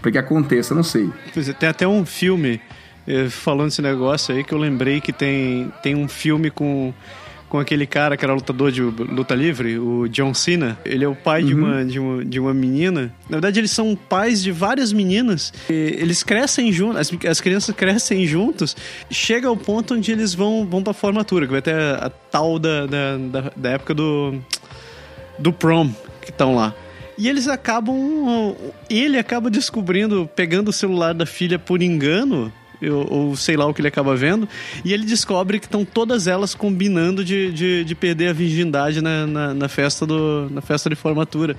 para 0.00 0.12
que 0.12 0.18
aconteça, 0.18 0.76
não 0.76 0.84
sei. 0.84 1.10
É, 1.36 1.52
tem 1.52 1.68
até 1.68 1.88
um 1.88 2.06
filme 2.06 2.60
eh, 3.04 3.28
falando 3.28 3.68
esse 3.68 3.82
negócio 3.82 4.32
aí 4.32 4.44
que 4.44 4.54
eu 4.54 4.58
lembrei 4.58 5.00
que 5.00 5.12
tem, 5.12 5.72
tem 5.82 5.96
um 5.96 6.06
filme 6.06 6.52
com 6.52 6.94
com 7.48 7.58
aquele 7.58 7.86
cara 7.86 8.16
que 8.16 8.24
era 8.24 8.34
lutador 8.34 8.70
de 8.70 8.82
luta 8.82 9.34
livre, 9.34 9.78
o 9.78 10.06
John 10.08 10.34
Cena. 10.34 10.78
Ele 10.84 11.04
é 11.04 11.08
o 11.08 11.14
pai 11.14 11.42
uhum. 11.42 11.48
de, 11.48 11.54
uma, 11.54 11.84
de, 11.84 11.98
uma, 11.98 12.24
de 12.24 12.40
uma 12.40 12.54
menina. 12.54 13.12
Na 13.28 13.36
verdade, 13.36 13.58
eles 13.58 13.70
são 13.70 13.96
pais 13.96 14.42
de 14.42 14.52
várias 14.52 14.92
meninas. 14.92 15.52
eles 15.68 16.22
crescem 16.22 16.70
juntos, 16.70 17.00
as, 17.00 17.26
as 17.26 17.40
crianças 17.40 17.74
crescem 17.74 18.26
juntos. 18.26 18.76
Chega 19.10 19.48
ao 19.48 19.56
ponto 19.56 19.94
onde 19.94 20.12
eles 20.12 20.34
vão, 20.34 20.66
vão 20.66 20.82
pra 20.82 20.92
formatura, 20.92 21.46
que 21.46 21.52
vai 21.52 21.62
ter 21.62 21.74
a, 21.74 22.06
a 22.06 22.10
tal 22.10 22.58
da, 22.58 22.86
da, 22.86 23.16
da, 23.16 23.52
da 23.56 23.70
época 23.70 23.94
do, 23.94 24.34
do 25.38 25.52
prom, 25.52 25.90
que 26.20 26.30
estão 26.30 26.54
lá. 26.54 26.74
E 27.16 27.28
eles 27.28 27.48
acabam. 27.48 28.54
Ele 28.88 29.18
acaba 29.18 29.50
descobrindo, 29.50 30.30
pegando 30.36 30.68
o 30.68 30.72
celular 30.72 31.12
da 31.12 31.26
filha 31.26 31.58
por 31.58 31.82
engano, 31.82 32.52
ou, 33.10 33.34
sei 33.34 33.56
lá 33.56 33.66
o 33.66 33.74
que 33.74 33.80
ele 33.80 33.88
acaba 33.88 34.14
vendo, 34.14 34.48
e 34.84 34.92
ele 34.92 35.04
descobre 35.04 35.58
que 35.58 35.66
estão 35.66 35.84
todas 35.84 36.28
elas 36.28 36.54
combinando 36.54 37.24
de, 37.24 37.50
de, 37.50 37.84
de 37.84 37.94
perder 37.94 38.28
a 38.28 38.32
virgindade 38.32 39.02
na, 39.02 39.26
na, 39.26 39.54
na, 39.54 39.68
festa 39.68 40.06
do, 40.06 40.48
na 40.50 40.60
festa 40.60 40.88
de 40.88 40.94
formatura. 40.94 41.56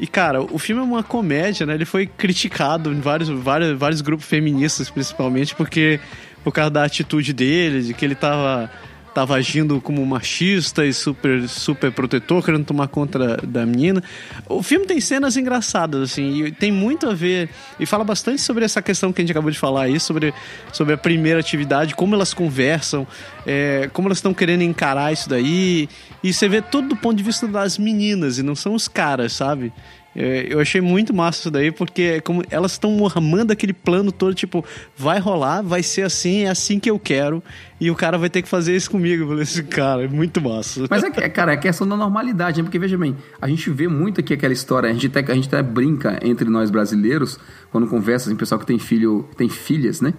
E, 0.00 0.06
cara, 0.06 0.42
o 0.42 0.58
filme 0.58 0.82
é 0.82 0.84
uma 0.84 1.02
comédia, 1.02 1.64
né? 1.66 1.74
Ele 1.74 1.84
foi 1.84 2.06
criticado 2.06 2.92
em 2.92 3.00
vários, 3.00 3.28
vários, 3.28 3.78
vários 3.78 4.00
grupos 4.00 4.26
feministas, 4.26 4.90
principalmente, 4.90 5.54
porque 5.54 6.00
por 6.42 6.52
causa 6.52 6.70
da 6.70 6.84
atitude 6.84 7.32
dele, 7.32 7.82
de 7.82 7.94
que 7.94 8.04
ele 8.04 8.14
tava 8.14 8.70
estava 9.18 9.34
agindo 9.34 9.80
como 9.80 10.04
machista 10.06 10.86
e 10.86 10.92
super, 10.92 11.48
super 11.48 11.90
protetor, 11.90 12.44
querendo 12.44 12.64
tomar 12.64 12.86
conta 12.86 13.36
da 13.38 13.66
menina. 13.66 14.00
O 14.48 14.62
filme 14.62 14.86
tem 14.86 15.00
cenas 15.00 15.36
engraçadas, 15.36 16.12
assim, 16.12 16.44
e 16.44 16.52
tem 16.52 16.70
muito 16.70 17.08
a 17.08 17.14
ver, 17.14 17.48
e 17.80 17.84
fala 17.84 18.04
bastante 18.04 18.40
sobre 18.40 18.64
essa 18.64 18.80
questão 18.80 19.12
que 19.12 19.20
a 19.20 19.22
gente 19.22 19.32
acabou 19.32 19.50
de 19.50 19.58
falar 19.58 19.82
aí, 19.84 19.98
sobre, 19.98 20.32
sobre 20.72 20.94
a 20.94 20.96
primeira 20.96 21.40
atividade, 21.40 21.96
como 21.96 22.14
elas 22.14 22.32
conversam, 22.32 23.06
é, 23.44 23.90
como 23.92 24.06
elas 24.06 24.18
estão 24.18 24.32
querendo 24.32 24.62
encarar 24.62 25.12
isso 25.12 25.28
daí, 25.28 25.88
e 26.22 26.32
você 26.32 26.48
vê 26.48 26.62
tudo 26.62 26.90
do 26.90 26.96
ponto 26.96 27.16
de 27.16 27.24
vista 27.24 27.48
das 27.48 27.76
meninas, 27.76 28.38
e 28.38 28.42
não 28.44 28.54
são 28.54 28.72
os 28.72 28.86
caras, 28.86 29.32
sabe? 29.32 29.72
É, 30.16 30.46
eu 30.50 30.58
achei 30.58 30.80
muito 30.80 31.14
massa 31.14 31.40
isso 31.40 31.50
daí, 31.50 31.70
porque 31.70 32.02
é 32.02 32.20
como 32.20 32.42
elas 32.50 32.72
estão 32.72 33.06
armando 33.06 33.52
aquele 33.52 33.72
plano 33.72 34.10
todo, 34.10 34.34
tipo, 34.34 34.64
vai 34.96 35.18
rolar, 35.20 35.62
vai 35.62 35.82
ser 35.82 36.02
assim, 36.02 36.44
é 36.44 36.50
assim 36.50 36.80
que 36.80 36.90
eu 36.90 36.98
quero, 36.98 37.42
e 37.80 37.90
o 37.90 37.94
cara 37.94 38.18
vai 38.18 38.28
ter 38.28 38.42
que 38.42 38.48
fazer 38.48 38.74
isso 38.74 38.90
comigo. 38.90 39.22
Eu 39.22 39.28
falei 39.28 39.42
assim, 39.42 39.62
cara, 39.64 40.04
é 40.04 40.08
muito 40.08 40.40
massa. 40.40 40.86
Mas 40.88 41.04
é, 41.04 41.28
cara, 41.28 41.52
é 41.52 41.56
questão 41.56 41.86
da 41.86 41.96
normalidade, 41.96 42.58
né? 42.58 42.64
porque 42.64 42.78
veja 42.78 42.96
bem, 42.96 43.16
a 43.40 43.46
gente 43.48 43.70
vê 43.70 43.86
muito 43.86 44.20
aqui 44.20 44.34
aquela 44.34 44.52
história, 44.52 44.90
a 44.90 44.92
gente 44.92 45.06
até, 45.06 45.20
a 45.30 45.34
gente 45.34 45.48
até 45.48 45.62
brinca 45.62 46.18
entre 46.22 46.48
nós 46.48 46.70
brasileiros, 46.70 47.38
quando 47.70 47.86
conversa, 47.86 48.28
assim, 48.28 48.36
pessoal 48.36 48.58
que 48.58 48.66
tem 48.66 48.78
filho, 48.78 49.28
tem 49.36 49.48
filhas, 49.48 50.00
né? 50.00 50.14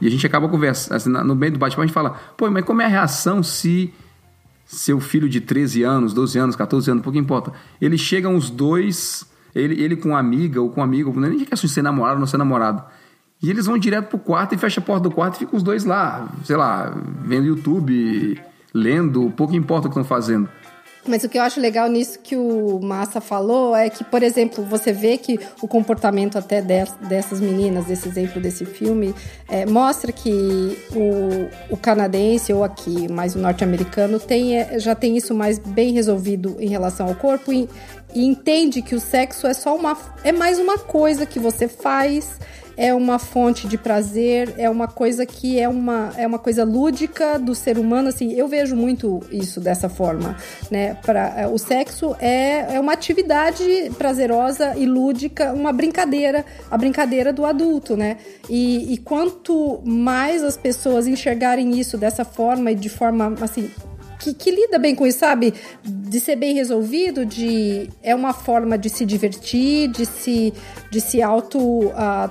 E 0.00 0.06
a 0.06 0.10
gente 0.10 0.26
acaba 0.26 0.48
conversando, 0.48 0.96
assim, 0.96 1.10
no 1.10 1.34
meio 1.34 1.52
do 1.52 1.58
bate-papo 1.58 1.82
a 1.82 1.86
gente 1.86 1.94
fala, 1.94 2.10
pô, 2.36 2.50
mas 2.50 2.64
como 2.64 2.82
é 2.82 2.86
a 2.86 2.88
reação 2.88 3.42
se 3.42 3.92
seu 4.70 5.00
filho 5.00 5.28
de 5.28 5.40
13 5.40 5.82
anos, 5.82 6.14
12 6.14 6.38
anos, 6.38 6.56
14 6.56 6.92
anos, 6.92 7.02
pouco 7.02 7.18
importa. 7.18 7.52
Ele 7.80 7.98
chega 7.98 8.28
uns 8.28 8.48
dois, 8.48 9.26
ele, 9.52 9.82
ele 9.82 9.96
com 9.96 10.16
amiga 10.16 10.60
ou 10.60 10.70
com 10.70 10.80
amigo, 10.80 11.12
nem 11.18 11.44
quer 11.44 11.56
ser 11.56 11.82
namorado 11.82 12.14
ou 12.14 12.20
não 12.20 12.26
ser 12.26 12.36
namorado. 12.36 12.84
E 13.42 13.50
eles 13.50 13.66
vão 13.66 13.76
direto 13.76 14.10
pro 14.10 14.18
quarto 14.18 14.54
e 14.54 14.58
fecha 14.58 14.80
a 14.80 14.82
porta 14.82 15.08
do 15.08 15.10
quarto 15.10 15.34
e 15.34 15.38
ficam 15.40 15.56
os 15.56 15.62
dois 15.62 15.84
lá, 15.84 16.28
sei 16.44 16.56
lá, 16.56 16.94
vendo 17.24 17.46
YouTube, 17.46 18.40
lendo, 18.72 19.30
pouco 19.30 19.56
importa 19.56 19.88
o 19.88 19.90
que 19.90 19.98
estão 19.98 20.04
fazendo. 20.04 20.48
Mas 21.06 21.24
o 21.24 21.28
que 21.28 21.38
eu 21.38 21.42
acho 21.42 21.60
legal 21.60 21.88
nisso 21.88 22.18
que 22.18 22.36
o 22.36 22.78
Massa 22.82 23.20
falou 23.20 23.74
é 23.74 23.88
que, 23.88 24.04
por 24.04 24.22
exemplo, 24.22 24.64
você 24.64 24.92
vê 24.92 25.16
que 25.16 25.38
o 25.62 25.66
comportamento 25.66 26.36
até 26.36 26.60
dessas 26.60 27.40
meninas, 27.40 27.86
desse 27.86 28.08
exemplo 28.08 28.40
desse 28.40 28.64
filme, 28.66 29.14
é, 29.48 29.64
mostra 29.64 30.12
que 30.12 30.78
o, 30.94 31.72
o, 31.72 31.76
canadense 31.76 32.52
ou 32.52 32.62
aqui, 32.62 33.10
mais 33.10 33.34
o 33.34 33.38
norte-americano, 33.38 34.20
tem, 34.20 34.58
é, 34.58 34.78
já 34.78 34.94
tem 34.94 35.16
isso 35.16 35.34
mais 35.34 35.58
bem 35.58 35.92
resolvido 35.92 36.56
em 36.60 36.68
relação 36.68 37.08
ao 37.08 37.14
corpo 37.14 37.50
e, 37.52 37.68
e 38.14 38.24
entende 38.24 38.82
que 38.82 38.94
o 38.94 39.00
sexo 39.00 39.46
é 39.46 39.54
só 39.54 39.76
uma. 39.76 39.96
é 40.24 40.32
mais 40.32 40.58
uma 40.58 40.78
coisa 40.78 41.26
que 41.26 41.38
você 41.38 41.68
faz 41.68 42.38
é 42.80 42.94
uma 42.94 43.18
fonte 43.18 43.68
de 43.68 43.76
prazer, 43.76 44.54
é 44.56 44.70
uma 44.70 44.88
coisa 44.88 45.26
que 45.26 45.60
é 45.60 45.68
uma, 45.68 46.14
é 46.16 46.26
uma 46.26 46.38
coisa 46.38 46.64
lúdica 46.64 47.38
do 47.38 47.54
ser 47.54 47.78
humano, 47.78 48.08
assim, 48.08 48.32
eu 48.32 48.48
vejo 48.48 48.74
muito 48.74 49.20
isso 49.30 49.60
dessa 49.60 49.90
forma, 49.90 50.34
né? 50.70 50.94
Pra, 51.04 51.40
é, 51.40 51.46
o 51.46 51.58
sexo 51.58 52.16
é, 52.18 52.76
é 52.76 52.80
uma 52.80 52.94
atividade 52.94 53.92
prazerosa 53.98 54.74
e 54.78 54.86
lúdica, 54.86 55.52
uma 55.52 55.74
brincadeira, 55.74 56.42
a 56.70 56.78
brincadeira 56.78 57.34
do 57.34 57.44
adulto, 57.44 57.98
né? 57.98 58.16
E, 58.48 58.94
e 58.94 58.96
quanto 58.96 59.82
mais 59.84 60.42
as 60.42 60.56
pessoas 60.56 61.06
enxergarem 61.06 61.78
isso 61.78 61.98
dessa 61.98 62.24
forma 62.24 62.72
e 62.72 62.74
de 62.74 62.88
forma, 62.88 63.34
assim, 63.42 63.70
que, 64.20 64.34
que, 64.34 64.50
lida 64.50 64.78
bem 64.78 64.94
com 64.94 65.06
isso, 65.06 65.18
sabe? 65.18 65.54
De 65.82 66.20
ser 66.20 66.36
bem 66.36 66.54
resolvido, 66.54 67.24
de 67.24 67.88
é 68.02 68.14
uma 68.14 68.32
forma 68.32 68.76
de 68.76 68.88
se 68.90 69.04
divertir, 69.04 69.88
de 69.88 70.06
se, 70.06 70.52
de 70.90 71.00
se 71.00 71.22
auto 71.22 71.58
uh, 71.58 72.30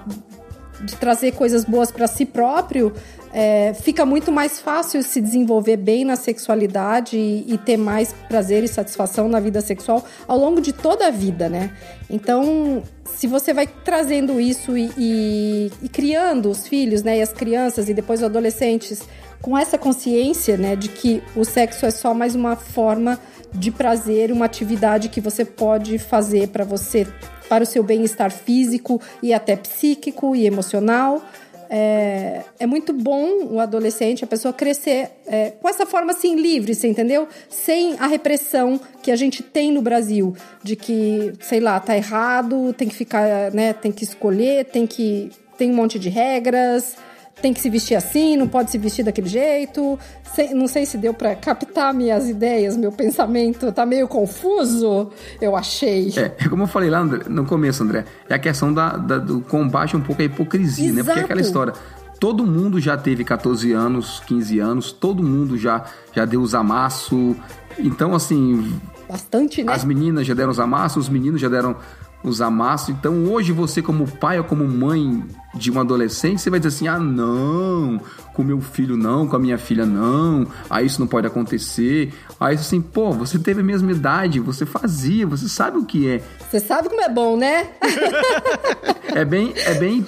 de 0.82 0.96
trazer 0.96 1.34
coisas 1.34 1.66
boas 1.66 1.92
para 1.92 2.08
si 2.08 2.26
próprio, 2.26 2.94
é, 3.32 3.74
fica 3.76 4.06
muito 4.06 4.32
mais 4.32 4.60
fácil 4.60 5.04
se 5.04 5.22
desenvolver 5.22 5.78
bem 5.78 6.04
na 6.04 6.16
sexualidade 6.16 7.16
e, 7.18 7.54
e, 7.54 7.58
ter 7.60 7.78
mais 7.78 8.14
prazer 8.28 8.64
e 8.64 8.68
satisfação 8.68 9.28
na 9.28 9.40
vida 9.40 9.62
sexual 9.62 10.04
ao 10.28 10.38
longo 10.38 10.60
de 10.60 10.74
toda 10.74 11.08
a 11.08 11.12
vida, 11.12 11.48
né? 11.48 11.72
Então, 12.10 12.82
se 13.06 13.28
você 13.28 13.54
vai 13.54 13.68
trazendo 13.68 14.40
isso 14.40 14.76
e, 14.76 14.90
e, 14.98 15.72
e 15.84 15.90
criando 15.90 16.50
os 16.50 16.68
filhos, 16.68 17.04
né, 17.04 17.20
e 17.20 17.22
as 17.22 17.32
crianças 17.32 17.88
e 17.88 17.94
depois 17.94 18.22
os 18.22 18.26
adolescentes 18.26 19.04
com 19.42 19.58
essa 19.58 19.78
consciência, 19.78 20.58
né, 20.58 20.76
de 20.76 20.90
que 20.90 21.24
o 21.36 21.44
sexo 21.44 21.86
é 21.86 21.92
só 21.92 22.14
mais 22.14 22.36
uma 22.36 22.56
forma 22.56 23.20
de 23.54 23.72
prazer, 23.72 24.32
uma 24.32 24.46
atividade 24.46 25.10
que 25.10 25.22
você 25.22 25.44
pode 25.44 25.98
fazer 25.98 26.50
para 26.50 26.64
você 26.64 27.08
para 27.48 27.64
o 27.64 27.68
seu 27.68 27.82
bem-estar 27.82 28.32
físico 28.32 29.02
e 29.24 29.34
até 29.34 29.56
psíquico 29.56 30.36
e 30.36 30.46
emocional. 30.46 31.20
É, 31.72 32.42
é, 32.60 32.66
muito 32.66 32.94
bom 32.94 33.46
o 33.52 33.60
adolescente, 33.60 34.24
a 34.24 34.28
pessoa 34.28 34.52
crescer 34.52 35.12
é, 35.28 35.52
com 35.52 35.70
essa 35.70 35.86
forma 35.86 36.12
assim 36.12 36.36
livre, 36.36 36.74
você 36.74 36.88
entendeu? 36.88 37.28
Sem 37.48 37.96
a 38.00 38.08
repressão 38.08 38.80
que 39.04 39.12
a 39.12 39.16
gente 39.16 39.44
tem 39.44 39.72
no 39.72 39.82
Brasil, 39.82 40.36
de 40.64 40.76
que, 40.76 41.34
sei 41.40 41.60
lá, 41.60 41.80
tá 41.80 41.96
errado, 41.96 42.74
tem 42.74 42.88
que 42.88 42.96
ficar, 42.96 43.52
né, 43.52 43.74
tem 43.74 43.92
que 43.92 44.04
escolher, 44.04 44.66
tem 44.66 44.86
que. 44.88 45.32
tem 45.58 45.72
um 45.72 45.76
monte 45.76 46.00
de 46.00 46.10
regras 46.10 46.96
tem 47.42 47.54
que 47.54 47.60
se 47.60 47.70
vestir 47.70 47.96
assim, 47.96 48.38
não 48.38 48.48
pode 48.48 48.72
se 48.72 48.78
vestir 48.78 49.04
daquele 49.04 49.28
jeito. 49.28 49.98
Sei, 50.34 50.54
não 50.54 50.68
sei 50.68 50.86
se 50.86 50.98
deu 50.98 51.14
para 51.14 51.36
captar 51.36 51.94
minhas 51.94 52.30
ideias, 52.30 52.78
meu 52.78 52.92
pensamento 52.92 53.72
tá 53.72 53.86
meio 53.86 54.08
confuso, 54.08 55.10
eu 55.42 55.56
achei. 55.56 56.14
É, 56.16 56.36
é 56.46 56.50
como 56.50 56.64
eu 56.64 56.68
falei 56.68 56.90
lá 56.90 57.04
no 57.04 57.46
começo, 57.46 57.84
André, 57.84 58.06
é 58.30 58.36
a 58.36 58.40
questão 58.40 58.74
da, 58.74 58.96
da 58.98 59.18
do 59.18 59.42
combate 59.42 59.98
um 59.98 60.02
pouco 60.02 60.22
a 60.22 60.26
hipocrisia, 60.26 60.90
Exato. 60.90 60.98
né? 60.98 61.04
Porque 61.04 61.20
é 61.20 61.24
aquela 61.24 61.42
história, 61.42 61.74
todo 62.20 62.46
mundo 62.46 62.80
já 62.80 62.98
teve 62.98 63.24
14 63.24 63.72
anos, 63.72 64.22
15 64.28 64.60
anos, 64.60 64.92
todo 64.92 65.24
mundo 65.24 65.58
já, 65.58 65.86
já 66.14 66.26
deu 66.26 66.42
os 66.42 66.54
amassos. 66.54 67.36
Então, 67.78 68.14
assim. 68.14 68.80
Bastante, 69.08 69.64
né? 69.64 69.74
As 69.74 69.84
meninas 69.84 70.28
já 70.28 70.34
deram 70.34 70.52
os 70.52 70.60
amassos, 70.60 71.06
os 71.06 71.10
meninos 71.10 71.40
já 71.40 71.48
deram 71.48 71.78
os 72.24 72.42
amassos. 72.42 72.90
Então, 72.90 73.26
hoje, 73.26 73.52
você, 73.52 73.82
como 73.82 74.08
pai 74.08 74.38
ou 74.38 74.44
como 74.44 74.68
mãe 74.68 75.24
de 75.56 75.72
um 75.72 75.80
adolescente, 75.80 76.42
você 76.42 76.50
vai 76.50 76.60
dizer 76.60 76.76
assim: 76.76 76.88
ah, 76.88 77.00
não, 77.00 78.00
com 78.34 78.44
meu 78.44 78.62
filho 78.62 78.96
não, 78.96 79.28
com 79.28 79.36
a 79.36 79.40
minha 79.40 79.58
filha 79.58 79.86
não, 79.86 80.48
ah, 80.70 80.82
isso 80.82 81.00
não 81.00 81.08
pode 81.08 81.28
acontecer. 81.28 82.14
Aí 82.40 82.56
assim, 82.56 82.82
pô, 82.82 83.12
você 83.12 83.40
teve 83.40 83.62
a 83.62 83.64
mesma 83.64 83.92
idade, 83.92 84.40
você 84.40 84.66
fazia, 84.66 85.26
você 85.26 85.50
sabe 85.50 85.78
o 85.78 85.86
que 85.86 86.08
é 86.08 86.22
Você 86.50 86.60
sabe 86.60 86.90
como 86.90 87.02
é 87.02 87.10
bom, 87.10 87.36
né? 87.36 87.70
é 89.14 89.26
bem, 89.26 89.54
é 89.56 89.74
bem, 89.74 90.06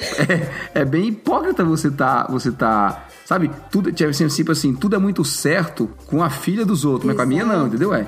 é, 0.74 0.82
é, 0.82 0.86
bem 0.86 1.10
hipócrita 1.10 1.64
você 1.64 1.90
tá, 1.90 2.28
você 2.30 2.52
tá, 2.52 3.06
sabe? 3.26 3.52
Tudo, 3.70 3.92
tipo 3.92 4.10
assim, 4.10 4.28
tipo 4.28 4.52
assim, 4.52 4.74
tudo 4.74 4.96
é 4.96 5.00
muito 5.00 5.26
certo 5.26 5.90
com 6.08 6.24
a 6.24 6.30
filha 6.30 6.66
dos 6.66 6.86
outros, 6.86 7.06
Exato. 7.06 7.08
mas 7.08 7.16
com 7.18 7.22
a 7.24 7.26
minha 7.26 7.46
não, 7.46 7.68
entendeu? 7.68 7.94
É. 7.94 8.08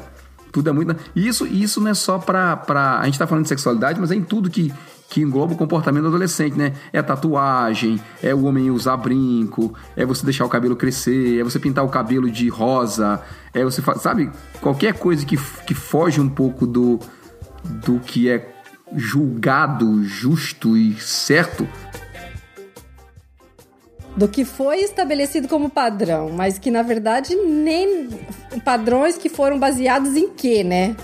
Tudo 0.54 0.70
é 0.70 0.72
muito. 0.72 0.96
Isso, 1.16 1.48
isso 1.48 1.82
não 1.82 1.90
é 1.90 1.94
só 1.96 2.20
pra, 2.20 2.56
pra. 2.56 3.00
A 3.00 3.06
gente 3.06 3.18
tá 3.18 3.26
falando 3.26 3.44
de 3.44 3.50
sexualidade, 3.50 4.00
mas 4.00 4.12
é 4.12 4.16
em 4.16 4.22
tudo 4.22 4.52
que, 4.52 4.72
que 5.10 5.20
engloba 5.20 5.54
o 5.54 5.58
comportamento 5.58 6.04
do 6.04 6.10
adolescente, 6.10 6.56
né? 6.56 6.74
É 6.94 7.02
tatuagem, 7.02 8.00
é 8.22 8.36
o 8.36 8.44
homem 8.44 8.70
usar 8.70 8.96
brinco, 8.98 9.74
é 9.98 10.06
você 10.06 10.24
deixar 10.24 10.46
o 10.46 10.50
cabelo 10.50 10.76
crescer, 10.76 11.42
é 11.42 11.44
você 11.44 11.60
pintar 11.60 11.84
o 11.84 11.90
cabelo 11.90 12.30
de 12.30 12.50
rosa, 12.50 13.20
é 13.52 13.64
você. 13.64 13.82
Sabe? 14.00 14.30
Qualquer 14.62 14.94
coisa 14.94 15.26
que, 15.26 15.36
que 15.66 15.74
foge 15.74 16.22
um 16.22 16.30
pouco 16.30 16.68
do 16.68 17.00
do 17.64 18.00
que 18.00 18.30
é 18.30 18.54
julgado 18.96 20.04
justo 20.04 20.78
e 20.78 20.94
certo 21.00 21.68
do 24.16 24.28
que 24.28 24.46
foi 24.46 24.82
estabelecido 24.82 25.48
como 25.48 25.70
padrão, 25.70 26.30
mas 26.30 26.60
que 26.60 26.70
na 26.70 26.84
verdade 26.84 27.36
nem 27.36 28.10
padrões 28.64 29.18
que 29.18 29.30
foram 29.30 29.60
baseados 29.60 30.16
em 30.16 30.30
quê, 30.30 30.64
né? 30.64 30.96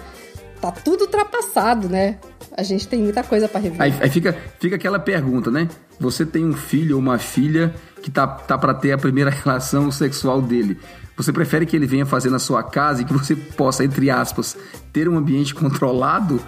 Tá 0.62 0.72
tudo 0.72 1.02
ultrapassado, 1.02 1.88
né? 1.88 2.18
A 2.58 2.64
gente 2.64 2.88
tem 2.88 3.00
muita 3.02 3.24
coisa 3.24 3.48
para 3.48 3.62
rever. 3.62 3.82
Aí, 3.82 3.94
aí, 4.00 4.10
fica, 4.10 4.36
fica 4.60 4.76
aquela 4.76 5.00
pergunta, 5.00 5.50
né? 5.50 5.68
Você 6.00 6.26
tem 6.26 6.46
um 6.46 6.54
filho 6.54 6.96
ou 6.96 7.02
uma 7.02 7.18
filha 7.18 7.74
que 8.02 8.12
tá, 8.12 8.28
tá 8.28 8.58
para 8.58 8.74
ter 8.74 8.92
a 8.92 8.98
primeira 8.98 9.30
relação 9.32 9.92
sexual 9.92 10.42
dele. 10.42 10.78
Você 11.16 11.34
prefere 11.34 11.66
que 11.66 11.76
ele 11.76 11.86
venha 11.86 12.06
fazer 12.06 12.30
na 12.30 12.40
sua 12.40 12.64
casa 12.64 13.02
e 13.02 13.06
que 13.06 13.14
você 13.14 13.36
possa, 13.36 13.84
entre 13.84 14.10
aspas, 14.10 14.58
ter 14.92 15.08
um 15.08 15.18
ambiente 15.18 15.54
controlado? 15.56 16.42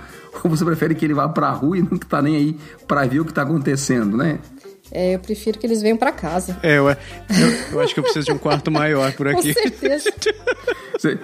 Ou 0.44 0.50
você 0.50 0.64
prefere 0.64 0.96
que 0.96 1.06
ele 1.06 1.14
vá 1.14 1.28
para 1.28 1.48
a 1.48 1.52
rua 1.52 1.78
e 1.78 1.82
não 1.82 1.98
tá 1.98 2.22
nem 2.22 2.36
aí 2.36 2.58
para 2.88 3.06
ver 3.06 3.20
o 3.20 3.26
que 3.26 3.32
está 3.32 3.42
acontecendo, 3.42 4.16
né? 4.16 4.40
É, 4.92 5.16
eu 5.16 5.20
prefiro 5.20 5.58
que 5.58 5.66
eles 5.66 5.82
venham 5.82 5.98
para 5.98 6.12
casa. 6.12 6.58
É, 6.62 6.78
eu, 6.78 6.90
eu, 6.90 6.96
eu, 7.72 7.80
acho 7.80 7.94
que 7.94 8.00
eu 8.00 8.04
preciso 8.04 8.26
de 8.26 8.32
um 8.32 8.38
quarto 8.38 8.70
maior 8.70 9.12
por 9.14 9.28
aqui. 9.30 9.54
Com 9.54 9.62
certeza. 9.62 10.10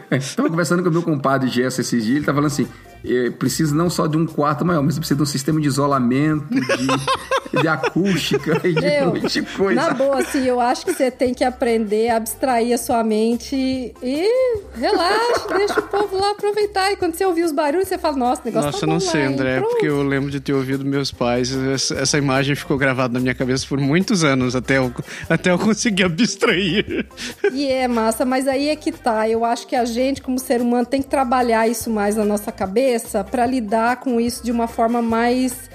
É, 0.09 0.17
tava 0.35 0.49
conversando 0.49 0.81
com 0.81 0.89
o 0.89 0.91
meu 0.91 1.03
compadre 1.03 1.49
Jess 1.49 1.79
esses 1.79 2.03
dias, 2.03 2.17
ele 2.17 2.25
tá 2.25 2.33
falando 2.33 2.47
assim, 2.47 2.67
é, 3.05 3.29
precisa 3.29 3.75
não 3.75 3.89
só 3.89 4.07
de 4.07 4.17
um 4.17 4.25
quarto 4.25 4.65
maior, 4.65 4.81
mas 4.81 4.97
precisa 4.97 5.15
de 5.15 5.23
um 5.23 5.25
sistema 5.25 5.61
de 5.61 5.67
isolamento, 5.67 6.47
de, 6.49 7.61
de 7.61 7.67
acústica 7.67 8.61
e 8.67 8.73
de 8.73 9.29
de 9.29 9.41
coisa. 9.55 9.81
Na 9.81 9.93
boa, 9.93 10.19
assim, 10.19 10.43
eu 10.45 10.59
acho 10.59 10.85
que 10.85 10.93
você 10.93 11.11
tem 11.11 11.33
que 11.33 11.43
aprender 11.43 12.09
a 12.09 12.17
abstrair 12.17 12.73
a 12.73 12.77
sua 12.77 13.03
mente 13.03 13.55
e 13.55 14.31
relaxa, 14.75 15.47
deixa 15.55 15.79
o 15.79 15.83
povo 15.83 16.17
lá 16.17 16.31
aproveitar. 16.31 16.91
E 16.91 16.95
quando 16.95 17.15
você 17.15 17.25
ouvir 17.25 17.43
os 17.43 17.51
barulhos, 17.51 17.87
você 17.87 17.97
fala, 17.97 18.17
nossa, 18.17 18.41
o 18.41 18.45
negócio 18.45 18.67
Nossa, 18.67 18.79
tá 18.79 18.85
eu 18.85 18.89
não 18.89 18.99
sei, 18.99 19.23
André, 19.23 19.61
porque 19.61 19.87
eu 19.87 20.03
lembro 20.03 20.29
de 20.29 20.39
ter 20.39 20.53
ouvido 20.53 20.83
meus 20.83 21.11
pais. 21.11 21.55
Essa, 21.55 21.95
essa, 21.95 22.17
imagem 22.17 22.55
ficou 22.55 22.77
gravada 22.77 23.13
na 23.13 23.19
minha 23.19 23.35
cabeça 23.35 23.56
por 23.65 23.79
muitos 23.79 24.23
anos, 24.23 24.55
até 24.55 24.77
eu, 24.77 24.93
até 25.29 25.51
eu 25.51 25.59
conseguir 25.59 26.03
abstrair. 26.03 27.05
E 27.51 27.67
é 27.67 27.87
massa, 27.87 28.25
mas 28.25 28.47
aí 28.47 28.69
é 28.69 28.75
que 28.75 28.91
tá. 28.91 29.29
Eu 29.29 29.43
acho 29.43 29.67
que 29.67 29.75
a 29.75 29.85
gente, 29.85 30.21
como 30.21 30.39
ser 30.39 30.61
humano, 30.61 30.85
tem 30.85 31.01
que 31.01 31.09
trabalhar 31.09 31.67
isso 31.67 31.89
mais 31.89 32.15
na 32.15 32.25
nossa 32.25 32.51
cabeça 32.51 32.67
cabeça 32.77 33.23
para 33.23 33.45
lidar 33.45 33.97
com 33.97 34.19
isso 34.19 34.43
de 34.43 34.51
uma 34.51 34.67
forma 34.67 35.01
mais 35.01 35.69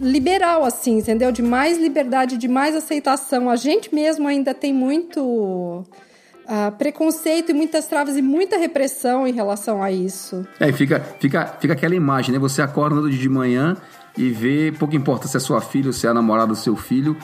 liberal, 0.00 0.64
assim, 0.64 0.98
entendeu? 0.98 1.30
De 1.30 1.42
mais 1.42 1.78
liberdade, 1.78 2.36
de 2.36 2.48
mais 2.48 2.74
aceitação. 2.74 3.48
A 3.48 3.56
gente 3.56 3.94
mesmo 3.94 4.26
ainda 4.26 4.52
tem 4.52 4.72
muito 4.72 5.20
uh, 5.22 6.72
preconceito 6.76 7.50
e 7.50 7.54
muitas 7.54 7.86
travas 7.86 8.16
e 8.16 8.22
muita 8.22 8.56
repressão 8.56 9.26
em 9.26 9.32
relação 9.32 9.82
a 9.82 9.92
isso. 9.92 10.46
É, 10.58 10.72
fica, 10.72 11.00
fica, 11.20 11.46
fica 11.60 11.72
aquela 11.72 11.94
imagem, 11.94 12.32
né? 12.32 12.38
Você 12.38 12.62
acorda 12.62 13.08
de 13.08 13.28
manhã 13.28 13.76
e 14.16 14.30
vê, 14.30 14.72
pouco 14.78 14.94
importa 14.94 15.26
se 15.26 15.36
é 15.36 15.40
sua 15.40 15.60
filha 15.60 15.88
ou 15.88 15.92
se 15.92 16.06
é 16.06 16.10
a 16.10 16.14
namorada 16.14 16.48
do 16.48 16.56
seu 16.56 16.76
filho, 16.76 17.16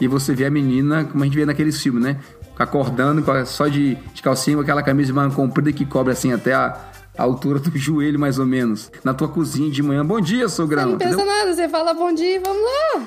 e 0.00 0.06
você 0.06 0.34
vê 0.34 0.46
a 0.46 0.50
menina, 0.50 1.04
como 1.04 1.22
a 1.22 1.26
gente 1.26 1.36
vê 1.36 1.44
naqueles 1.44 1.80
filmes, 1.80 2.02
né? 2.02 2.16
Acordando 2.58 3.24
só 3.46 3.68
de, 3.68 3.96
de 4.12 4.22
calcinha 4.22 4.56
com 4.56 4.62
aquela 4.62 4.82
camisa 4.82 5.08
de 5.08 5.12
manga 5.12 5.34
comprida 5.34 5.72
que 5.72 5.84
cobre 5.84 6.12
assim 6.12 6.32
até 6.32 6.54
a, 6.54 6.76
a 7.16 7.22
altura 7.22 7.58
do 7.58 7.70
joelho, 7.78 8.18
mais 8.18 8.38
ou 8.38 8.46
menos, 8.46 8.90
na 9.04 9.12
tua 9.12 9.28
cozinha 9.28 9.70
de 9.70 9.82
manhã. 9.82 10.04
Bom 10.04 10.20
dia, 10.20 10.48
sogrão. 10.48 10.84
Você 10.84 10.90
não 10.90 10.98
pensa 10.98 11.14
entendeu? 11.14 11.26
nada, 11.26 11.54
você 11.54 11.68
fala 11.68 11.94
bom 11.94 12.12
dia 12.12 12.36
e 12.36 12.38
vamos 12.38 12.62
lá. 12.62 13.02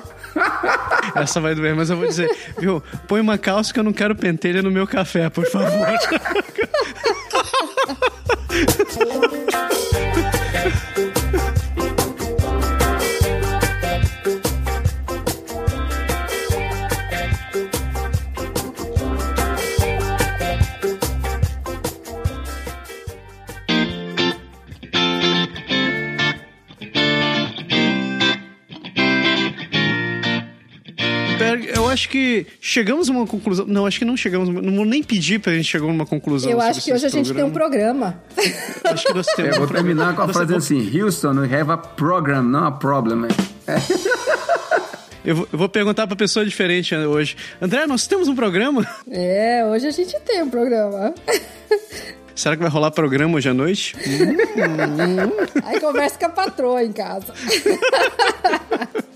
Essa 1.22 1.40
vai 1.40 1.54
doer, 1.54 1.74
mas 1.74 1.90
eu 1.90 1.96
vou 1.96 2.06
dizer, 2.06 2.30
viu? 2.58 2.82
Põe 3.08 3.20
uma 3.20 3.36
calça 3.36 3.72
que 3.72 3.80
eu 3.80 3.84
não 3.84 3.92
quero 3.92 4.14
pentelha 4.14 4.62
no 4.62 4.70
meu 4.70 4.86
café, 4.86 5.28
por 5.28 5.46
favor. 5.46 5.86
acho 31.92 32.08
que 32.08 32.46
chegamos 32.60 33.08
a 33.08 33.12
uma 33.12 33.26
conclusão. 33.26 33.66
Não, 33.66 33.86
acho 33.86 33.98
que 33.98 34.04
não 34.04 34.16
chegamos. 34.16 34.48
Não 34.48 34.74
vou 34.74 34.84
nem 34.84 35.02
pedir 35.02 35.40
pra 35.40 35.52
gente 35.52 35.64
chegar 35.64 35.84
a 35.84 35.88
uma 35.88 36.06
conclusão. 36.06 36.50
Eu 36.50 36.60
acho 36.60 36.82
que 36.82 36.92
hoje 36.92 37.06
a 37.06 37.08
gente 37.08 37.32
tem 37.32 37.44
um 37.44 37.50
programa. 37.50 38.22
Acho 38.84 39.06
que 39.06 39.14
nós 39.14 39.26
temos. 39.26 39.56
Eu 39.56 39.66
vou 39.66 39.68
terminar 39.68 40.14
com 40.14 40.22
a 40.22 40.28
frase 40.28 40.54
assim: 40.54 41.00
Houston, 41.00 41.40
we 41.40 41.54
have 41.54 41.70
a 41.70 41.76
program, 41.76 42.42
not 42.42 42.66
a 42.66 42.70
problem. 42.72 43.28
É. 43.66 43.76
Eu 45.24 45.36
vou, 45.36 45.48
eu 45.52 45.58
vou 45.58 45.68
perguntar 45.68 46.06
pra 46.06 46.16
pessoa 46.16 46.44
diferente 46.44 46.94
hoje. 46.96 47.36
André, 47.60 47.86
nós 47.86 48.06
temos 48.08 48.26
um 48.26 48.34
programa? 48.34 48.84
É, 49.08 49.64
hoje 49.64 49.86
a 49.86 49.90
gente 49.92 50.18
tem 50.20 50.42
um 50.42 50.50
programa. 50.50 51.14
Será 52.34 52.56
que 52.56 52.62
vai 52.62 52.70
rolar 52.70 52.90
programa 52.90 53.36
hoje 53.36 53.48
à 53.48 53.54
noite? 53.54 53.94
Aí 55.64 55.78
conversa 55.80 56.18
com 56.18 56.26
a 56.26 56.30
patroa 56.30 56.82
em 56.82 56.92
casa. 56.92 57.32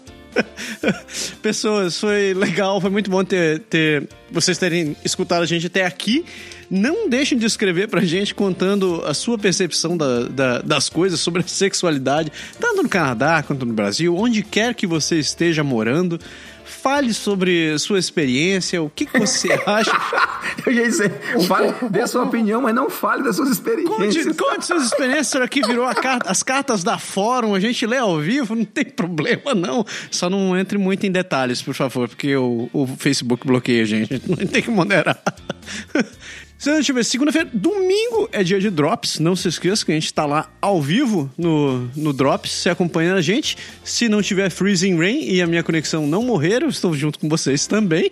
Pessoas, 1.43 1.99
foi 1.99 2.34
legal, 2.34 2.80
foi 2.80 2.91
muito 2.91 3.11
bom 3.11 3.24
ter, 3.24 3.61
ter 3.61 4.09
vocês 4.30 4.59
terem 4.59 4.97
escutado 5.05 5.43
a 5.43 5.47
gente 5.47 5.66
até 5.66 5.84
aqui. 5.84 6.24
Não 6.71 7.09
deixem 7.09 7.39
de 7.39 7.47
escrever 7.47 7.89
pra 7.89 8.01
gente 8.01 8.35
contando 8.35 9.03
a 9.05 9.14
sua 9.14 9.39
percepção 9.39 9.97
da, 9.97 10.25
da, 10.25 10.59
das 10.61 10.89
coisas 10.89 11.21
sobre 11.21 11.43
a 11.43 11.47
sexualidade, 11.47 12.33
tanto 12.59 12.83
no 12.83 12.89
Canadá 12.89 13.43
quanto 13.43 13.64
no 13.64 13.73
Brasil, 13.73 14.17
onde 14.17 14.43
quer 14.43 14.75
que 14.75 14.87
você 14.87 15.19
esteja 15.19 15.62
morando 15.62 16.19
fale 16.67 17.14
sobre 17.14 17.79
sua 17.79 17.99
experiência, 17.99 18.83
o 18.83 18.91
que, 18.91 19.07
que 19.07 19.19
você 19.19 19.53
acha. 19.67 19.91
Eu 20.64 20.73
ia 20.73 20.83
dizer, 20.83 21.11
fale, 21.47 21.73
dê 21.91 22.01
a 22.01 22.07
sua 22.07 22.25
opinião, 22.25 22.61
mas 22.61 22.75
não 22.75 22.91
fale 22.91 23.23
das 23.23 23.37
suas 23.37 23.51
experiências. 23.51 24.27
Conte, 24.27 24.37
conte 24.37 24.67
suas 24.67 24.85
experiências, 24.85 25.29
isso 25.29 25.43
aqui 25.43 25.62
virou 25.62 25.87
carta, 25.95 26.31
as 26.31 26.43
cartas 26.43 26.85
da 26.85 26.99
fórum, 26.99 27.55
a 27.55 27.61
gente 27.61 27.87
lê 27.87 27.97
ao 27.97 28.19
vivo, 28.19 28.55
não 28.55 28.64
tem 28.64 28.85
problema 28.85 29.55
não. 29.55 29.85
Só 30.11 30.29
não 30.29 30.59
entre 30.59 30.77
muito 30.79 31.07
em 31.07 31.11
detalhes, 31.11 31.62
por 31.62 31.75
favor, 31.75 32.09
porque 32.09 32.37
o, 32.37 32.69
o 32.73 32.87
Facebook 32.87 33.47
bloqueia 33.47 33.83
a 33.83 33.87
gente, 33.87 34.23
não 34.29 34.37
tem 34.37 34.62
que 34.62 34.71
moderar. 34.71 35.21
Deixa 36.62 36.90
eu 36.90 36.96
ver, 36.96 37.04
segunda-feira, 37.04 37.48
domingo 37.52 38.28
é 38.32 38.42
dia 38.42 38.59
de 38.59 38.70
Drops. 38.70 39.18
Não 39.18 39.36
se 39.36 39.46
esqueça 39.48 39.84
que 39.84 39.92
a 39.92 39.94
gente 39.94 40.12
tá 40.12 40.24
lá 40.24 40.50
ao 40.61 40.80
vivo 40.80 41.30
no, 41.36 41.88
no 41.94 42.12
Drops, 42.12 42.50
se 42.50 42.68
acompanhando 42.68 43.18
a 43.18 43.22
gente. 43.22 43.57
Se 43.84 44.09
não 44.09 44.22
tiver 44.22 44.50
Freezing 44.50 44.96
Rain 44.96 45.28
e 45.28 45.42
a 45.42 45.46
minha 45.46 45.62
conexão 45.62 46.07
não 46.07 46.22
morrer, 46.22 46.62
eu 46.62 46.68
estou 46.68 46.94
junto 46.94 47.18
com 47.18 47.28
vocês 47.28 47.66
também. 47.66 48.11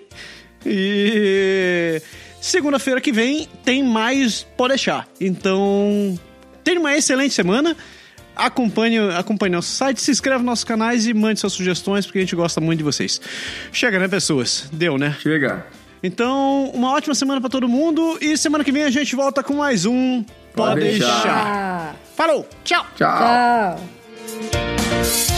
E 0.65 2.01
segunda-feira 2.41 3.01
que 3.01 3.13
vem 3.13 3.49
tem 3.65 3.83
mais 3.83 4.47
Pode 4.57 4.71
deixar. 4.71 5.09
Então, 5.21 6.19
tenha 6.63 6.79
uma 6.79 6.95
excelente 6.97 7.35
semana. 7.35 7.77
Acompanhe, 8.37 8.99
acompanhe 9.17 9.53
nosso 9.53 9.71
site, 9.71 10.01
se 10.01 10.11
inscreve 10.11 10.39
nos 10.39 10.47
nossos 10.47 10.65
canais 10.65 11.07
e 11.07 11.15
mande 11.15 11.39
suas 11.39 11.53
sugestões, 11.53 12.05
porque 12.05 12.19
a 12.19 12.23
gente 12.23 12.35
gosta 12.35 12.61
muito 12.61 12.79
de 12.79 12.85
vocês. 12.85 13.21
Chega, 13.73 13.99
né, 13.99 14.09
pessoas? 14.09 14.69
Deu, 14.73 14.99
né? 14.99 15.17
Chega. 15.21 15.65
Então, 16.05 16.71
uma 16.75 16.93
ótima 16.93 17.15
semana 17.15 17.41
para 17.41 17.49
todo 17.49 17.67
mundo 17.67 18.19
e 18.21 18.37
semana 18.37 18.63
que 18.63 18.71
vem 18.71 18.83
a 18.83 18.91
gente 18.91 19.17
volta 19.17 19.43
com 19.43 19.55
mais 19.55 19.87
um 19.87 20.23
Pode, 20.55 20.79
deixar. 20.79 21.15
deixar. 21.15 21.97
Falou, 22.15 22.47
tchau. 22.63 22.85
Tchau. 22.95 23.79
tchau. 25.01 25.34